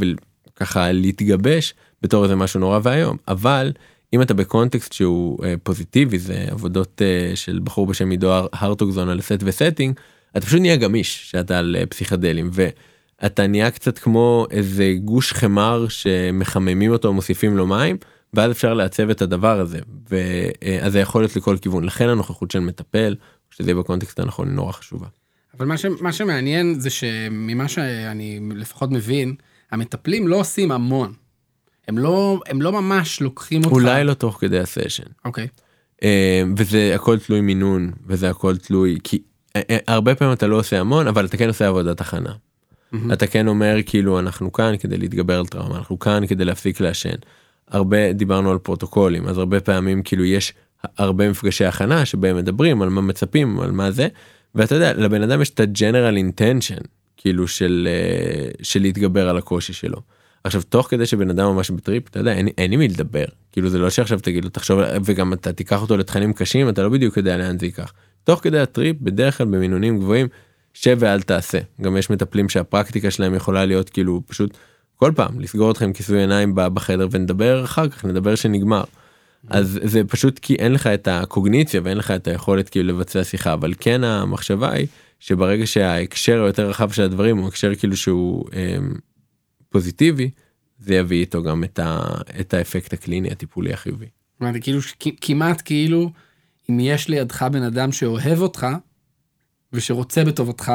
[0.61, 3.71] וככה להתגבש בתור איזה משהו נורא ואיום אבל
[4.13, 9.09] אם אתה בקונטקסט שהוא אה, פוזיטיבי זה עבודות אה, של בחור בשם עידו הר- הרטוגזון
[9.09, 9.99] על set ו setting
[10.37, 15.85] אתה פשוט נהיה גמיש שאתה על אה, פסיכדלים ואתה נהיה קצת כמו איזה גוש חמר
[15.89, 17.97] שמחממים אותו מוסיפים לו מים
[18.33, 19.79] ואז אפשר לעצב את הדבר הזה
[20.09, 23.15] ואז זה יכול להיות לכל כיוון לכן הנוכחות של מטפל
[23.51, 25.07] שזה יהיה בקונטקסט הנכון היא נורא חשובה.
[25.57, 29.35] אבל מה, ש, מה שמעניין זה שממה שאני לפחות מבין,
[29.71, 31.13] המטפלים לא עושים המון.
[31.87, 33.71] הם לא, הם לא ממש לוקחים אותך.
[33.71, 35.03] אולי לא תוך כדי הסשן.
[35.25, 35.47] אוקיי.
[36.03, 39.21] אה, וזה הכל תלוי מינון וזה הכל תלוי כי
[39.55, 42.33] אה, אה, הרבה פעמים אתה לא עושה המון אבל אתה כן עושה עבודת הכנה.
[42.91, 43.13] מהמם.
[43.13, 47.15] אתה כן אומר כאילו אנחנו כאן כדי להתגבר על טראומה אנחנו כאן כדי להפסיק לעשן.
[47.67, 50.53] הרבה דיברנו על פרוטוקולים אז הרבה פעמים כאילו יש
[50.97, 54.07] הרבה מפגשי הכנה שבהם מדברים על מה מצפים על מה זה
[54.55, 56.83] ואתה יודע לבן אדם יש את ה-general intention
[57.21, 60.01] כאילו של אה, של להתגבר על הקושי שלו.
[60.43, 63.69] עכשיו תוך כדי שבן אדם ממש בטריפ אתה יודע אין, אין עם מי לדבר כאילו
[63.69, 67.17] זה לא שעכשיו תגיד לו תחשוב וגם אתה תיקח אותו לתכנים קשים אתה לא בדיוק
[67.17, 67.93] יודע לאן זה ייקח.
[68.23, 70.27] תוך כדי הטריפ בדרך כלל במינונים גבוהים
[70.73, 74.57] שב ואל תעשה גם יש מטפלים שהפרקטיקה שלהם יכולה להיות כאילו פשוט
[74.95, 78.83] כל פעם לסגור אתכם כיסוי עיניים בחדר ונדבר אחר כך נדבר שנגמר.
[79.49, 83.53] אז זה פשוט כי אין לך את הקוגניציה ואין לך את היכולת כאילו לבצע שיחה
[83.53, 84.87] אבל כן המחשבה היא
[85.19, 88.93] שברגע שההקשר היותר רחב של הדברים הוא הקשר כאילו שהוא אמ,
[89.69, 90.29] פוזיטיבי
[90.79, 91.99] זה יביא איתו גם את, ה,
[92.39, 94.05] את האפקט הקליני הטיפולי החיובי.
[94.41, 94.79] אומרת, כאילו,
[95.21, 96.11] כמעט כאילו,
[96.69, 98.67] אם יש לידך בן אדם שאוהב אותך,
[99.73, 100.71] ושרוצה בטובתך,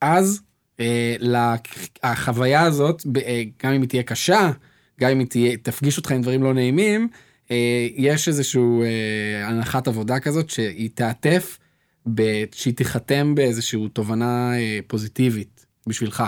[0.00, 0.40] אז
[0.80, 1.54] אה,
[2.02, 4.50] החוויה הזאת, אה, גם אם היא תהיה קשה,
[5.00, 7.08] גם אם היא תהיה, תפגיש אותך עם דברים לא נעימים,
[7.50, 11.58] אה, יש איזשהו אה, הנחת עבודה כזאת שהיא תעטף,
[12.52, 16.22] שהיא תיחתם באיזושהי תובנה אה, פוזיטיבית בשבילך.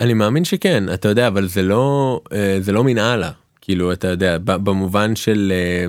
[0.00, 3.30] אני מאמין שכן אתה יודע אבל זה לא אה, זה לא מנהלה
[3.60, 5.86] כאילו אתה יודע במובן של אה,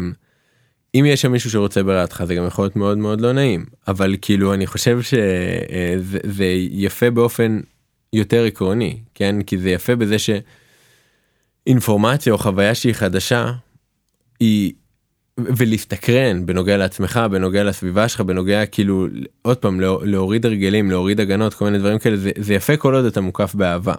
[0.96, 3.66] אם יש שם מישהו שרוצה ברעתך זה גם יכול להיות מאוד מאוד לא נעים.
[3.88, 7.60] אבל כאילו אני חושב שזה זה יפה באופן
[8.14, 9.42] יותר עקרוני כן?
[9.42, 10.16] כי זה יפה בזה
[11.68, 13.52] שאינפורמציה או חוויה שהיא חדשה
[14.40, 14.74] היא
[15.38, 19.08] ולהסתקרן בנוגע לעצמך בנוגע לסביבה שלך בנוגע כאילו
[19.42, 22.96] עוד פעם לא- להוריד הרגלים להוריד הגנות כל מיני דברים כאלה זה, זה יפה כל
[22.96, 23.94] עוד אתה מוקף באהבה.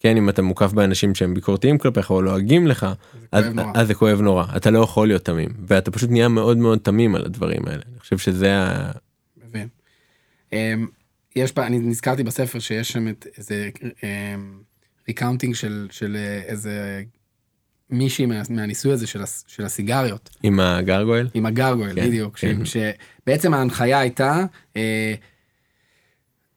[0.00, 2.86] כן אם אתה מוקף באנשים שהם ביקורתיים כלפיך או לועגים לך
[3.32, 3.72] אז, כואב נורא.
[3.74, 7.14] אז זה כואב נורא אתה לא יכול להיות תמים ואתה פשוט נהיה מאוד מאוד תמים
[7.14, 8.92] על הדברים האלה אני חושב שזה ה...
[10.52, 10.86] אמ,
[11.36, 13.68] יש בה, אני נזכרתי בספר שיש שם את איזה
[15.08, 17.02] recounting של, של אה, איזה
[17.90, 22.64] מישהי מה, מהניסוי הזה של, הס- של הסיגריות, עם הגרגואל עם הגרגויל, כן, בדיוק, כן.
[22.64, 22.76] ש,
[23.22, 24.44] שבעצם ההנחיה הייתה,
[24.76, 25.14] אה,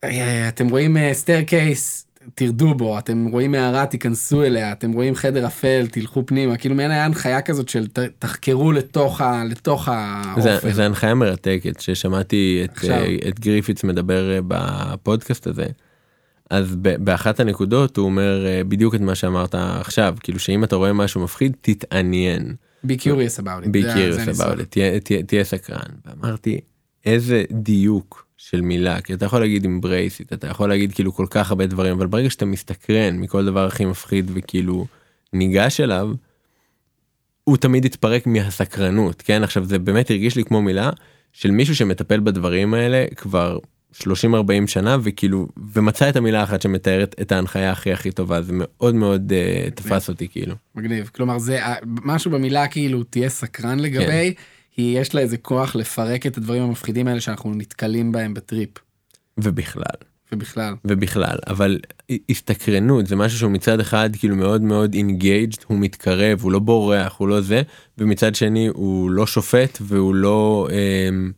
[0.04, 5.86] אה, אתם רואים staircase, תרדו בו, אתם רואים מערה, תיכנסו אליה, אתם רואים חדר אפל,
[5.90, 9.88] תלכו פנימה, כאילו מעין היה הנחיה כזאת של ת, תחקרו לתוך, ה, לתוך
[10.38, 10.72] זה, האופן.
[10.72, 12.90] זה הנחיה מרתקת ששמעתי את, עכשיו.
[12.96, 15.66] אה, את גריפית'ס מדבר אה, בפודקאסט הזה.
[16.50, 20.92] אז באחת הנקודות הוא אומר אה, בדיוק את מה שאמרת עכשיו כאילו שאם אתה רואה
[20.92, 22.54] משהו מפחיד תתעניין.
[22.86, 23.68] be curious about it.
[23.68, 24.76] be זה- curious about it,
[25.26, 25.90] תהיה סקרן.
[26.06, 26.60] ואמרתי
[27.06, 31.26] איזה דיוק של מילה כי אתה יכול להגיד embrace it אתה יכול להגיד כאילו כל
[31.30, 34.86] כך הרבה דברים אבל ברגע שאתה מסתקרן מכל דבר הכי מפחיד וכאילו
[35.32, 36.10] ניגש אליו.
[37.44, 40.90] הוא תמיד התפרק מהסקרנות כן עכשיו זה באמת הרגיש לי כמו מילה
[41.32, 43.58] של מישהו שמטפל בדברים האלה כבר
[43.94, 44.06] 30-40
[44.66, 49.32] שנה וכאילו ומצא את המילה אחת שמתארת את ההנחיה הכי הכי טובה זה מאוד מאוד
[49.32, 50.54] uh, תפס אותי כאילו.
[50.74, 51.10] מגניב.
[51.14, 54.34] כלומר, זה משהו במילה כאילו תהיה סקרן לגבי,
[54.76, 58.70] היא יש לה איזה כוח לפרק את הדברים המפחידים האלה שאנחנו נתקלים בהם בטריפ,
[59.38, 59.84] ובכלל.
[60.32, 60.74] ובכלל.
[60.84, 61.78] ובכלל אבל
[62.30, 67.16] הסתקרנות זה משהו שהוא מצד אחד כאילו מאוד מאוד engaged הוא מתקרב הוא לא בורח
[67.18, 67.62] הוא לא זה
[67.98, 71.32] ומצד שני הוא לא שופט והוא לא אמ,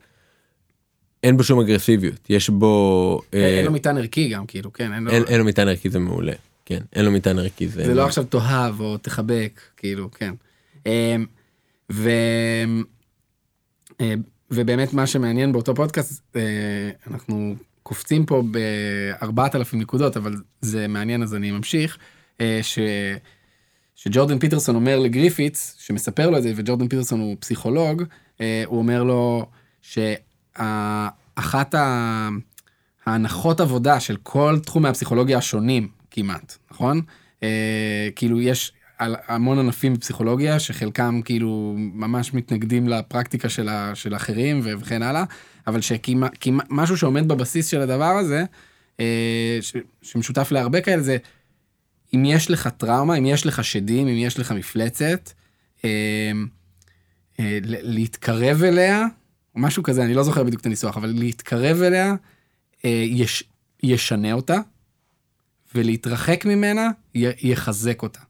[1.23, 2.31] אין בו שום אגרסיביות.
[2.31, 5.45] יש בו אה, אין לו מטען ערכי גם, כאילו, כן, אין לו...
[5.45, 6.33] מטען ערכי זה מעולה.
[6.65, 10.35] כן אין לו מטען ערכי זה, לא עכשיו תאהב או תחבק, כאילו, כן.
[10.87, 11.27] אמ,
[11.93, 12.11] ו...
[14.01, 14.15] אה,
[14.51, 21.23] ובאמת מה שמעניין באותו פודקאסט, אה, אנחנו קופצים פה בארבעת אלפים נקודות, אבל זה מעניין
[21.23, 21.99] אז אני ממשיך,
[22.41, 22.79] אה, ש...
[23.95, 28.03] שג'ורדן פיטרסון אומר לגריפיץ, שמספר לו את זה, וג'ורדן פיטרסון הוא פסיכולוג,
[28.41, 29.47] אה, הוא אומר לו
[29.83, 31.09] שאחת ה...
[33.07, 37.01] ההנחות עבודה של כל תחומי הפסיכולוגיה השונים כמעט, נכון?
[37.43, 38.73] אה, כאילו יש
[39.29, 45.25] המון ענפים בפסיכולוגיה שחלקם כאילו ממש מתנגדים לפרקטיקה של, ה, של אחרים וכן הלאה,
[45.67, 48.45] אבל שמשהו שעומד בבסיס של הדבר הזה,
[49.01, 51.17] אה, ש, שמשותף להרבה כאלה זה
[52.15, 55.31] אם יש לך טראומה, אם יש לך שדים, אם יש לך מפלצת,
[55.85, 56.33] אה,
[57.65, 59.07] להתקרב אליה,
[59.57, 62.15] משהו כזה, אני לא זוכר בדיוק את הניסוח, אבל להתקרב אליה,
[62.85, 63.45] אה, יש,
[63.83, 64.59] ישנה אותה,
[65.75, 68.21] ולהתרחק ממנה, י, יחזק אותה.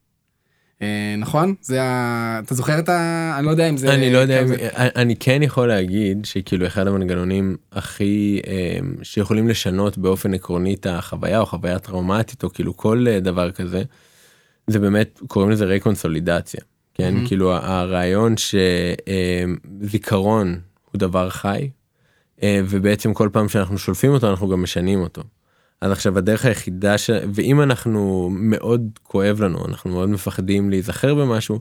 [0.81, 1.55] אה, נכון?
[1.61, 2.39] זה ה...
[2.45, 3.35] אתה זוכר את ה...
[3.37, 3.93] אני לא יודע אם זה...
[3.93, 4.55] אני לא יודע, אם- זה...
[4.73, 8.41] אני כן יכול להגיד שכאילו אחד המנגנונים הכי
[9.03, 13.83] שיכולים לשנות באופן עקרוני את החוויה או חוויה טראומטית או כאילו כל אה, דבר כזה.
[14.67, 16.61] זה באמת קוראים לזה רקונסולידציה
[16.93, 17.27] כן מהמם.
[17.27, 18.35] כאילו הרעיון
[19.81, 20.59] שזיכרון
[20.93, 21.69] הוא דבר חי
[22.43, 25.21] אה, ובעצם כל פעם שאנחנו שולפים אותו אנחנו גם משנים אותו.
[25.81, 27.09] אז עכשיו הדרך היחידה ש...
[27.33, 31.59] ואם אנחנו מאוד כואב לנו אנחנו מאוד מפחדים להיזכר במשהו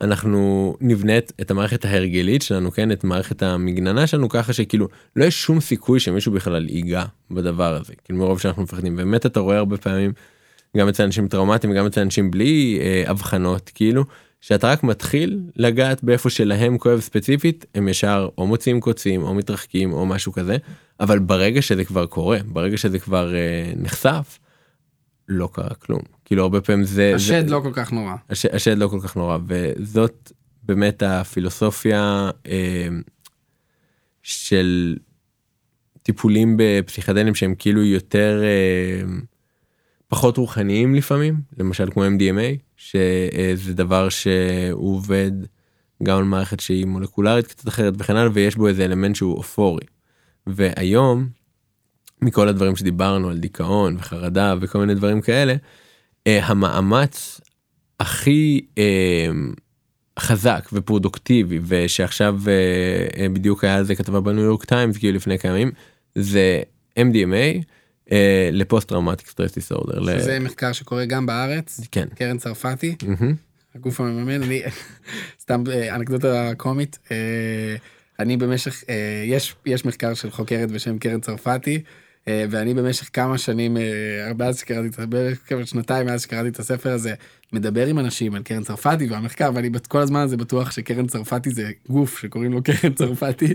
[0.00, 2.92] אנחנו נבנה את- המערכת ההרגלית שלנו כן?
[2.92, 7.92] את מערכת המגננה שלנו ככה שכאילו לא יש שום סיכוי שמישהו בכלל ייגע בדבר הזה.
[8.04, 8.96] כאילו מרוב שאנחנו מפחדים.
[8.96, 10.12] באמת אתה רואה הרבה פעמים
[10.76, 14.04] גם אצל אנשים טראומטיים וגם אצל אנשים בלי אה, אבחנות כאילו
[14.44, 19.92] שאתה רק מתחיל לגעת באיפה שלהם כואב ספציפית הם ישר או מוציאים קוצים או מתרחקים
[19.92, 20.56] או משהו כזה
[21.00, 24.38] אבל ברגע שזה כבר קורה ברגע שזה כבר אה, נחשף
[25.28, 28.14] לא קרה כלום כאילו הרבה פעמים זה השד זה, לא כל כך נורא.
[28.30, 30.32] הש, השד לא כל כך נורא וזאת
[30.62, 32.88] באמת הפילוסופיה אה,
[34.22, 34.96] של
[36.02, 39.14] טיפולים בפסיכדלים שהם כאילו יותר אה,
[40.14, 45.32] פחות רוחניים לפעמים למשל כמו MDMA שזה דבר שהוא עובד
[46.02, 49.84] גם על מערכת שהיא מולקולרית קצת אחרת וכן הלאה ויש בו איזה אלמנט שהוא אופורי.
[50.46, 51.28] והיום
[52.22, 55.54] מכל הדברים שדיברנו על דיכאון וחרדה וכל מיני דברים כאלה
[56.26, 57.40] אה, המאמץ
[58.00, 59.28] הכי אה,
[60.18, 65.52] חזק ופרודוקטיבי ושעכשיו אה, בדיוק היה על זה כתבה בניו יורק טיימס כאילו לפני כמה
[65.52, 65.72] ימים
[66.14, 66.62] זה
[66.98, 67.73] MDMA
[68.52, 70.18] ל post traumatic stress disorder.
[70.18, 72.08] שזה מחקר שקורה גם בארץ, כן.
[72.14, 73.34] קרן צרפתי, מהמם.
[73.74, 74.62] הגוף המממן, אני,
[75.42, 77.76] סתם אה, אנקדוטה קומית, אה,
[78.18, 81.82] אני במשך, אה, יש, יש מחקר של חוקרת בשם קרן צרפתי,
[82.28, 84.94] אה, ואני במשך כמה שנים, אה, מאז שקראתי את,
[85.46, 87.14] כמה שנתיים מאז שקראתי את הספר הזה,
[87.52, 91.70] מדבר עם אנשים על קרן צרפתי והמחקר, ואני כל הזמן הזה בטוח שקרן צרפתי זה
[91.88, 93.54] גוף שקוראים לו קרן צרפתי,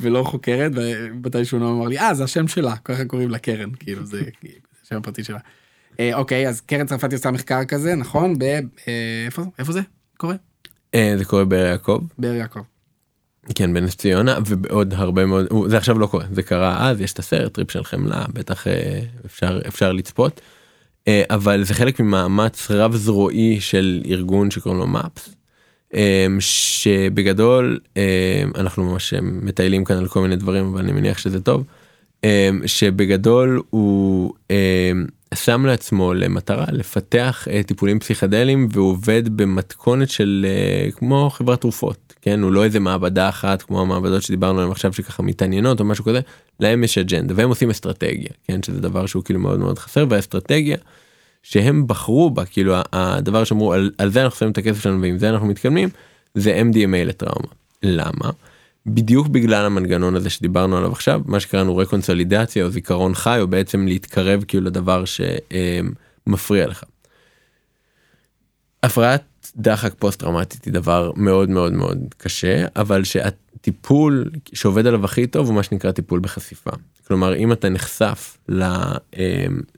[0.00, 4.06] ולא חוקרת, ומתישהו נועם אמר לי, אה, זה השם שלה, ככה קוראים לה קרן, כאילו,
[4.06, 4.22] זה
[4.84, 5.38] השם הפרטי שלה.
[6.00, 8.38] אה, אוקיי, אז קרן צרפתי עושה מחקר כזה, נכון?
[8.38, 8.42] ב...
[8.42, 8.60] אה,
[9.26, 9.80] איפה, איפה זה
[10.16, 10.34] קורה?
[10.94, 12.60] אה, זה קורה באר יעקב באר יעקב.
[13.54, 17.18] כן בנס ציונה ובעוד הרבה מאוד זה עכשיו לא קורה זה קרה אז יש את
[17.18, 18.66] הסרט טריפ של חמלה בטח
[19.26, 20.40] אפשר אפשר לצפות
[21.08, 25.34] אבל זה חלק ממאמץ רב זרועי של ארגון שקוראים לו MAPS.
[25.94, 31.40] אה, שבגדול אה, אנחנו ממש מטיילים כאן על כל מיני דברים אבל אני מניח שזה
[31.40, 31.64] טוב.
[32.66, 34.32] שבגדול הוא
[35.34, 42.14] שם לעצמו למטרה לפתח אה, טיפולים פסיכדליים והוא עובד במתכונת של אה, כמו חברת תרופות
[42.22, 42.42] כן?
[42.42, 46.20] הוא לא איזה מעבדה אחת כמו המעבדות שדיברנו עליהן עכשיו שככה מתעניינות או משהו כזה.
[46.60, 48.62] להם יש אג'נדה והם עושים אסטרטגיה כן?
[48.62, 50.76] שזה דבר שהוא כאילו מאוד מאוד חסר והאסטרטגיה
[51.44, 55.18] שהם בחרו בה כאילו הדבר שאמרו על, על זה אנחנו שמים את הכסף שלנו ועם
[55.18, 55.88] זה אנחנו מתקדמים
[56.34, 57.48] זה MDMA לטראומה
[57.82, 58.30] למה.
[58.86, 63.86] בדיוק בגלל המנגנון הזה שדיברנו עליו עכשיו מה שקראנו רקונסולידציה או זיכרון חי או בעצם
[63.86, 66.84] להתקרב כאילו לדבר שמפריע לך.
[68.82, 73.04] הפרעת דחק פוסט טראומטית היא דבר מאוד מאוד מאוד קשה אבל
[73.64, 76.70] שהטיפול שעובד עליו הכי טוב הוא מה שנקרא טיפול בחשיפה.
[77.06, 78.58] כלומר אם אתה נחשף אמ,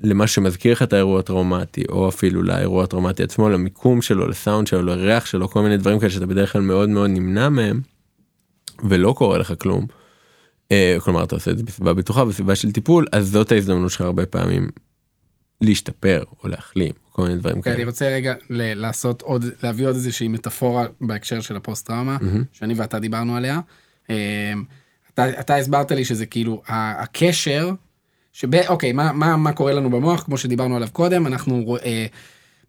[0.03, 4.83] למה שמזכיר לך את האירוע הטראומטי או אפילו לאירוע הטראומטי עצמו למיקום שלו לסאונד שלו
[4.83, 7.81] לריח שלו כל מיני דברים כאלה שאתה בדרך כלל מאוד מאוד נמנע מהם.
[8.89, 9.87] ולא קורה לך כלום.
[10.73, 14.01] אה, כלומר אתה עושה את זה בסביבה בטוחה בסביבה של טיפול אז זאת ההזדמנות שלך
[14.01, 14.69] הרבה פעמים
[15.61, 17.91] להשתפר או להחלים כל מיני דברים אוקיי, אני כאלה.
[17.91, 22.17] רוצה רגע לעשות עוד, להביא עוד איזושהי מטאפורה בהקשר של הפוסט טראומה.
[22.53, 23.61] שאני ואתה דיברנו עליה.
[24.11, 24.53] אה,
[25.15, 27.71] אתה, אתה הסברת לי שזה כאילו הקשר,
[28.33, 28.55] שב...
[28.55, 32.07] אוקיי, מה, מה, מה קורה לנו במוח, כמו שדיברנו עליו קודם, אנחנו אה,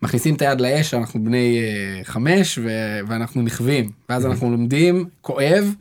[0.02, 2.70] מכניסים את היד לאש, אנחנו בני אה, חמש, ו,
[3.08, 5.74] ואנחנו נכווים, ואז אנחנו לומדים, כואב,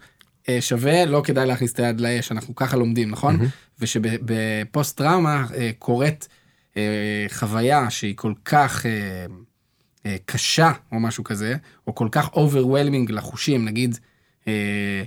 [0.48, 3.38] אה, שווה, לא כדאי להכניס את היד לאש, אנחנו ככה לומדים, נכון?
[3.80, 6.28] ושבפוסט טראומה אה, קורית
[7.28, 9.26] חוויה שהיא כל כך אה,
[10.06, 13.98] אה, קשה, או משהו כזה, או כל כך overwhelming לחושים, נגיד,
[14.48, 15.02] אה,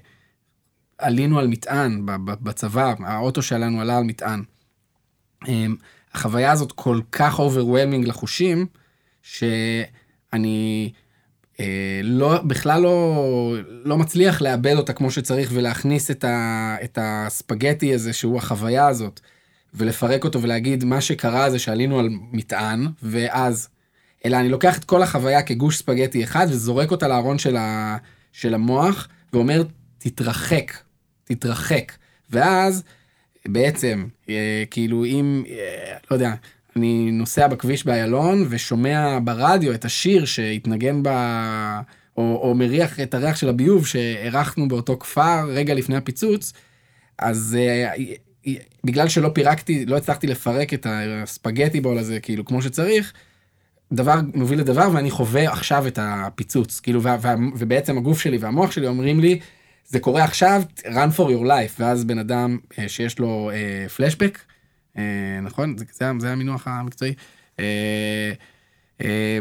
[0.98, 4.44] עלינו על מטען בצבא, האוטו שלנו עלה על מטען.
[6.14, 8.66] החוויה הזאת כל כך overwhelming לחושים,
[9.22, 10.92] שאני
[11.60, 13.56] אה, לא, בכלל לא,
[13.86, 19.20] לא מצליח לעבד אותה כמו שצריך ולהכניס את, ה, את הספגטי הזה שהוא החוויה הזאת,
[19.74, 23.70] ולפרק אותו ולהגיד מה שקרה זה שעלינו על מטען, ואז,
[24.26, 27.98] אלא אני לוקח את כל החוויה כגוש ספגטי אחד וזורק אותה לארון של, ה,
[28.32, 29.64] של המוח, ואומר
[29.98, 30.74] תתרחק,
[31.24, 31.92] תתרחק.
[32.30, 32.84] ואז
[33.48, 36.34] בעצם, אה, כאילו אם, אה, לא יודע,
[36.76, 41.10] אני נוסע בכביש באיילון ושומע ברדיו את השיר שהתנגן ב...
[42.18, 46.54] או, או מריח את הריח של הביוב שאירחנו באותו כפר רגע לפני הפיצוץ,
[47.20, 48.00] אז uh,
[48.84, 53.14] בגלל שלא פירקתי, לא הצלחתי לפרק את הספגטי בול הזה כאילו כמו שצריך,
[53.94, 57.02] דבר מוביל לדבר ואני חווה עכשיו את הפיצוץ, כאילו,
[57.56, 59.40] ובעצם הגוף שלי והמוח שלי אומרים לי,
[59.86, 63.52] זה קורה עכשיו, run for your life, ואז בן אדם uh, שיש לו
[63.96, 64.50] פלשבק, uh,
[64.98, 65.78] אה, נכון?
[65.78, 67.14] זה, זה, זה המינוח המקצועי.
[67.60, 68.32] אה,
[69.02, 69.40] אה,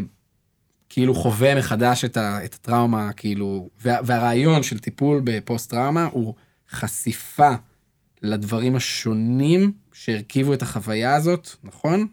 [0.89, 6.33] כאילו חווה מחדש את, ה, את הטראומה, כאילו, וה, והרעיון של טיפול בפוסט טראומה הוא
[6.71, 7.51] חשיפה
[8.21, 12.07] לדברים השונים שהרכיבו את החוויה הזאת, נכון?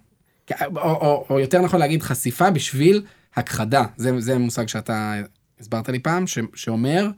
[0.63, 3.03] או, או, או יותר נכון להגיד חשיפה בשביל
[3.35, 5.23] הכחדה, זה, זה מושג שאתה
[5.61, 7.09] הסברת לי פעם, ש, שאומר,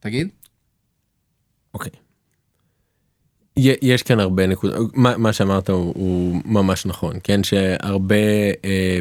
[0.00, 0.28] תגיד.
[1.74, 1.92] אוקיי.
[1.92, 2.10] Okay.
[3.82, 8.14] יש כאן הרבה נקודות, מה, מה שאמרת הוא, הוא ממש נכון, כן, שהרבה
[8.64, 9.00] אה,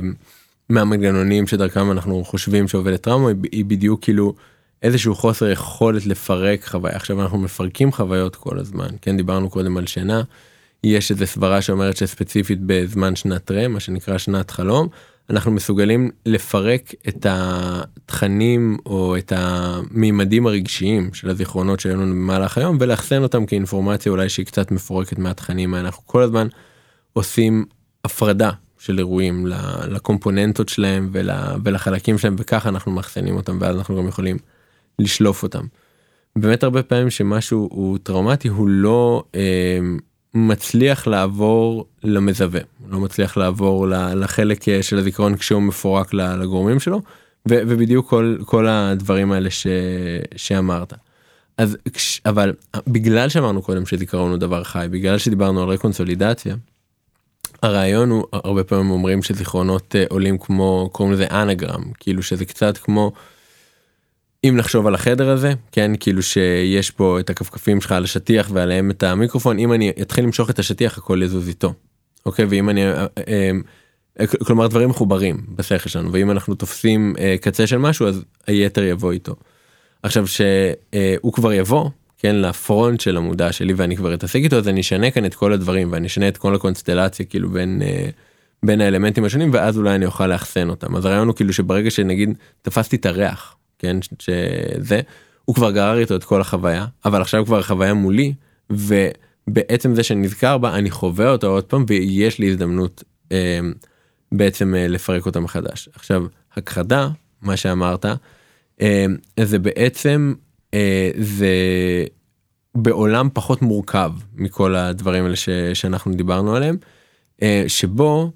[0.69, 4.33] מהמנגנונים שדרכם אנחנו חושבים שעובדת טראומה היא, בדיוק כאילו
[4.83, 6.95] איזשהו חוסר יכולת לפרק חוויה.
[6.95, 10.21] עכשיו אנחנו מפרקים חוויות כל הזמן, כן, דיברנו קודם על שינה,
[10.83, 14.87] יש איזה סברה שאומרת שספציפית בזמן שנת רם, מה שנקרא שנת חלום,
[15.29, 22.77] אנחנו מסוגלים לפרק את התכנים או את המימדים הרגשיים של הזיכרונות שהיו לנו במהלך היום
[22.79, 25.75] ולאחסן אותם כאינפורמציה אולי שהיא קצת מפורקת מהתכנים.
[25.75, 26.47] אנחנו כל הזמן
[27.13, 27.65] עושים
[28.05, 29.47] הפרדה של אירועים
[29.87, 31.09] לקומפוננטות שלהם
[31.63, 34.37] ולחלקים שלהם וככה אנחנו מאחסנים אותם ואז אנחנו גם יכולים
[34.99, 35.65] לשלוף אותם.
[36.35, 39.79] באמת הרבה פעמים שמשהו הוא טראומטי הוא לא אה,
[40.33, 47.01] מצליח לעבור למזווה, לא מצליח לעבור לחלק אה, של הזיכרון כשהוא מפורק לגורמים שלו,
[47.45, 49.67] ובדיוק כל, כל הדברים האלה ש,
[50.35, 50.93] שאמרת.
[51.57, 51.77] אז
[52.25, 52.53] אבל
[52.87, 56.55] בגלל שאמרנו קודם שזיכרון הוא דבר חי, בגלל שדיברנו על רקונסולידציה,
[57.63, 62.77] הרעיון הוא הרבה פעמים אומרים שזיכרונות אה, עולים כמו קוראים לזה אנגרם כאילו שזה קצת
[62.77, 63.11] כמו
[64.43, 68.91] אם נחשוב על החדר הזה כן כאילו שיש פה את הכפכפים שלך על השטיח ועליהם
[68.91, 71.73] את המיקרופון אם אני אתחיל למשוך את השטיח הכל יזוז איתו.
[72.25, 73.51] אוקיי ואם אני אה, אה,
[74.19, 79.11] אה, כלומר דברים מחוברים בשכל שלנו ואם אנחנו תופסים קצה של משהו אז היתר יבוא
[79.11, 79.35] איתו.
[80.03, 84.81] עכשיו שהוא כבר יבוא כן לפרונט של המודע שלי ואני כבר אתעסק איתו אז אני
[84.81, 87.81] אשנה כאן את כל הדברים ואני אשנה את כל הקונסטלציה כאילו בין.
[88.63, 92.33] בין האלמנטים השונים ואז אולי אני אוכל לאחסן אותם אז הרעיון הוא כאילו שברגע שנגיד
[92.61, 95.01] תפסתי את הריח כן שזה
[95.45, 98.33] הוא כבר גרר איתו את כל החוויה אבל עכשיו כבר החוויה מולי
[98.69, 103.59] ובעצם זה שנזכר בה אני חווה אותו עוד פעם ויש לי הזדמנות אה,
[104.31, 105.89] בעצם אה, לפרק אותה מחדש.
[105.93, 107.09] עכשיו הכחדה
[107.41, 108.05] מה שאמרת
[108.81, 109.05] אה,
[109.43, 110.33] זה בעצם
[110.73, 111.53] אה, זה
[112.75, 116.77] בעולם פחות מורכב מכל הדברים האלה ש, שאנחנו דיברנו עליהם
[117.41, 118.31] אה, שבו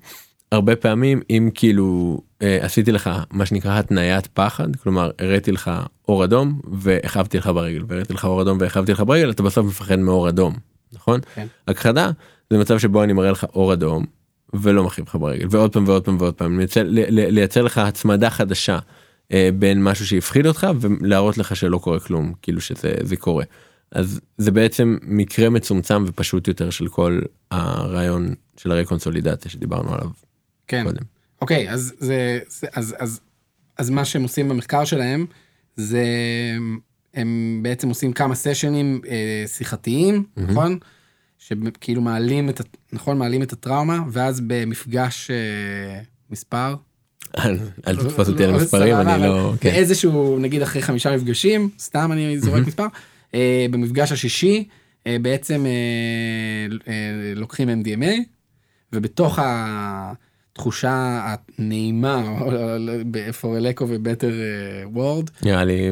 [0.54, 5.72] הרבה פעמים אם כאילו אה, עשיתי לך מה שנקרא התניית פחד כלומר הראיתי לך
[6.08, 10.00] אור אדום והכאבתי לך ברגל והראיתי לך אור אדום והכאבתי לך ברגל אתה בסוף מפחד
[10.00, 10.54] מאור אדום
[10.94, 11.48] נכון כן.
[11.68, 12.12] הכחדה
[12.50, 14.06] זה מצב שבו אני מראה לך אור אדום
[14.54, 18.80] ולא מכאיב לך ברגל ועוד פעם ועוד פעם ועוד פעם לייצר, לייצר לך הצמדה חדשה
[19.32, 23.44] אה, בין משהו שהפחיד אותך ולהראות לך שלא קורה כלום כאילו שזה זה קורה.
[23.92, 27.22] אז זה בעצם מקרה מצומצם ופשוט יותר של כל
[27.52, 30.10] הרעיון של הרקונסולידציה שדיברנו עליו.
[30.68, 30.84] כן.
[30.84, 31.04] קודם.
[31.42, 33.20] אוקיי, אז זה, זה אז, אז,
[33.78, 35.26] אז מה שהם עושים במחקר שלהם,
[35.76, 36.06] זה
[37.14, 40.42] הם בעצם עושים כמה סשנים אה, שיחתיים, mm-hmm.
[40.42, 40.78] נכון?
[41.38, 42.62] שכאילו מעלים את,
[42.94, 46.76] נכון, מעלים את הטראומה, ואז במפגש אה, מספר.
[47.88, 49.54] אל תתפוס אותי על לא, מספרים, אני לא...
[49.60, 49.70] כן.
[49.70, 52.86] באיזשהו, נגיד אחרי חמישה מפגשים, סתם אני זורק מספר,
[53.34, 54.68] אה, במפגש השישי,
[55.08, 56.96] אה, בעצם אה,
[57.36, 58.14] לוקחים MDMA,
[58.94, 60.14] ובתוך ה...
[60.54, 61.26] התחושה
[61.58, 62.40] הנעימה
[63.42, 65.46] for a lack of a better uh, word.
[65.46, 65.92] נראה לי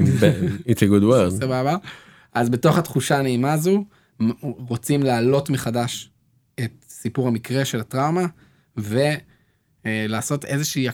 [0.68, 1.30] it's a good word.
[1.30, 1.76] סבבה.
[2.34, 3.86] אז בתוך התחושה הנעימה הזו
[4.42, 6.10] רוצים להעלות מחדש
[6.60, 8.26] את סיפור המקרה של הטראומה
[8.78, 10.88] ולעשות איזושהי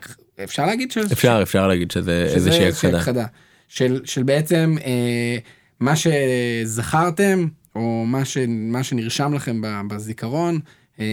[0.43, 3.25] אפשר להגיד שזה אפשר אפשר להגיד שזה איזושהי הכחדה
[3.67, 5.37] של, של בעצם אה,
[5.79, 10.59] מה שזכרתם או מה, ש, מה שנרשם לכם בזיכרון
[10.99, 11.05] אה,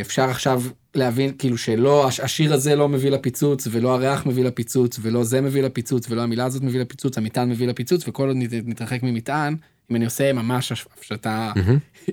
[0.00, 0.62] אפשר עכשיו
[0.94, 5.40] להבין כאילו שלא הש- השיר הזה לא מביא לפיצוץ ולא הריח מביא לפיצוץ ולא זה
[5.40, 9.56] מביא לפיצוץ ולא המילה הזאת מביא לפיצוץ המטען מביא לפיצוץ וכל עוד נת- נתרחק ממטען
[9.90, 11.52] אם אני עושה ממש הפשטה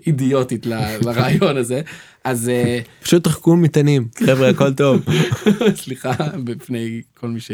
[0.07, 0.65] אידיוטית
[1.05, 1.81] לרעיון הזה
[2.23, 5.01] אז אה, פשוט תחכו מטענים חבר'ה הכל טוב
[5.83, 6.11] סליחה
[6.43, 7.51] בפני כל מי ש...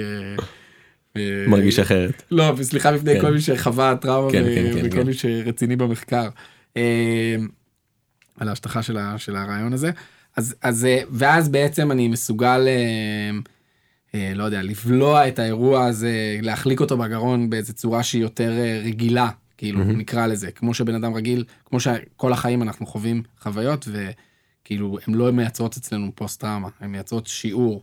[1.17, 2.23] אה, מרגיש אחרת.
[2.31, 3.21] לא, וסליחה בפני כן.
[3.21, 5.05] כל מי שחווה טראומה כן, כן, כן, וכל כן.
[5.07, 6.27] מי שרציני במחקר.
[8.39, 9.91] על ההשטחה של, ה- של הרעיון הזה.
[10.35, 13.31] אז, אז, אה, ואז בעצם אני מסוגל, אה,
[14.15, 18.81] אה, לא יודע, לבלוע את האירוע הזה, להחליק אותו בגרון באיזה צורה שהיא יותר אה,
[18.85, 19.97] רגילה, כאילו, מהמם.
[19.97, 20.51] נקרא לזה.
[20.51, 26.11] כמו שבן אדם רגיל, כמו שכל החיים אנחנו חווים חוויות, וכאילו, הן לא מייצרות אצלנו
[26.15, 27.81] פוסט טראומה, הן מייצרות שיעור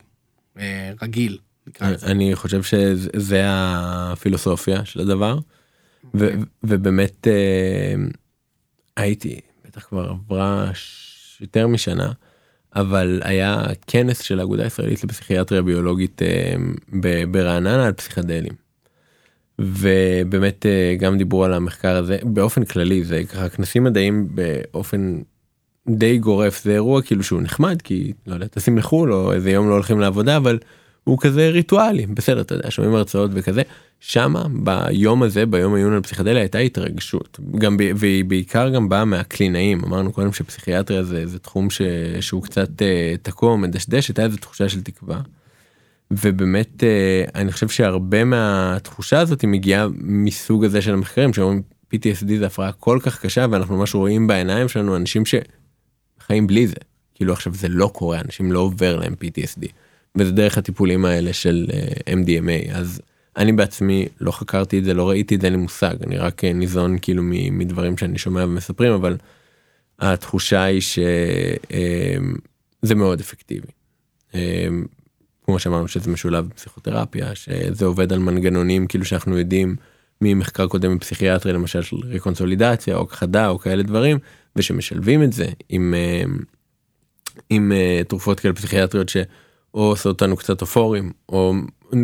[0.58, 1.38] אה, רגיל.
[2.02, 5.38] אני חושב שזה הפילוסופיה של הדבר
[6.14, 6.30] ו-
[6.64, 7.94] ובאמת אה,
[8.96, 9.40] הייתי
[9.72, 10.70] בטח כבר עברה
[11.40, 12.12] יותר משנה
[12.76, 16.54] אבל היה כנס של האגודה הישראלית לפסיכיאטריה ביולוגית אה,
[17.30, 18.52] ברעננה על פסיכדלים.
[19.58, 25.20] ובאמת אה, גם דיברו על המחקר הזה באופן כללי זה ככה כנסים מדעיים באופן
[25.88, 29.68] די גורף זה אירוע כאילו שהוא נחמד כי לא יודע טסים לחו"ל או איזה יום
[29.68, 30.58] לא הולכים לעבודה אבל
[31.04, 32.06] הוא כזה ריטואלי.
[32.06, 33.62] בסדר אתה יודע שומעים הרצאות וכזה.
[34.00, 37.40] שמה ביום הזה ביום העיון על פסיכדליה הייתה התרגשות.
[37.58, 39.84] גם והיא בעיקר גם באה מהקלינאים.
[39.84, 41.82] אמרנו קודם שפסיכיאטריה זה, זה תחום ש,
[42.20, 45.20] שהוא קצת אה, תקוע מדשדש הייתה איזו תחושה של תקווה.
[46.10, 51.62] ובאמת אה, אני חושב שהרבה מהתחושה הזאת מגיעה מסוג הזה של המחקרים שאומרים
[51.94, 56.76] PTSD זה הפרעה כל כך קשה ואנחנו ממש רואים בעיניים שלנו אנשים שחיים בלי זה.
[57.14, 59.66] כאילו עכשיו זה לא קורה אנשים לא עובר להם PTSD
[60.16, 63.00] וזה דרך הטיפולים האלה של אה, MDMA אז
[63.36, 66.44] אני בעצמי לא חקרתי את זה לא ראיתי את זה אין לי מושג אני רק
[66.44, 67.22] אה, ניזון כאילו
[67.52, 69.16] מדברים שאני שומע ומספרים אבל
[69.98, 71.04] התחושה היא שזה
[72.94, 73.68] מאוד אפקטיבי.
[74.34, 74.68] אה,
[75.44, 79.76] כמו שאמרנו שזה משולב בפסיכותרפיה שזה עובד על מנגנונים כאילו שאנחנו יודעים
[80.20, 84.18] ממחקר קודם בפסיכיאטריה למשל של רקונסולידציה או הכחדה או כאלה דברים
[84.56, 86.22] ושמשלבים את זה עם אה,
[87.50, 89.08] עם אה, תרופות כאלה פסיכיאטריות
[89.72, 91.54] שאו עושות אותנו קצת אפורים או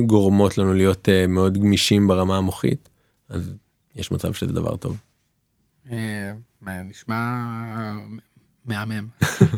[0.06, 2.88] גורמות לנו להיות אה, מאוד גמישים ברמה המוחית
[3.28, 3.54] אז
[3.96, 4.96] יש מצב שזה דבר טוב.
[5.90, 6.32] אה,
[6.66, 7.44] נשמע
[8.64, 9.06] מהמם.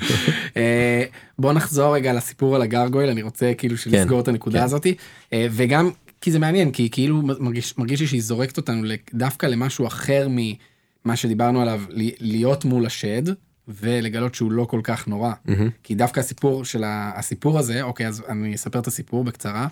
[0.56, 1.04] אה,
[1.38, 4.64] בוא נחזור רגע לסיפור על הגרגויל אני רוצה כאילו לסגור את הנקודה כן.
[4.64, 4.94] הזאתי
[5.32, 10.28] וגם כי זה מעניין כי כאילו מרגיש מרגיש לי שהיא זורקת אותנו דווקא למשהו אחר
[10.30, 11.82] ממה שדיברנו עליו
[12.20, 13.22] להיות מול השד
[13.68, 15.70] ולגלות שהוא לא כל כך נורא מהמם.
[15.82, 19.66] כי דווקא הסיפור של הסיפור הזה אוקיי אז אני אספר את הסיפור בקצרה.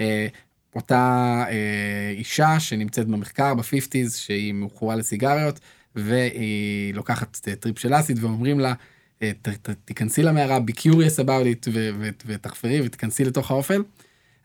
[0.00, 0.26] אה,
[0.74, 5.60] אותה אה, אישה שנמצאת במחקר ב-50's שהיא מכורה לסיגריות
[5.96, 8.74] והיא לוקחת טריפ של אסיד ואומרים לה
[9.22, 13.82] אה, ת, ת, תיכנסי למערה be curious about it ו- ו- ותחפרי ותיכנסי לתוך האופל.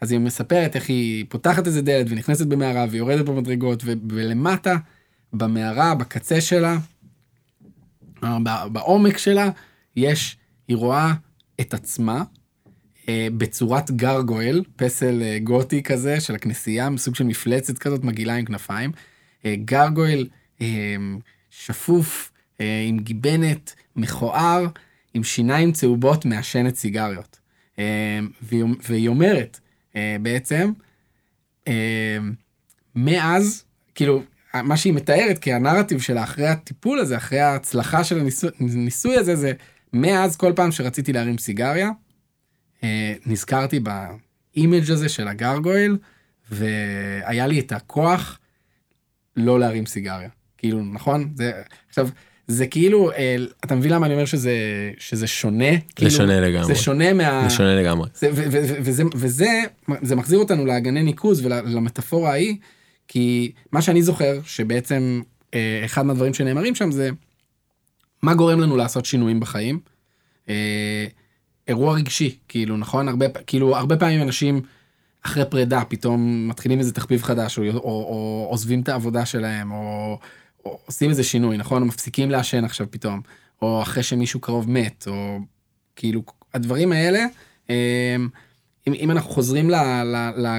[0.02, 4.78] אז היא מספרת איך היא פותחת איזה דלת ונכנסת במערה ויורדת במדרגות ו- ולמטה
[5.34, 6.78] במערה בקצה שלה
[8.44, 9.50] ב- בעומק שלה
[9.96, 10.38] יש
[10.68, 11.14] היא רואה
[11.62, 12.24] את עצמה
[13.10, 18.46] אה, בצורת גרגויל, פסל אה, גותי כזה של הכנסייה, מסוג של מפלצת כזאת מגעילה עם
[18.46, 18.92] כנפיים.
[19.46, 20.28] אה, גרגויל
[20.62, 20.96] אה,
[21.50, 22.32] שפוף,
[22.62, 24.68] אה, עם גיבנת, מכוער,
[25.14, 27.40] עם שיניים צהובות מעשנת סיגריות.
[27.80, 29.60] אה, והיא, והיא אומרת,
[29.96, 30.72] אה, בעצם,
[31.68, 32.18] אה,
[32.96, 33.64] מאז,
[33.96, 34.24] כאילו,
[34.64, 39.36] מה שהיא מתארת כי הנרטיב שלה אחרי הטיפול הזה, אחרי ההצלחה של הניסוי, הניסוי הזה,
[39.36, 39.52] זה
[39.94, 41.90] מאז כל פעם שרציתי להרים סיגריה,
[42.84, 45.98] אה, נזכרתי ב image הזה של הגרגויל,
[46.52, 48.40] והיה לי את הכוח
[49.38, 50.30] לא להרים סיגריה.
[50.58, 51.34] כאילו, נכון?
[51.36, 51.52] זה,
[51.90, 52.10] עכשיו,
[52.48, 54.54] זה כאילו, אה, אתה מבין למה אני אומר שזה,
[54.98, 55.80] שזה שונה?
[55.96, 56.66] כאילו, שונה לגמרי.
[56.66, 57.46] זה שונה מה...
[57.50, 58.10] זה שונה לגמרי.
[58.16, 59.62] זה, ו, ו, ו, וזה, וזה
[60.02, 62.58] זה מחזיר אותנו לאגני ניקוז ולמטאפורה ההיא,
[63.08, 65.22] כי מה שאני זוכר, שבעצם
[65.54, 67.10] אה, אחד מהדברים שנאמרים שם זה,
[68.22, 69.80] מה גורם לנו לעשות שינויים בחיים?
[70.50, 71.06] אה,
[71.68, 73.08] אירוע רגשי, כאילו, נכון?
[73.08, 74.62] הרבה, כאילו, הרבה פעמים אנשים
[75.22, 80.20] אחרי פרידה פתאום מתחילים איזה תחביב חדש, או, או, או עוזבים את העבודה שלהם, או,
[80.66, 81.82] או עושים איזה שינוי, נכון?
[81.82, 83.22] או מפסיקים לעשן עכשיו פתאום,
[83.62, 85.40] או אחרי שמישהו קרוב מת, או
[85.96, 86.24] כאילו,
[86.54, 87.26] הדברים האלה,
[87.70, 88.16] אה,
[88.88, 89.70] אם, אם אנחנו חוזרים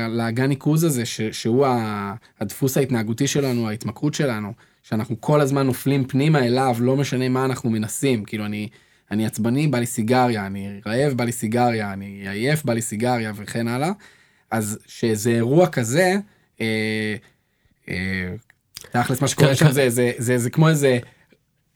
[0.08, 1.66] לאגן ניקוז הזה, ש, שהוא
[2.40, 7.70] הדפוס ההתנהגותי שלנו, ההתמכרות שלנו, שאנחנו כל הזמן נופלים פנימה אליו, לא משנה מה אנחנו
[7.70, 8.68] מנסים, כאילו אני,
[9.10, 13.32] אני עצבני, בא לי סיגריה, אני רעב, בא לי סיגריה, אני עייף, בא לי סיגריה
[13.36, 13.92] וכן הלאה,
[14.50, 16.16] אז שזה אירוע כזה,
[16.60, 17.16] אה,
[17.88, 18.34] אה,
[18.90, 19.72] תכלס מה שקורה כן, שם כן.
[19.72, 20.98] זה, זה, זה, זה כמו איזה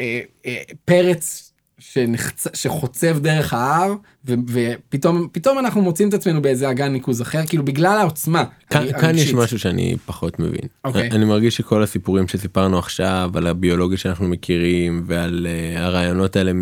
[0.00, 1.49] אה, אה, פרץ
[1.80, 2.46] שנחצ...
[2.56, 3.94] שחוצב דרך ההר,
[4.26, 4.34] ו...
[4.48, 8.44] ופתאום פתאום אנחנו מוצאים את עצמנו באיזה אגן ניקוז אחר, כאילו בגלל העוצמה.
[8.70, 9.00] כאן, הרגשית.
[9.00, 10.68] כאן יש משהו שאני פחות מבין.
[10.84, 11.10] אוקיי.
[11.10, 16.52] אני מרגיש שכל הסיפורים שסיפרנו עכשיו על הביולוגיה שאנחנו מכירים ועל uh, הרעיונות האלה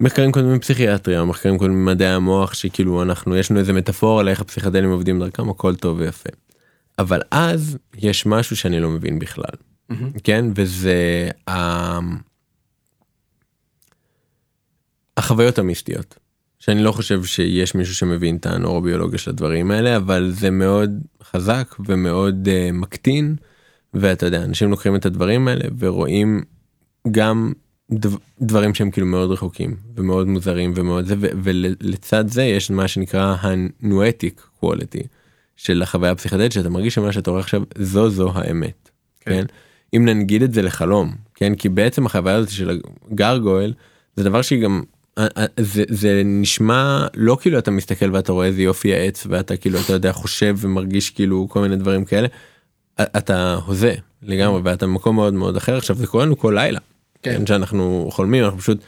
[0.00, 4.40] ממחקרים קודמים בפסיכיאטריה או מחקרים קודמים במדעי המוח שכאילו אנחנו יש לנו איזה מטאפורה לאיך
[4.40, 6.30] הפסיכדלים עובדים דרכם הכל טוב ויפה.
[6.98, 9.44] אבל אז יש משהו שאני לא מבין בכלל.
[9.88, 10.10] מהמם.
[10.24, 11.98] כן וזה ה...
[15.18, 16.18] החוויות המיסטיות.
[16.58, 20.90] שאני לא חושב שיש מישהו שמבין את הנורוביולוגיה של הדברים האלה אבל זה מאוד
[21.22, 23.36] חזק ומאוד uh, מקטין
[23.94, 26.42] ואתה יודע אנשים לוקחים את הדברים האלה ורואים
[27.10, 27.52] גם
[27.90, 32.88] דב, דברים שהם כאילו מאוד רחוקים ומאוד מוזרים ומאוד זה ו- ולצד זה יש מה
[32.88, 35.06] שנקרא הנואטיק quality
[35.56, 38.90] של החוויה הפסיכדלית שאתה מרגיש שמה שאתה רואה עכשיו זו זו האמת.
[39.20, 39.30] כן.
[39.30, 39.44] כן.
[39.96, 42.80] אם נגיד את זה לחלום כן כי בעצם החוויה הזאת של
[43.10, 43.74] הגרגויל
[44.16, 44.82] זה דבר שהיא גם
[45.60, 49.92] זה, זה נשמע לא כאילו אתה מסתכל ואתה רואה איזה יופי העץ ואתה כאילו אתה
[49.92, 52.28] יודע חושב ומרגיש כאילו כל מיני דברים כאלה.
[53.00, 56.78] אתה הוזה לגמרי ואתה במקום מאוד מאוד אחר עכשיו זה קורה לנו כל לילה.
[57.22, 57.38] כן.
[57.38, 57.46] כן.
[57.46, 58.78] שאנחנו חולמים אנחנו פשוט.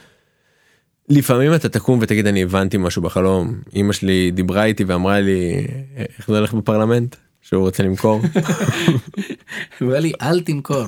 [1.09, 5.67] לפעמים אתה תקום ותגיד אני הבנתי משהו בחלום אמא שלי דיברה איתי ואמרה לי
[6.17, 8.21] איך זה הולך בפרלמנט שהוא רוצה למכור
[9.81, 10.85] אומר לי אל תמכור.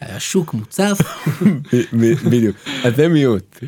[0.00, 0.98] השוק מוצף.
[2.30, 3.58] בדיוק אז זה מיעוט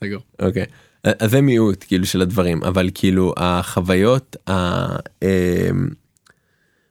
[0.00, 0.20] סגור.
[0.42, 0.66] אוקיי
[1.04, 4.52] אז זה מיעוט כאילו של הדברים אבל כאילו החוויות ה...
[5.22, 5.88] אמ,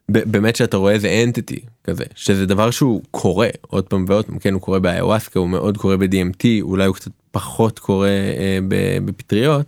[0.09, 4.53] באמת שאתה רואה איזה אנטיטי כזה שזה דבר שהוא קורה עוד פעם ועוד פעם כן
[4.53, 8.59] הוא קורה באיוואסקה הוא מאוד קורה ב-DMT אולי הוא קצת פחות קורה אה,
[9.05, 9.65] בפטריות.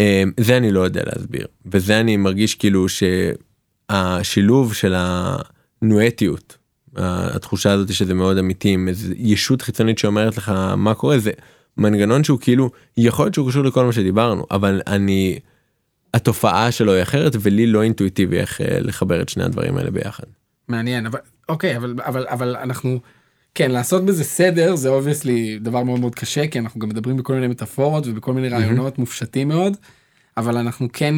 [0.00, 2.86] אה, זה אני לא יודע להסביר וזה אני מרגיש כאילו
[3.88, 6.56] שהשילוב של הנואטיות
[6.96, 11.30] התחושה הזאת שזה מאוד אמיתי עם איזה ישות חיצונית שאומרת לך מה קורה זה
[11.78, 15.38] מנגנון שהוא כאילו יכול להיות שהוא קשור לכל מה שדיברנו אבל אני
[16.14, 20.24] התופעה שלו היא אחרת ולי לא אינטואיטיבי איך אה, לחבר את שני הדברים האלה ביחד.
[20.68, 21.18] מעניין אבל
[21.48, 23.00] אוקיי אבל אבל אבל אנחנו
[23.54, 27.34] כן לעשות בזה סדר זה obviously דבר מאוד מאוד קשה כי אנחנו גם מדברים בכל
[27.34, 29.76] מיני מטאפורות ובכל מיני רעיונות מופשטים מאוד
[30.36, 31.14] אבל אנחנו כן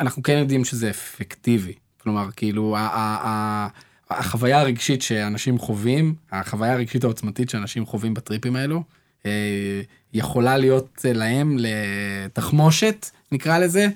[0.00, 1.72] אנחנו כן יודעים שזה אפקטיבי
[2.02, 3.68] כלומר כאילו ה- ה- ה-
[4.10, 8.82] החוויה הרגשית שאנשים חווים החוויה הרגשית העוצמתית שאנשים חווים בטריפים האלו
[10.14, 13.88] יכולה להיות אה, להם לתחמושת נקרא לזה.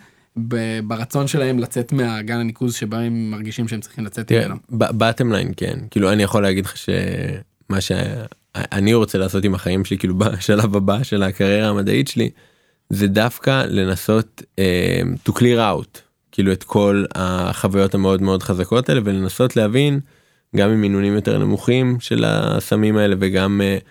[0.84, 4.54] ברצון שלהם לצאת מאגן הניקוז שבו הם מרגישים שהם צריכים לצאת ממנו.
[4.70, 9.98] בטם ליין כן כאילו אני יכול להגיד לך שמה שאני רוצה לעשות עם החיים שלי
[9.98, 12.30] כאילו בשלב הבא של הקריירה המדעית שלי
[12.90, 15.98] זה דווקא לנסות uh, to clear out
[16.32, 20.00] כאילו את כל החוויות המאוד מאוד חזקות האלה ולנסות להבין
[20.56, 23.84] גם עם מינונים יותר נמוכים של הסמים האלה וגם uh,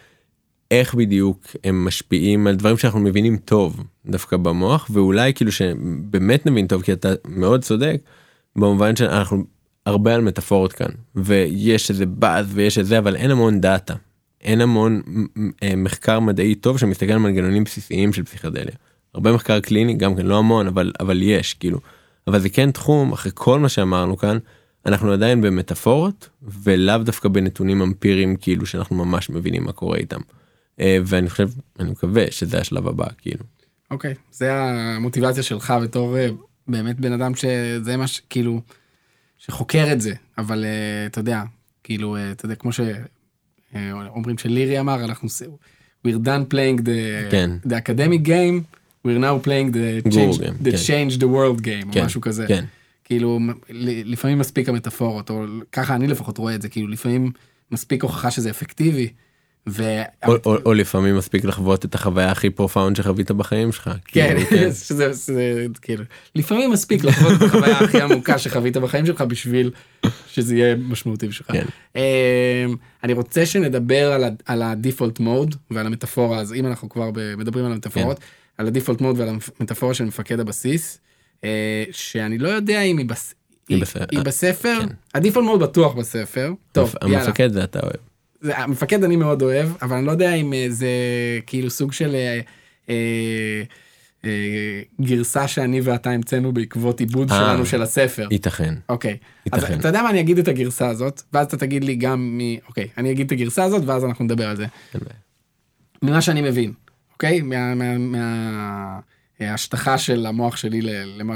[0.72, 6.68] איך בדיוק הם משפיעים על דברים שאנחנו מבינים טוב דווקא במוח ואולי כאילו שבאמת נבין
[6.68, 8.02] טוב כי אתה מאוד צודק
[8.56, 9.44] במובן שאנחנו
[9.86, 13.96] הרבה על מטאפורות כאן ויש איזה באז ויש את זה אבל אין המון דאטה
[14.42, 15.02] אין המון
[15.64, 18.76] אה, מחקר מדעי טוב שמסתכל על מנגנונים בסיסיים של פסיכדליה.
[19.14, 21.80] הרבה מחקר קליני גם כן לא המון אבל אבל יש כאילו
[22.28, 24.38] אבל זה כן תחום אחרי כל מה שאמרנו כאן
[24.86, 26.30] אנחנו עדיין במטאפורות
[26.64, 30.20] ולאו דווקא בנתונים אמפיריים כאילו שאנחנו ממש מבינים מה קורה איתם.
[30.82, 31.50] אה, ואני חושב
[31.80, 33.44] אני מקווה שזה השלב הבא כאילו.
[33.92, 36.28] אוקיי, זה המוטיבציה שלך בתור אה,
[36.68, 38.62] באמת בן אדם שזה מה שכאילו,
[39.38, 41.44] שחוקר את זה, אבל אה, אתה יודע,
[41.84, 45.30] כאילו, אתה יודע, כמו שאומרים שלירי אמר, אנחנו,
[46.08, 47.52] we're done playing the, כן.
[47.66, 48.78] the academic game,
[49.08, 50.78] we're now playing the change, game, the כן.
[50.88, 52.46] change the world game, כן, או משהו כזה.
[52.48, 52.66] כן.
[53.04, 53.40] כאילו,
[54.06, 57.32] לפעמים מספיק המטאפורות, או ככה אני לפחות רואה את זה, כאילו, לפעמים
[57.72, 59.10] מספיק הוכחה שזה אפקטיבי,
[59.70, 60.02] ו...
[60.28, 63.90] או, או, או לפעמים מספיק לחוות את החוויה הכי profound שחווית בחיים שלך.
[64.06, 66.04] כן, כאילו, שזה, שזה כאילו,
[66.36, 69.72] לפעמים מספיק לחוות את החוויה הכי עמוקה שחווית בחיים שלך בשביל
[70.28, 71.52] שזה יהיה משמעותי בשבילך.
[71.52, 71.66] כן.
[71.96, 72.02] אמ,
[73.04, 77.10] אני רוצה שנדבר על, ה- על ה default mode ועל המטאפורה, אז אם אנחנו כבר
[77.38, 78.26] מדברים על המטאפורות, כן.
[78.58, 79.30] על ה default mode ועל
[79.60, 81.00] המטאפורה של מפקד הבסיס,
[81.44, 83.34] אה, שאני לא יודע אם היא, בס...
[83.70, 84.06] היא היא.
[84.12, 84.88] היא בספר, כן.
[85.14, 87.24] הדיפולט מוד בטוח בספר, טוב יאללה.
[87.24, 88.11] המפקד זה אתה אוהב.
[88.42, 90.88] זה, המפקד אני מאוד אוהב, אבל אני לא יודע אם אה, זה
[91.48, 92.40] כאילו סוג של אה,
[92.90, 93.64] אה,
[94.26, 97.38] אה, גרסה שאני ואתה המצאנו בעקבות עיבוד אה.
[97.38, 98.28] שלנו של הספר.
[98.32, 98.74] ייתכן.
[98.90, 99.18] אוקיי,
[99.52, 99.80] אז ייתכן.
[99.80, 102.88] אתה יודע מה אני אגיד את הגרסה הזאת, ואז אתה תגיד לי גם מי, אוקיי,
[102.98, 104.66] אני אגיד את הגרסה הזאת ואז אנחנו נדבר על זה.
[106.02, 106.74] ממה שאני מבין,
[107.14, 107.42] אוקיי?
[107.42, 109.00] מה- מה- מה-
[109.40, 110.82] ההשטחה של המוח שלי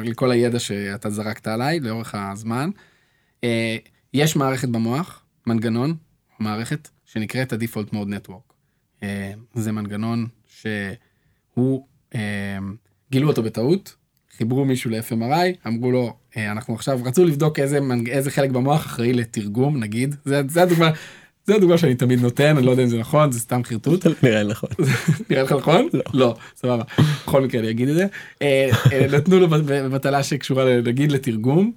[0.03, 2.69] לכל הידע שאתה זרקת עליי לאורך הזמן.
[3.44, 3.77] אה,
[4.14, 5.94] יש מערכת במוח, מנגנון,
[6.40, 8.54] מערכת שנקראת ה-Default Mode Network.
[9.04, 11.86] אה, זה מנגנון שהוא,
[12.16, 12.58] אה,
[13.12, 13.96] גילו אותו בטעות,
[14.38, 19.14] חיברו מישהו ל-FMRI, אמרו לו, אה, אנחנו עכשיו, רצו לבדוק איזה, איזה חלק במוח אחראי
[19.14, 20.92] לתרגום, נגיד, זה, זה הדוגמה,
[21.46, 24.06] זה הדוגמה שאני תמיד נותן, אני לא יודע אם זה נכון, זה סתם חרטוט.
[24.24, 24.70] נראה לי נכון.
[25.30, 25.90] נראה לך נכון?
[25.94, 26.04] לא.
[26.14, 26.84] לא, סבבה.
[27.24, 28.06] בכל מקרה אני אגיד את זה.
[29.18, 29.48] נתנו לו
[29.90, 31.72] מטלה שקשורה נגיד לתרגום.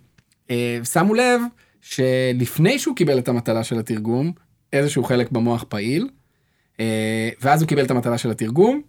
[0.92, 1.40] שמו לב
[1.80, 4.32] שלפני שהוא קיבל את המטלה של התרגום,
[4.72, 6.08] איזשהו חלק במוח פעיל,
[6.80, 8.82] אה, ואז הוא קיבל את המטלה של התרגום,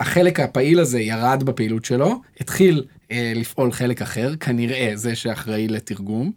[0.00, 6.32] החלק הפעיל הזה ירד בפעילות שלו, התחיל אה, לפעול חלק אחר, כנראה זה שאחראי לתרגום,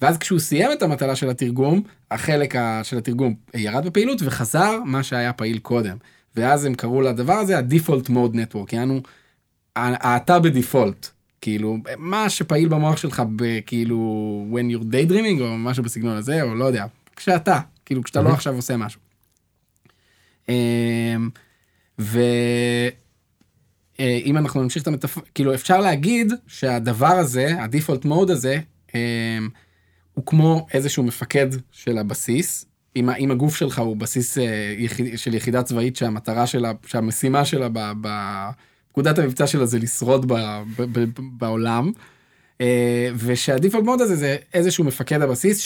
[0.00, 5.32] ואז כשהוא סיים את המטלה של התרגום, החלק של התרגום ירד בפעילות וחזר מה שהיה
[5.32, 5.96] פעיל קודם.
[6.36, 9.00] ואז הם קראו לדבר הזה ה-default mode network, יענו,
[9.76, 11.08] אתה בדיפולט,
[11.40, 16.64] כאילו, מה שפעיל במוח שלך בכאילו when you're daydreaming או משהו בסגנון הזה, או לא
[16.64, 16.86] יודע,
[17.16, 19.00] כשאתה, כאילו כשאתה לא עכשיו עושה משהו.
[20.48, 21.30] אמ,
[21.98, 22.16] ואם
[24.36, 25.18] אנחנו נמשיך את המטפ...
[25.34, 28.58] כאילו אפשר להגיד שהדבר הזה, הדיפולט מוד הזה,
[28.94, 29.48] אמ,
[30.14, 32.66] הוא כמו איזשהו מפקד של הבסיס.
[32.96, 37.68] אם, אם הגוף שלך הוא בסיס אה, יחיד, של יחידה צבאית שהמטרה שלה, שהמשימה שלה
[38.00, 40.34] בפקודת המבצע שלה זה לשרוד ב,
[40.76, 41.92] ב, ב, ב, בעולם.
[42.60, 45.60] אה, ושהדיפולט מוד הזה זה איזשהו מפקד הבסיס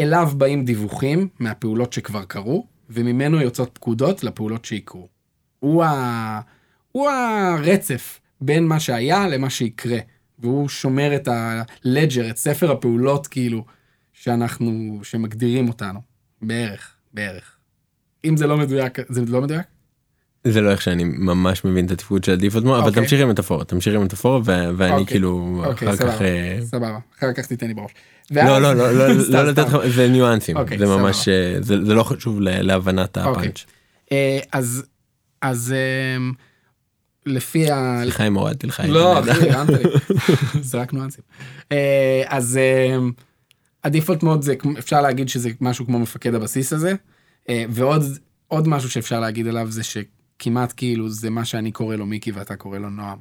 [0.00, 5.08] שאליו באים דיווחים מהפעולות שכבר קרו, וממנו יוצאות פקודות לפעולות שיקרו.
[5.58, 6.40] הוא, ה...
[6.92, 9.98] הוא הרצף בין מה שהיה למה שיקרה,
[10.38, 13.64] והוא שומר את הלג'ר, את ספר הפעולות כאילו,
[14.12, 16.00] שאנחנו, שמגדירים אותנו,
[16.42, 17.56] בערך, בערך.
[18.24, 19.66] אם זה לא מדויק, זה לא מדויק?
[20.50, 23.02] זה לא איך שאני ממש מבין את התפקוד של הדיפולט מוד, אבל אוקיי.
[23.02, 25.06] תמשיך עם מטאפורה, תמשיך עם מטאפורה ואני אוקיי.
[25.06, 26.02] כאילו אוקיי, אחר כך...
[26.02, 27.90] סבבה, אה, סבבה, אחר כך תיתן לי בראש.
[28.30, 29.58] לא לא לא לא לא לתת.
[29.58, 31.28] לך זה ניואנסים זה ממש.
[31.28, 33.18] אה, זה לא חשוב להבנת.
[33.18, 33.64] הפאנץ'.
[34.12, 34.38] אה,
[35.42, 35.74] אז,
[36.16, 36.32] אמ,
[37.26, 38.00] לפי ה...
[38.02, 39.32] סליחה אם הורדתי לך לא, זה.
[39.32, 39.84] אחי, הרמת לי.
[40.70, 41.24] זה רק ניואנסים.
[42.26, 42.96] אז אה,
[43.84, 46.94] הדיפולט מוד זה, אפשר להגיד שזה משהו כמו מפקד הבסיס הזה,
[47.48, 48.02] ועוד
[48.48, 49.82] עוד משהו שאפשר להגיד עליו זה
[50.40, 53.18] שכמעט כאילו זה מה שאני קורא לו מיקי ואתה קורא לו נועם.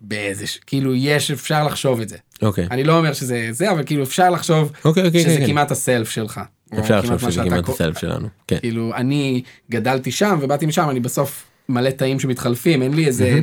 [0.00, 2.16] באיזה, ש- כאילו יש, אפשר לחשוב את זה.
[2.42, 5.46] אוקיי אני לא אומר שזה זה, אבל כאילו אפשר לחשוב אוקיי אוקיי שזה כן, כן.
[5.46, 6.40] כמעט הסלף שלך.
[6.78, 8.28] אפשר כמעט לחשוב שזה כמעט הסלף שלנו.
[8.46, 8.58] כן.
[8.60, 13.40] כאילו אני גדלתי שם ובאתי משם אני בסוף מלא תאים שמתחלפים אין לי איזה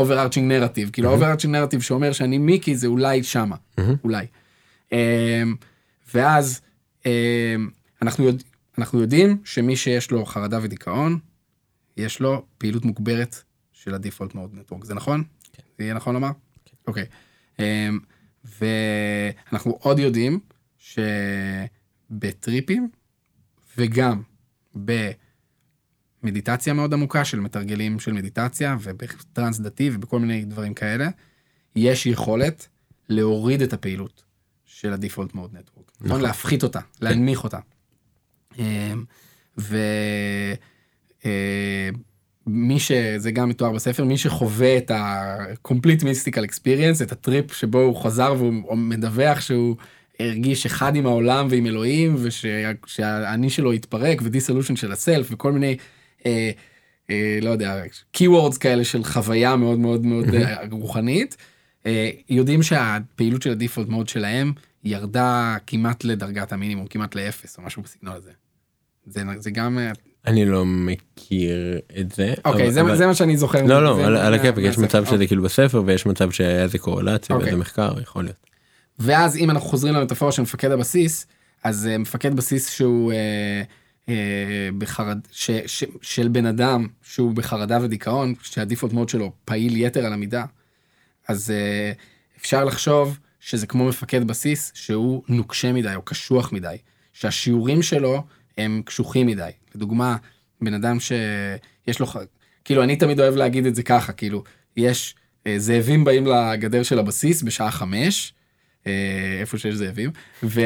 [0.00, 0.02] overarching
[0.50, 3.56] narrative כאילו overarching narrative שאומר שאני מיקי זה אולי שמה
[4.04, 4.26] אולי.
[4.92, 4.98] אמ,
[6.14, 6.60] ואז
[7.06, 7.10] אמ,
[8.02, 8.44] אנחנו יודע-
[8.78, 11.18] אנחנו יודעים שמי שיש לו חרדה ודיכאון
[12.00, 15.24] יש לו פעילות מוגברת של הדיפולט מאוד נטוורק זה נכון?
[15.78, 16.30] זה יהיה נכון לומר?
[16.86, 17.04] אוקיי.
[17.58, 17.98] אמ,
[18.44, 20.40] ואנחנו עוד יודעים
[22.08, 22.88] שבטריפים
[23.78, 24.22] וגם
[26.22, 31.08] במדיטציה מאוד עמוקה של מתרגלים של מדיטציה ובטרנס דתי ובכל מיני דברים כאלה,
[31.76, 32.68] יש יכולת
[33.08, 34.24] להוריד את הפעילות
[34.64, 35.92] של הדיפולט מאוד נטוורק.
[36.00, 36.20] נכון.
[36.20, 37.58] להפחית אותה, להנמיך אותה.
[38.58, 39.04] אמ,
[41.24, 48.02] ומי שזה גם מתואר בספר, מי שחווה את ה-complete mystical experience, את הטריפ שבו הוא
[48.02, 49.76] חזר והוא מדווח שהוא
[50.20, 55.76] הרגיש אחד עם העולם ועם אלוהים, ושהאני שלו התפרק ודיסולושן של הסלף וכל מיני,
[56.26, 56.50] אה,
[57.10, 57.82] אה, לא יודע,
[58.16, 61.36] keywords כאלה של חוויה מאוד מאוד מאוד אה, רוחנית,
[61.86, 64.52] אה, יודעים שהפעילות של הדיפולט מאוד שלהם
[64.84, 68.30] ירדה כמעט לדרגת המינימום, כמעט לאפס או משהו בסגנון הזה.
[69.06, 69.92] זה, זה גם, אה,
[70.26, 72.34] אני לא מכיר את זה.
[72.44, 73.62] אוקיי, אבל- זה, אבל- זה מה שאני זוכר.
[73.66, 74.78] לא לא על- על הכיפאק יש.
[74.78, 77.46] מצב שזה כאילו בספר ויש מצב שהיה איזה קורלציה אוקיי.
[77.48, 78.36] ואיזה מחקר יכול להיות.
[78.98, 81.26] ואז אם אנחנו חוזרים למטאפורה של מפקד הבסיס,
[81.64, 83.62] אז אה, מפקד בסיס שהוא אה,
[84.08, 84.14] אה,
[84.78, 85.18] בחרד...
[85.32, 90.44] ש, ש, של בן אדם שהוא בחרדה ודיכאון, שהדיפולט מוד שלו פעיל יתר על המידה,
[91.28, 91.92] אז אה,
[92.40, 96.76] אפשר לחשוב שזה כמו מפקד בסיס שהוא נוקשה מדי או קשוח מדי,
[97.12, 98.22] שהשיעורים שלו
[98.58, 99.50] הם קשוחים מדי.
[99.74, 100.16] לדוגמה,
[100.60, 102.06] בן אדם שיש לו,
[102.64, 104.44] כאילו אני תמיד אוהב להגיד את זה ככה, כאילו,
[104.76, 105.14] יש
[105.46, 108.34] אה, זאבים באים לגדר של הבסיס בשעה חמש,
[108.86, 108.92] אה,
[109.40, 110.10] איפה שיש זאבים,
[110.42, 110.60] ו...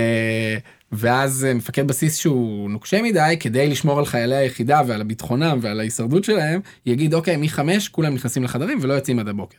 [0.93, 5.81] ואז אה, מפקד בסיס שהוא נוקשה מדי, כדי לשמור על חיילי היחידה ועל ביטחונם ועל
[5.81, 9.59] ההישרדות שלהם, יגיד אוקיי, מחמש כולם נכנסים לחדרים ולא יוצאים עד הבוקר.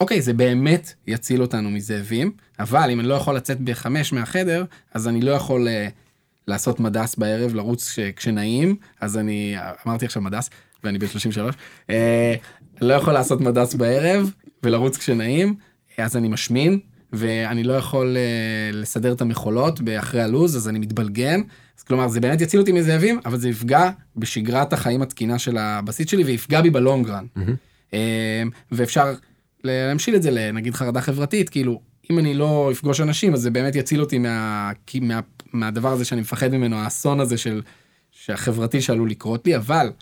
[0.00, 4.64] אוקיי, זה באמת יציל אותנו מזאבים, אבל אם אני לא יכול לצאת בחמש מהחדר,
[4.94, 5.90] אז אני לא יכול uh,
[6.48, 9.56] לעשות מדס בערב, לרוץ כש- כשנעים, אז אני,
[9.86, 10.50] אמרתי עכשיו מדס,
[10.84, 11.54] ואני בן 33,
[11.86, 11.92] uh,
[12.80, 14.30] לא יכול לעשות מדס בערב
[14.62, 15.54] ולרוץ כשנעים,
[15.98, 16.78] אז אני משמין,
[17.12, 21.40] ואני לא יכול uh, לסדר את המכולות אחרי הלו"ז, אז אני מתבלגן.
[21.78, 26.10] אז כלומר, זה באמת יציל אותי מזאבים, אבל זה יפגע בשגרת החיים התקינה של הבסיס
[26.10, 27.26] שלי, ויפגע בי בלונגרן.
[27.36, 27.40] Mm-hmm.
[27.90, 27.94] Uh,
[28.72, 29.14] ואפשר
[29.64, 31.80] להמשיל את זה לנגיד חרדה חברתית, כאילו,
[32.10, 35.20] אם אני לא אפגוש אנשים, אז זה באמת יציל אותי מה, מה,
[35.54, 37.62] מהדבר הזה שאני מפחד ממנו, האסון הזה של,
[38.28, 39.92] החברתי שעלול לקרות לי, אבל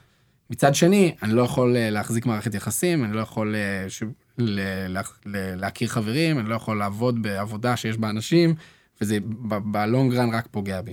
[0.50, 4.02] מצד שני, אני לא יכול אה, להחזיק מערכת יחסים, אני לא יכול אה, ש...
[4.38, 4.60] ל...
[4.88, 4.98] ל...
[5.26, 5.54] ל...
[5.54, 8.54] להכיר חברים, אני לא יכול לעבוד בעבודה שיש בה אנשים,
[9.00, 9.18] וזה
[9.64, 10.92] בלונג רן רק פוגע בי.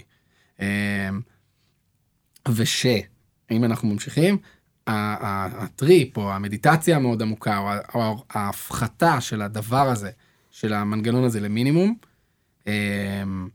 [0.59, 0.65] אמ,
[2.47, 2.85] וש,
[3.51, 4.37] אם אנחנו ממשיכים,
[4.87, 10.09] הטריפ או המדיטציה המאוד עמוקה, או ההפחתה של הדבר הזה,
[10.51, 11.95] של המנגנון הזה למינימום,
[12.67, 13.49] אמ,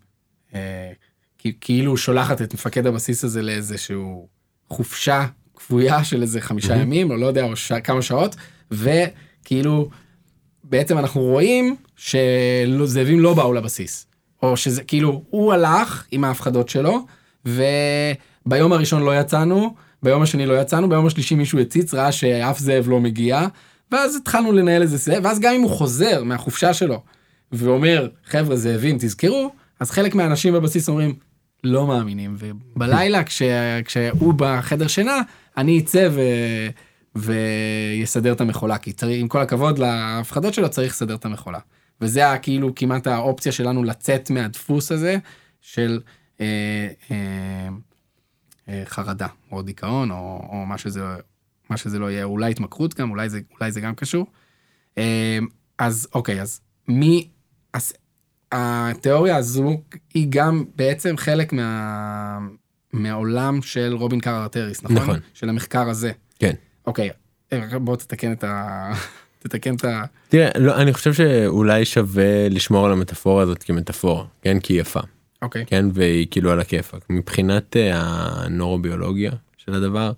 [1.60, 4.28] כאילו שולחת את מפקד הבסיס הזה לאיזשהו
[4.70, 5.26] חופשה
[5.56, 7.72] כפויה של איזה חמישה ימים, או לא יודע, או ש...
[7.72, 8.36] כמה שעות,
[8.70, 9.90] וכאילו,
[10.64, 14.06] בעצם אנחנו רואים שזאבים לא באו לבסיס.
[14.42, 17.06] או שזה כאילו, הוא הלך עם ההפחדות שלו,
[17.44, 22.88] וביום הראשון לא יצאנו, ביום השני לא יצאנו, ביום השלישי מישהו הציץ, ראה שאף זאב
[22.88, 23.46] לא מגיע,
[23.92, 27.02] ואז התחלנו לנהל איזה זאב, ואז גם אם הוא חוזר מהחופשה שלו,
[27.52, 29.52] ואומר, חבר'ה זאבים, תזכרו,
[29.84, 31.14] אז חלק מהאנשים בבסיס אומרים,
[31.64, 33.42] לא מאמינים, ובלילה כש,
[33.84, 35.20] כשהוא בחדר שינה,
[35.56, 36.20] אני אצא ו...
[37.14, 41.58] ויסדר את המכולה, כי צריך, עם כל הכבוד להפחדות שלו, צריך לסדר את המכולה.
[42.00, 45.16] וזה כאילו כמעט האופציה שלנו לצאת מהדפוס הזה
[45.60, 46.00] של
[46.40, 47.68] אה, אה,
[48.68, 51.02] אה, חרדה, או דיכאון, או, או מה, שזה,
[51.70, 54.26] מה שזה לא יהיה, אולי התמכרות גם, אולי זה, אולי זה גם קשור.
[54.98, 55.38] אה,
[55.78, 57.28] אז אוקיי, אז מי,
[57.72, 57.92] אז
[58.56, 59.80] התיאוריה הזו
[60.14, 62.38] היא גם בעצם חלק מה...
[62.92, 64.96] מהעולם של רובין קאר ארטריס, נכון?
[64.96, 65.18] נכון.
[65.34, 66.12] של המחקר הזה.
[66.38, 66.52] כן.
[66.86, 67.10] אוקיי,
[67.80, 68.92] בוא תתקן את ה...
[69.42, 70.04] תתקן את ה...
[70.28, 74.60] תראה, לא, אני חושב שאולי שווה לשמור על המטאפורה הזאת כמטאפורה, כן?
[74.60, 75.00] כי היא יפה.
[75.42, 75.64] אוקיי.
[75.66, 75.86] כן?
[75.92, 77.06] והיא כאילו על הכיפאק.
[77.10, 80.12] מבחינת uh, הנורוביולוגיה של הדבר,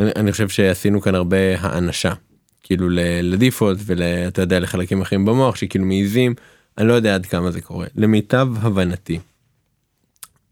[0.00, 2.12] אני, אני חושב שעשינו כאן הרבה האנשה.
[2.62, 2.88] כאילו
[3.22, 6.34] לדיפולט ואתה יודע לחלקים אחרים במוח שכאילו מעיזים
[6.78, 9.18] אני לא יודע עד כמה זה קורה למיטב הבנתי.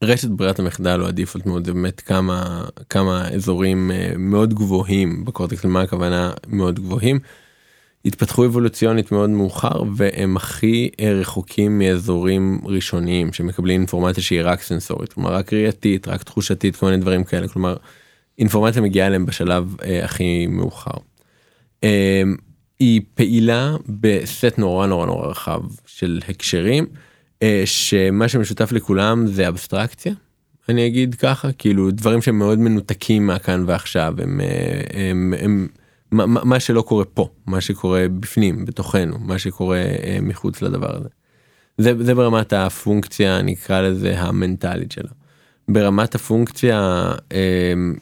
[0.02, 5.64] רשת ברירת המחדל או הדיפולט מאוד זה באמת כמה כמה אזורים אה, מאוד גבוהים בקורטקס
[5.64, 7.20] למה הכוונה מאוד גבוהים.
[8.04, 15.12] התפתחו אבולוציונית מאוד מאוחר והם הכי אה, רחוקים מאזורים ראשוניים שמקבלים אינפורמציה שהיא רק סנסורית
[15.12, 17.76] כלומר רק ראייתית רק תחושתית כל מיני דברים כאלה כלומר
[18.38, 20.96] אינפורמציה מגיעה אליהם בשלב אה, הכי מאוחר.
[21.84, 22.22] אה,
[22.82, 26.86] היא פעילה בסט נורא נורא נורא רחב של הקשרים.
[27.42, 30.12] אה, שמה שמשותף לכולם זה אבסטרקציה
[30.68, 34.80] אני אגיד ככה כאילו דברים שהם מאוד מנותקים מהכאן ועכשיו הם, אה,
[35.10, 35.68] הם, הם,
[36.12, 41.08] הם מה שלא קורה פה מה שקורה בפנים בתוכנו מה שקורה אה, מחוץ לדבר הזה.
[41.78, 45.10] זה, זה ברמת הפונקציה נקרא לזה המנטלית שלה.
[45.68, 47.12] ברמת הפונקציה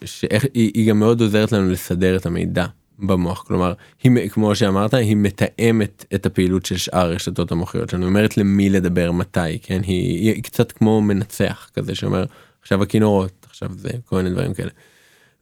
[0.05, 2.67] שאיך היא, היא גם מאוד עוזרת לנו לסדר את המידע
[3.03, 3.73] במוח כלומר
[4.03, 9.13] היא כמו שאמרת היא מתאמת את הפעילות של שאר הרשתות המוחיות שלנו אומרת למי לדבר
[9.13, 12.25] מתי כן היא, היא קצת כמו מנצח כזה שאומר
[12.63, 14.71] עכשיו הכינורות עכשיו זה כל מיני דברים כאלה.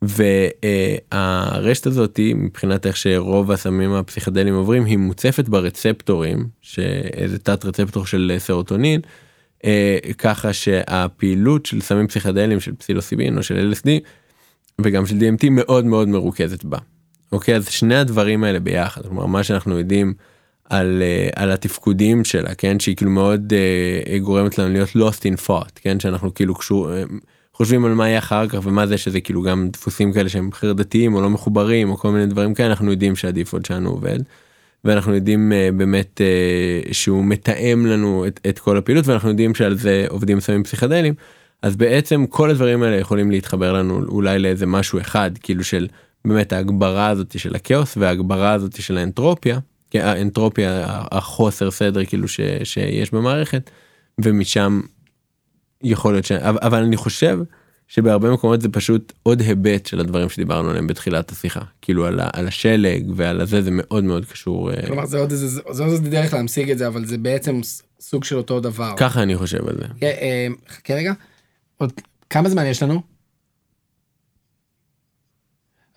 [0.02, 8.36] והרשת הזאתי מבחינת איך שרוב הסמים הפסיכדליים עוברים היא מוצפת ברצפטורים שאיזה תת רצפטור של
[8.38, 9.00] סרוטונין
[9.64, 13.88] אה, ככה שהפעילות של סמים פסיכדליים של פסילוסיבין או של LSD
[14.80, 16.78] וגם של DMT מאוד מאוד מרוכזת בה.
[17.32, 17.56] אוקיי?
[17.56, 20.14] אז שני הדברים האלה ביחד כלומר מה שאנחנו יודעים
[20.64, 22.80] על, uh, על התפקודים שלה כן?
[22.80, 26.00] שהיא כאילו מאוד uh, גורמת לנו להיות lost in thought כן?
[26.00, 27.12] שאנחנו כאילו קשור uh,
[27.52, 31.14] חושבים על מה יהיה אחר כך ומה זה שזה כאילו גם דפוסים כאלה שהם חרדתיים
[31.14, 34.18] או לא מחוברים או כל מיני דברים כאלה אנחנו יודעים שהדיפולט שלנו עובד.
[34.84, 39.74] ואנחנו יודעים uh, באמת uh, שהוא מתאם לנו את, את כל הפעילות ואנחנו יודעים שעל
[39.74, 41.14] זה עובדים סמים פסיכדלים
[41.62, 45.86] אז בעצם כל הדברים האלה יכולים להתחבר לנו אולי לאיזה משהו אחד כאילו של
[46.28, 49.58] באמת ההגברה הזאת של הכאוס וההגברה הזאת של האנטרופיה,
[49.94, 53.70] האנטרופיה החוסר סדר כאילו ש, שיש במערכת
[54.20, 54.80] ומשם
[55.82, 56.32] יכול להיות ש...
[56.32, 57.38] אבל אני חושב
[57.88, 62.28] שבהרבה מקומות זה פשוט עוד היבט של הדברים שדיברנו עליהם בתחילת השיחה כאילו על, ה,
[62.32, 64.70] על השלג ועל הזה זה מאוד מאוד קשור.
[64.70, 67.60] אה, כלומר זה עוד איזה זה עוד איזה דרך להמשיג את זה אבל זה בעצם
[68.00, 68.94] סוג של אותו דבר.
[68.96, 69.84] ככה אני חושב על זה.
[70.02, 71.12] אה, אה, חכה רגע
[71.76, 71.92] עוד
[72.30, 73.02] כמה זמן יש לנו?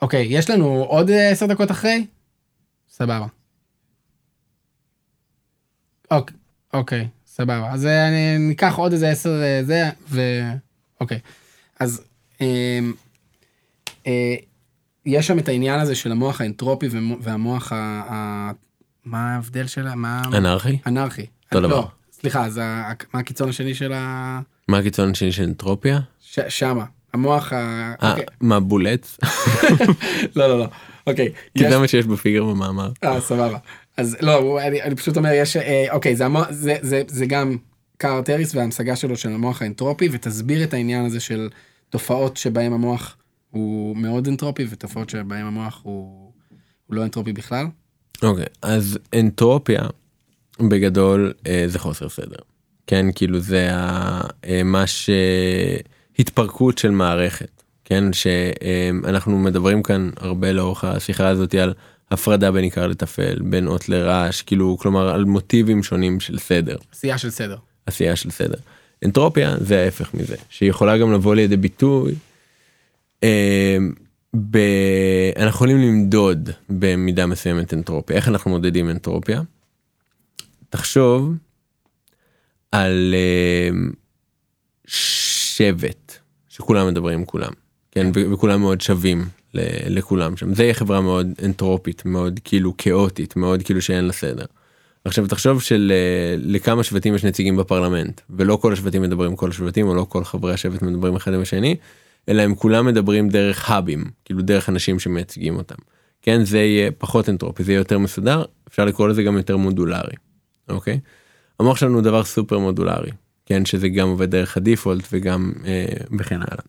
[0.01, 2.05] אוקיי, יש לנו עוד אה, עשר דקות אחרי?
[2.89, 3.27] סבבה.
[6.11, 6.37] אוקיי,
[6.73, 7.71] אוקיי, סבבה.
[7.71, 10.21] אז אה, אני ניקח עוד איזה עשר אה, זה, ו...
[11.01, 11.19] אוקיי.
[11.79, 12.03] אז
[12.41, 12.79] אה,
[14.07, 14.35] אה,
[15.05, 16.87] יש שם את העניין הזה של המוח האנטרופי
[17.21, 17.75] והמוח ה...
[18.09, 18.51] ה...
[19.05, 19.95] מה ההבדל שלה?
[19.95, 20.21] מה...
[20.33, 20.77] אנרכי?
[20.87, 21.25] אנרכי.
[21.45, 21.75] אותו דבר.
[21.75, 22.57] לא, סליחה, אז
[23.13, 24.39] מה הקיצון השני של ה...
[24.67, 25.99] מה הקיצון השני של אנטרופיה?
[26.19, 27.55] ש- שמה, המוח ה...
[28.03, 28.25] אה, אוקיי.
[28.41, 29.07] מה בולט?
[30.35, 30.67] לא, לא, לא.
[31.07, 31.29] אוקיי.
[31.57, 32.91] כי זה מה שיש ב figure במאמר.
[33.03, 33.57] אה, סבבה.
[33.97, 37.57] אז לא, אני, פשוט אומר, יש, אה, אוקיי, זה, זה, זה, זה גם
[37.97, 41.49] קארהארט האריס וההמשגה שלו של המוח האנטרופי, ותסביר את העניין הזה של
[41.89, 43.17] תופעות שבהם המוח
[43.49, 46.31] הוא מאוד אנטרופי, ותופעות שבהם המוח הוא,
[46.87, 47.65] הוא לא אנטרופי בכלל.
[48.23, 49.81] אוקיי, אז אנטרופיה
[50.59, 52.37] בגדול אה, זה חוסר סדר.
[52.87, 54.21] כן, כאילו זה ה-
[54.63, 54.83] מה
[56.17, 57.63] שהתפרקות של מערכת.
[57.85, 61.73] כן, שאנחנו מדברים כאן הרבה לאורך השיחה הזאת על
[62.11, 66.77] הפרדה בין עיקר לטפל, בין אות לרעש, כאילו, כלומר על מוטיבים שונים של סדר.
[66.91, 67.57] עשייה של סדר.
[67.85, 68.57] עשייה של סדר.
[69.05, 72.15] אנטרופיה זה ההפך מזה, שיכולה גם לבוא לידי ביטוי.
[73.23, 73.77] אה,
[74.35, 74.57] ב...
[75.35, 78.15] אנחנו יכולים למדוד במידה מסוימת אנטרופיה.
[78.15, 79.41] איך אנחנו מודדים אנטרופיה?
[80.69, 81.33] תחשוב
[82.71, 83.69] על אה,
[84.87, 86.00] שבט
[86.51, 87.51] שכולם מדברים עם כולם,
[87.91, 90.53] כן, ו- וכולם מאוד שווים ל- לכולם שם.
[90.53, 94.45] זה יהיה חברה מאוד אנטרופית, מאוד כאילו כאוטית, מאוד כאילו שאין לה סדר.
[95.05, 100.05] עכשיו תחשוב שלכמה שבטים יש נציגים בפרלמנט ולא כל השבטים מדברים כל השבטים או לא
[100.09, 101.75] כל חברי השבט מדברים אחד עם השני
[102.29, 105.75] אלא הם כולם מדברים דרך האבים כאילו דרך אנשים שמייצגים אותם.
[106.21, 110.15] כן זה יהיה פחות אנטרופי זה יהיה יותר מסודר אפשר לקרוא לזה גם יותר מודולרי.
[110.69, 110.99] אוקיי?
[111.59, 113.11] המוח שלנו הוא דבר סופר מודולרי
[113.51, 115.85] כן שזה גם עובד דרך הדיפולט וגם אה,
[116.19, 116.63] וכן הלאה.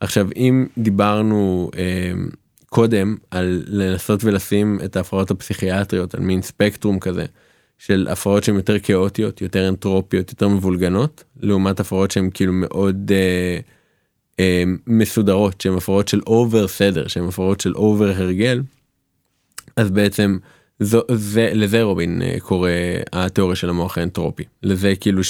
[0.00, 2.12] עכשיו אם דיברנו אה,
[2.68, 7.24] קודם על לנסות ולשים את ההפרעות הפסיכיאטריות על מין ספקטרום כזה
[7.78, 13.58] של הפרעות שהן יותר כאוטיות יותר אנטרופיות יותר מבולגנות לעומת הפרעות שהן כאילו מאוד אה,
[14.40, 18.62] אה, מסודרות שהן הפרעות של over סדר שהן הפרעות של over הרגל.
[19.76, 20.38] אז בעצם
[20.80, 22.70] זו, זה לזה רובין אה, קורא
[23.12, 25.24] התיאוריה של המוח האנטרופי לזה כאילו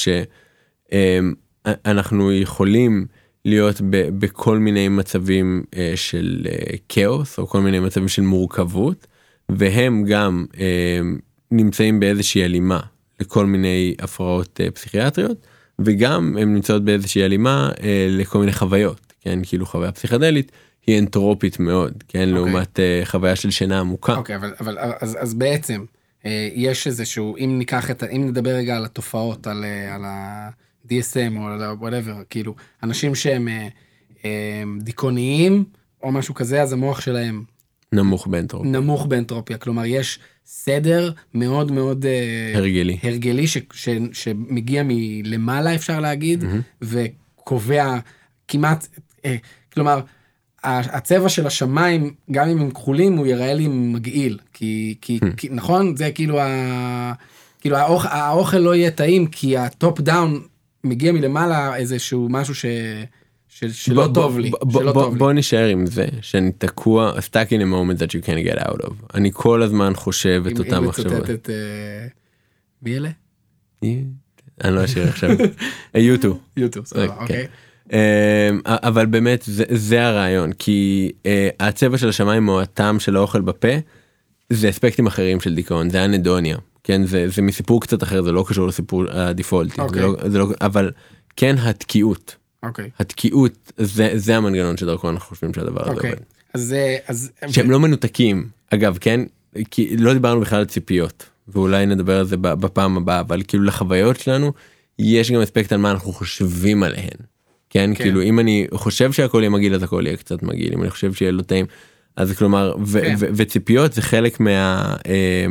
[0.91, 3.07] שאנחנו יכולים
[3.45, 9.07] להיות ב, בכל מיני מצבים אה, של אה, כאוס או כל מיני מצבים של מורכבות
[9.49, 11.01] והם גם אה,
[11.51, 12.81] נמצאים באיזושהי הלימה
[13.21, 15.47] לכל מיני הפרעות אה, פסיכיאטריות
[15.79, 17.71] וגם הם נמצאות באיזושהי הלימה
[18.09, 20.53] לכל מיני חוויות כן כאילו חוויה פסיכדלית
[20.87, 22.35] היא אנטרופית מאוד כן okay.
[22.35, 24.15] לעומת אה, חוויה של שינה עמוקה.
[24.15, 25.85] אוקיי, אבל, אבל אז, אז בעצם
[26.27, 30.03] אה, יש איזשהו, אם ניקח את, ה- אם נדבר רגע על התופעות, על, אה, על
[30.93, 33.69] ה-DSM או על ה-whatever, כאילו, אנשים שהם אה,
[34.25, 35.65] אה, דיכאוניים
[36.03, 37.43] או משהו כזה, אז המוח שלהם
[37.93, 38.71] נמוך באנטרופיה.
[38.71, 42.99] נמוך באנטרופיה, כלומר יש סדר מאוד מאוד אה, הרגלי.
[43.03, 46.85] הרגלי ש, ש, שמגיע מלמעלה אפשר להגיד, Mm-hmm.
[46.85, 47.99] וקובע
[48.49, 48.89] כמעט,
[49.25, 49.37] אה,
[49.73, 50.01] כלומר,
[50.65, 55.37] הצבע של השמיים, גם אם הם כחולים, הוא יראה לי מגעיל, כי, כי, Hmm.
[55.37, 57.13] כי נכון, זה כאילו, ה,
[57.61, 60.43] כאילו האוכל, האוכל לא יהיה טעים, כי ה top down
[60.85, 62.65] מגיע מלמעלה איזשהו משהו ש,
[63.49, 65.19] ש, שלא בוא- טוב לי, בוא- בוא- שלא בוא- טוב לי.
[65.19, 68.87] בוא נשאר עם זה שאני תקוע stuck in a moment that you can't get out
[68.87, 71.13] of אני כל הזמן חושב את אם- אותם אם מחשבות.
[71.13, 72.07] לצטט את, אה,
[72.83, 73.11] מי אלה?
[73.83, 74.05] אני
[74.75, 75.31] לא אשאיר עכשיו.
[75.95, 76.39] יוטו.
[76.57, 77.23] יוטיוב, סבבה, כן.
[77.23, 77.47] אוקיי.
[77.93, 77.99] אמ,
[78.67, 81.27] אבל באמת זה, זה הרעיון כי uh,
[81.61, 83.69] הצבע של השמיים או הטעם של האוכל בפה
[84.51, 86.57] זה אספקטים אחרים של דיכאון זה אנדוניה
[86.89, 90.03] כן זה זה מסיפור קצת אחר זה לא קשור לסיפור הדיפולטי אוקיי.
[90.03, 90.91] זה לא, זה לא, אבל
[91.37, 92.91] כן התקיעות אוקיי.
[92.99, 96.11] התקיעות זה זה המנגנון שדרכו אנחנו חושבים שהדבר הזה אוקיי.
[96.11, 96.23] עובד.
[96.55, 99.21] אז אה, אז שהם לא מנותקים אגב כן
[99.71, 104.21] כי לא דיברנו בכלל על ציפיות ואולי נדבר על זה בפעם הבאה אבל כאילו לחוויות
[104.21, 104.53] שלנו
[104.99, 107.19] יש גם אספקט על מה אנחנו חושבים עליהן.
[107.71, 108.03] כן, כן.
[108.03, 111.13] כאילו אם אני חושב שהכל יהיה מגעיל אז הכל יהיה קצת מגעיל אם אני חושב
[111.13, 111.67] שיהיה לא טעים
[112.17, 113.15] אז כלומר ו- כן.
[113.19, 115.47] ו- וציפיות זה חלק מה אה,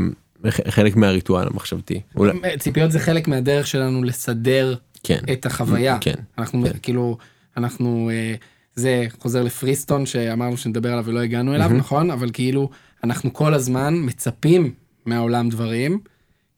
[0.70, 2.02] חלק מהריטואל המחשבתי.
[2.16, 5.20] אולי, ציפיות זה חלק מהדרך שלנו לסדר כן.
[5.34, 5.98] את החוויה.
[6.02, 6.14] כן.
[6.38, 6.72] אנחנו כן.
[6.82, 7.18] כאילו
[7.58, 8.36] אנחנו אה,
[8.76, 12.70] זה חוזר לפריסטון שאמרנו שנדבר עליו ולא הגענו אליו נכון אבל כאילו
[13.04, 14.74] אנחנו כל הזמן מצפים
[15.06, 16.00] מהעולם דברים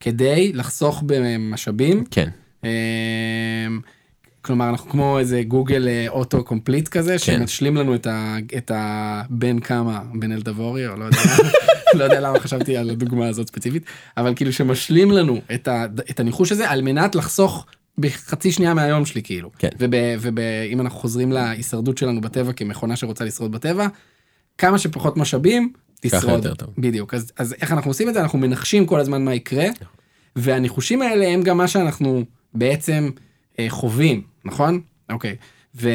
[0.00, 2.04] כדי לחסוך במשאבים.
[2.10, 2.28] כן.
[4.42, 7.18] כלומר אנחנו כמו איזה גוגל אוטו קומפליט כזה כן.
[7.18, 8.36] שמשלים לנו את ה...
[8.56, 9.22] את ה...
[9.30, 11.18] בן כמה בן אלדבורי או לא יודע,
[11.98, 13.84] לא יודע למה חשבתי על הדוגמה הזאת ספציפית
[14.16, 15.84] אבל כאילו שמשלים לנו את, ה...
[16.10, 17.66] את הניחוש הזה על מנת לחסוך
[17.98, 19.68] בחצי שנייה מהיום שלי כאילו כן.
[19.78, 23.86] ואם אנחנו חוזרים להישרדות שלנו בטבע כמכונה שרוצה לשרוד בטבע
[24.58, 26.46] כמה שפחות משאבים תשרוד.
[26.78, 29.66] בדיוק אז, אז איך אנחנו עושים את זה אנחנו מנחשים כל הזמן מה יקרה
[30.36, 33.10] והניחושים האלה הם גם מה שאנחנו בעצם
[33.58, 34.80] אה, חווים נכון
[35.10, 35.36] אוקיי
[35.74, 35.88] ו...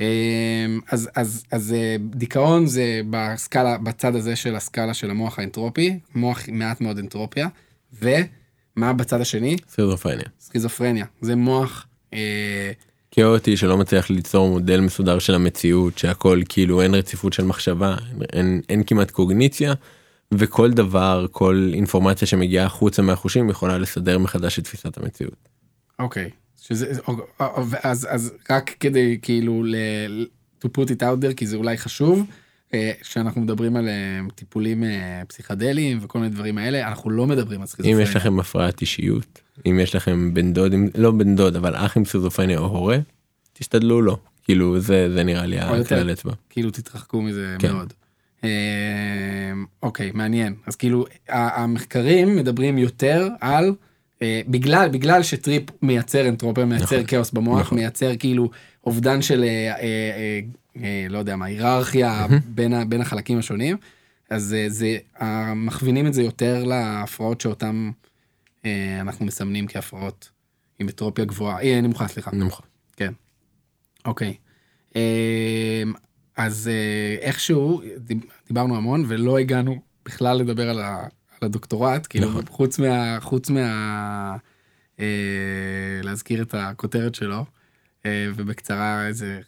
[0.00, 5.98] אה, אז אז אז אה, דיכאון זה בסקאלה בצד הזה של הסקאלה של המוח האנטרופי
[6.14, 7.48] מוח עם מעט מאוד אנטרופיה
[8.76, 9.56] מה בצד השני?
[9.68, 10.24] סכיזופרניה.
[10.40, 11.06] סכיזופרניה.
[11.20, 12.72] זה מוח, אה,
[13.10, 17.96] כאוטי שלא מצליח ליצור מודל מסודר של המציאות שהכל כאילו אין רציפות של מחשבה
[18.32, 19.74] אין, אין כמעט קוגניציה
[20.34, 25.48] וכל דבר כל אינפורמציה שמגיעה החוצה מהחושים יכולה לסדר מחדש את תפיסת המציאות.
[25.98, 26.30] אוקיי.
[26.68, 27.00] שזה,
[27.82, 29.74] אז, אז רק כדי כאילו ל...
[30.64, 32.26] to put it out there כי זה אולי חשוב.
[32.74, 37.60] אה, כשאנחנו מדברים על אה, טיפולים אה, פסיכדליים וכל מיני דברים האלה אנחנו לא מדברים
[37.60, 38.02] על אם סכיזופרניה.
[38.02, 41.96] יש לכם הפרעת אישיות אם יש לכם בן דוד אם לא בן דוד אבל אח
[41.96, 42.98] עם סכיזופרניה או הורה
[43.52, 45.58] תשתדלו לו כאילו זה זה נראה לי.
[45.58, 46.32] הכלל אצבע.
[46.50, 47.72] כאילו תתרחקו מזה כן.
[47.72, 47.92] מאוד.
[48.44, 48.50] אה,
[49.82, 53.72] אוקיי מעניין אז כאילו המחקרים מדברים יותר על אה,
[54.22, 57.78] בגלל בגלל שטריפ מייצר אנטרופיה מייצר נכון, כאוס במוח נכון.
[57.78, 58.50] מייצר כאילו
[58.86, 60.40] אובדן של אה, אה, אה,
[60.84, 63.76] אה, לא יודע מה היררכיה בין ה- בין החלקים השונים
[64.30, 67.90] אז אה, זה אה, מכווינים את זה יותר להפרעות שאותם
[68.64, 70.30] אה, אנחנו מסמנים כהפרעות
[70.78, 72.30] עם אנטרופיה גבוהה אה, נמוכה סליחה.
[72.34, 72.62] נמוך.
[72.96, 73.12] כן.
[74.04, 74.34] אוקיי.
[74.96, 75.00] אמ,
[76.36, 81.06] אז אה, איכשהו דיב- דיברנו המון ולא הגענו בכלל לדבר על, ה,
[81.40, 82.44] על הדוקטורט כאילו נכון.
[82.48, 84.36] חוץ מה חוץ מה
[85.00, 87.44] אה, להזכיר את הכותרת שלו
[88.06, 89.40] אה, ובקצרה איזה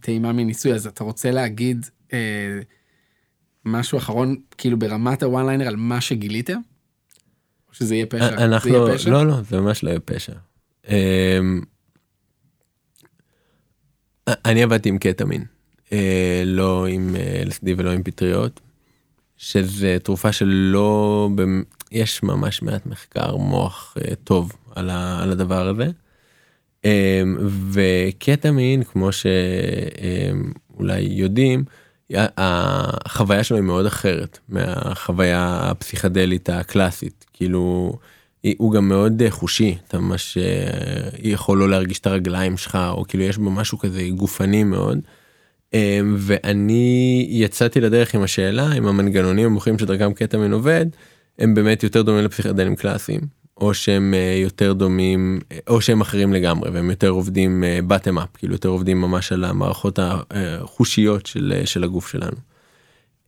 [0.00, 2.60] טעימה מניסוי אז אתה רוצה להגיד אה,
[3.64, 6.58] משהו אחרון כאילו ברמת הוואן ליינר על מה שגיליתם?
[7.68, 8.36] או שזה יהיה פשע?
[8.36, 9.10] זה אנחנו יהיה פשע?
[9.10, 10.32] לא לא זה ממש לא יהיה פשע.
[10.88, 11.60] אמ,
[14.28, 15.44] אני עבדתי עם קטמין
[15.92, 18.60] אה, לא עם אה, LSD ולא עם פטריות
[19.42, 21.28] שזה תרופה שלא
[21.92, 25.86] יש ממש מעט מחקר מוח אה, טוב על, ה, על הדבר הזה.
[26.84, 27.36] אמ,
[27.72, 31.64] וקטמין כמו שאולי יודעים
[32.14, 37.92] ה- החוויה שלו היא מאוד אחרת מהחוויה הפסיכדלית הקלאסית כאילו
[38.56, 43.04] הוא גם מאוד אה, חושי אתה ממש אה, יכול לא להרגיש את הרגליים שלך או
[43.08, 44.98] כאילו יש בו משהו כזה גופני מאוד.
[45.74, 50.86] אמ, ואני יצאתי לדרך עם השאלה אם המנגנונים המוחיים שדרכם קטמין עובד
[51.38, 53.20] הם באמת יותר דומים לפסיכדלים קלאסיים
[53.56, 58.52] או שהם אה, יותר דומים או שהם אחרים לגמרי והם יותר עובדים בטם אפ כאילו
[58.52, 59.98] יותר עובדים ממש על המערכות
[60.30, 62.36] החושיות של, אה, של הגוף שלנו.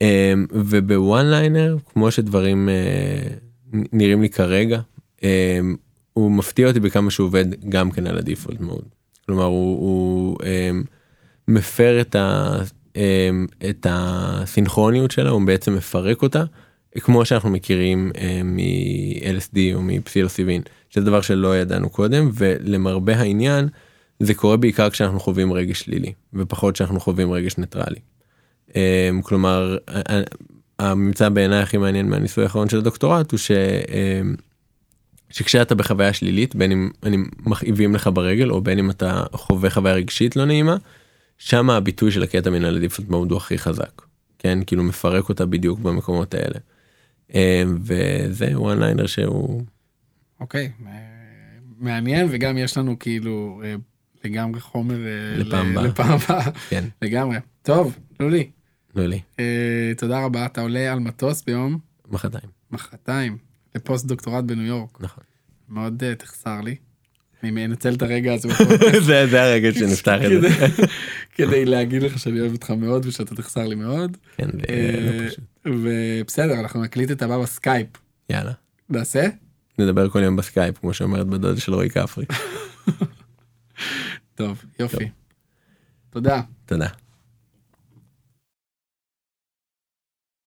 [0.00, 3.28] אמ, ובוואן ליינר כמו שדברים אה,
[3.72, 4.80] נראים לי כרגע
[5.22, 5.76] אמ,
[6.12, 8.84] הוא מפתיע אותי בכמה שהוא עובד גם כן על הדיפולט מוד.
[9.26, 10.38] כלומר הוא, הוא
[11.48, 12.56] מפר את, ה,
[12.96, 16.44] אמ, את הסינכרוניות שלה הוא בעצם מפרק אותה
[17.00, 23.68] כמו שאנחנו מכירים אה, מ-LSD או מפסילוסיבין שזה דבר שלא ידענו קודם ולמרבה העניין
[24.20, 28.00] זה קורה בעיקר כשאנחנו חווים רגש שלילי ופחות כשאנחנו חווים רגש ניטרלי.
[28.76, 29.76] אמ, כלומר
[30.78, 33.50] הממצא בעיניי הכי מעניין מהניסוי האחרון של הדוקטורט הוא ש...
[33.50, 34.34] אמ,
[35.30, 39.94] שכשאתה בחוויה שלילית בין אם אני מכאיבים לך ברגל או בין אם אתה חווה חוויה
[39.94, 40.76] רגשית לא נעימה
[41.38, 44.02] שם הביטוי של הקטע מן הדיפולט מוד הוא הכי חזק
[44.44, 44.58] כן?
[44.66, 46.58] כאילו מפרק אותה בדיוק במקומות האלה.
[47.34, 49.62] אמ, וזה וואן ליינר שהוא
[50.40, 50.92] אוקיי, אה,
[51.78, 53.74] מעניין וגם יש לנו כאילו אה,
[54.24, 56.50] לגמרי חומר אה, לפעם הבאה.
[56.70, 56.84] כן.
[57.02, 57.36] לגמרי.
[57.62, 58.50] טוב, לולי,
[58.94, 61.78] לא לי אה, תודה רבה, אתה עולה על מטוס ביום?
[62.10, 62.50] מחרתיים.
[62.70, 63.38] מחרתיים.
[63.74, 65.24] לפוסט דוקטורט בניו יורק, נכון.
[65.68, 66.76] מאוד אה, תחסר לי.
[67.44, 68.48] אני מנצל את הרגע הזה
[69.06, 70.48] זה זה הרגע שנפתח את זה
[71.34, 74.16] כדי- להגיד לך שאני אוהב אותך מאוד ושאתה תחסר לי מאוד.
[74.36, 75.28] כן, אה,
[75.66, 75.72] לא.
[75.74, 77.86] ובסדר, אנחנו נקליט את הבא בסקייפ.
[78.30, 78.52] יאללה
[78.90, 79.26] נעשה?
[79.78, 82.24] נדבר כל יום בסקייפ כמו שאומרת הדודה של רועי כפרי
[84.34, 85.08] טוב, יופי.
[86.10, 86.40] תודה.
[86.66, 86.86] תודה.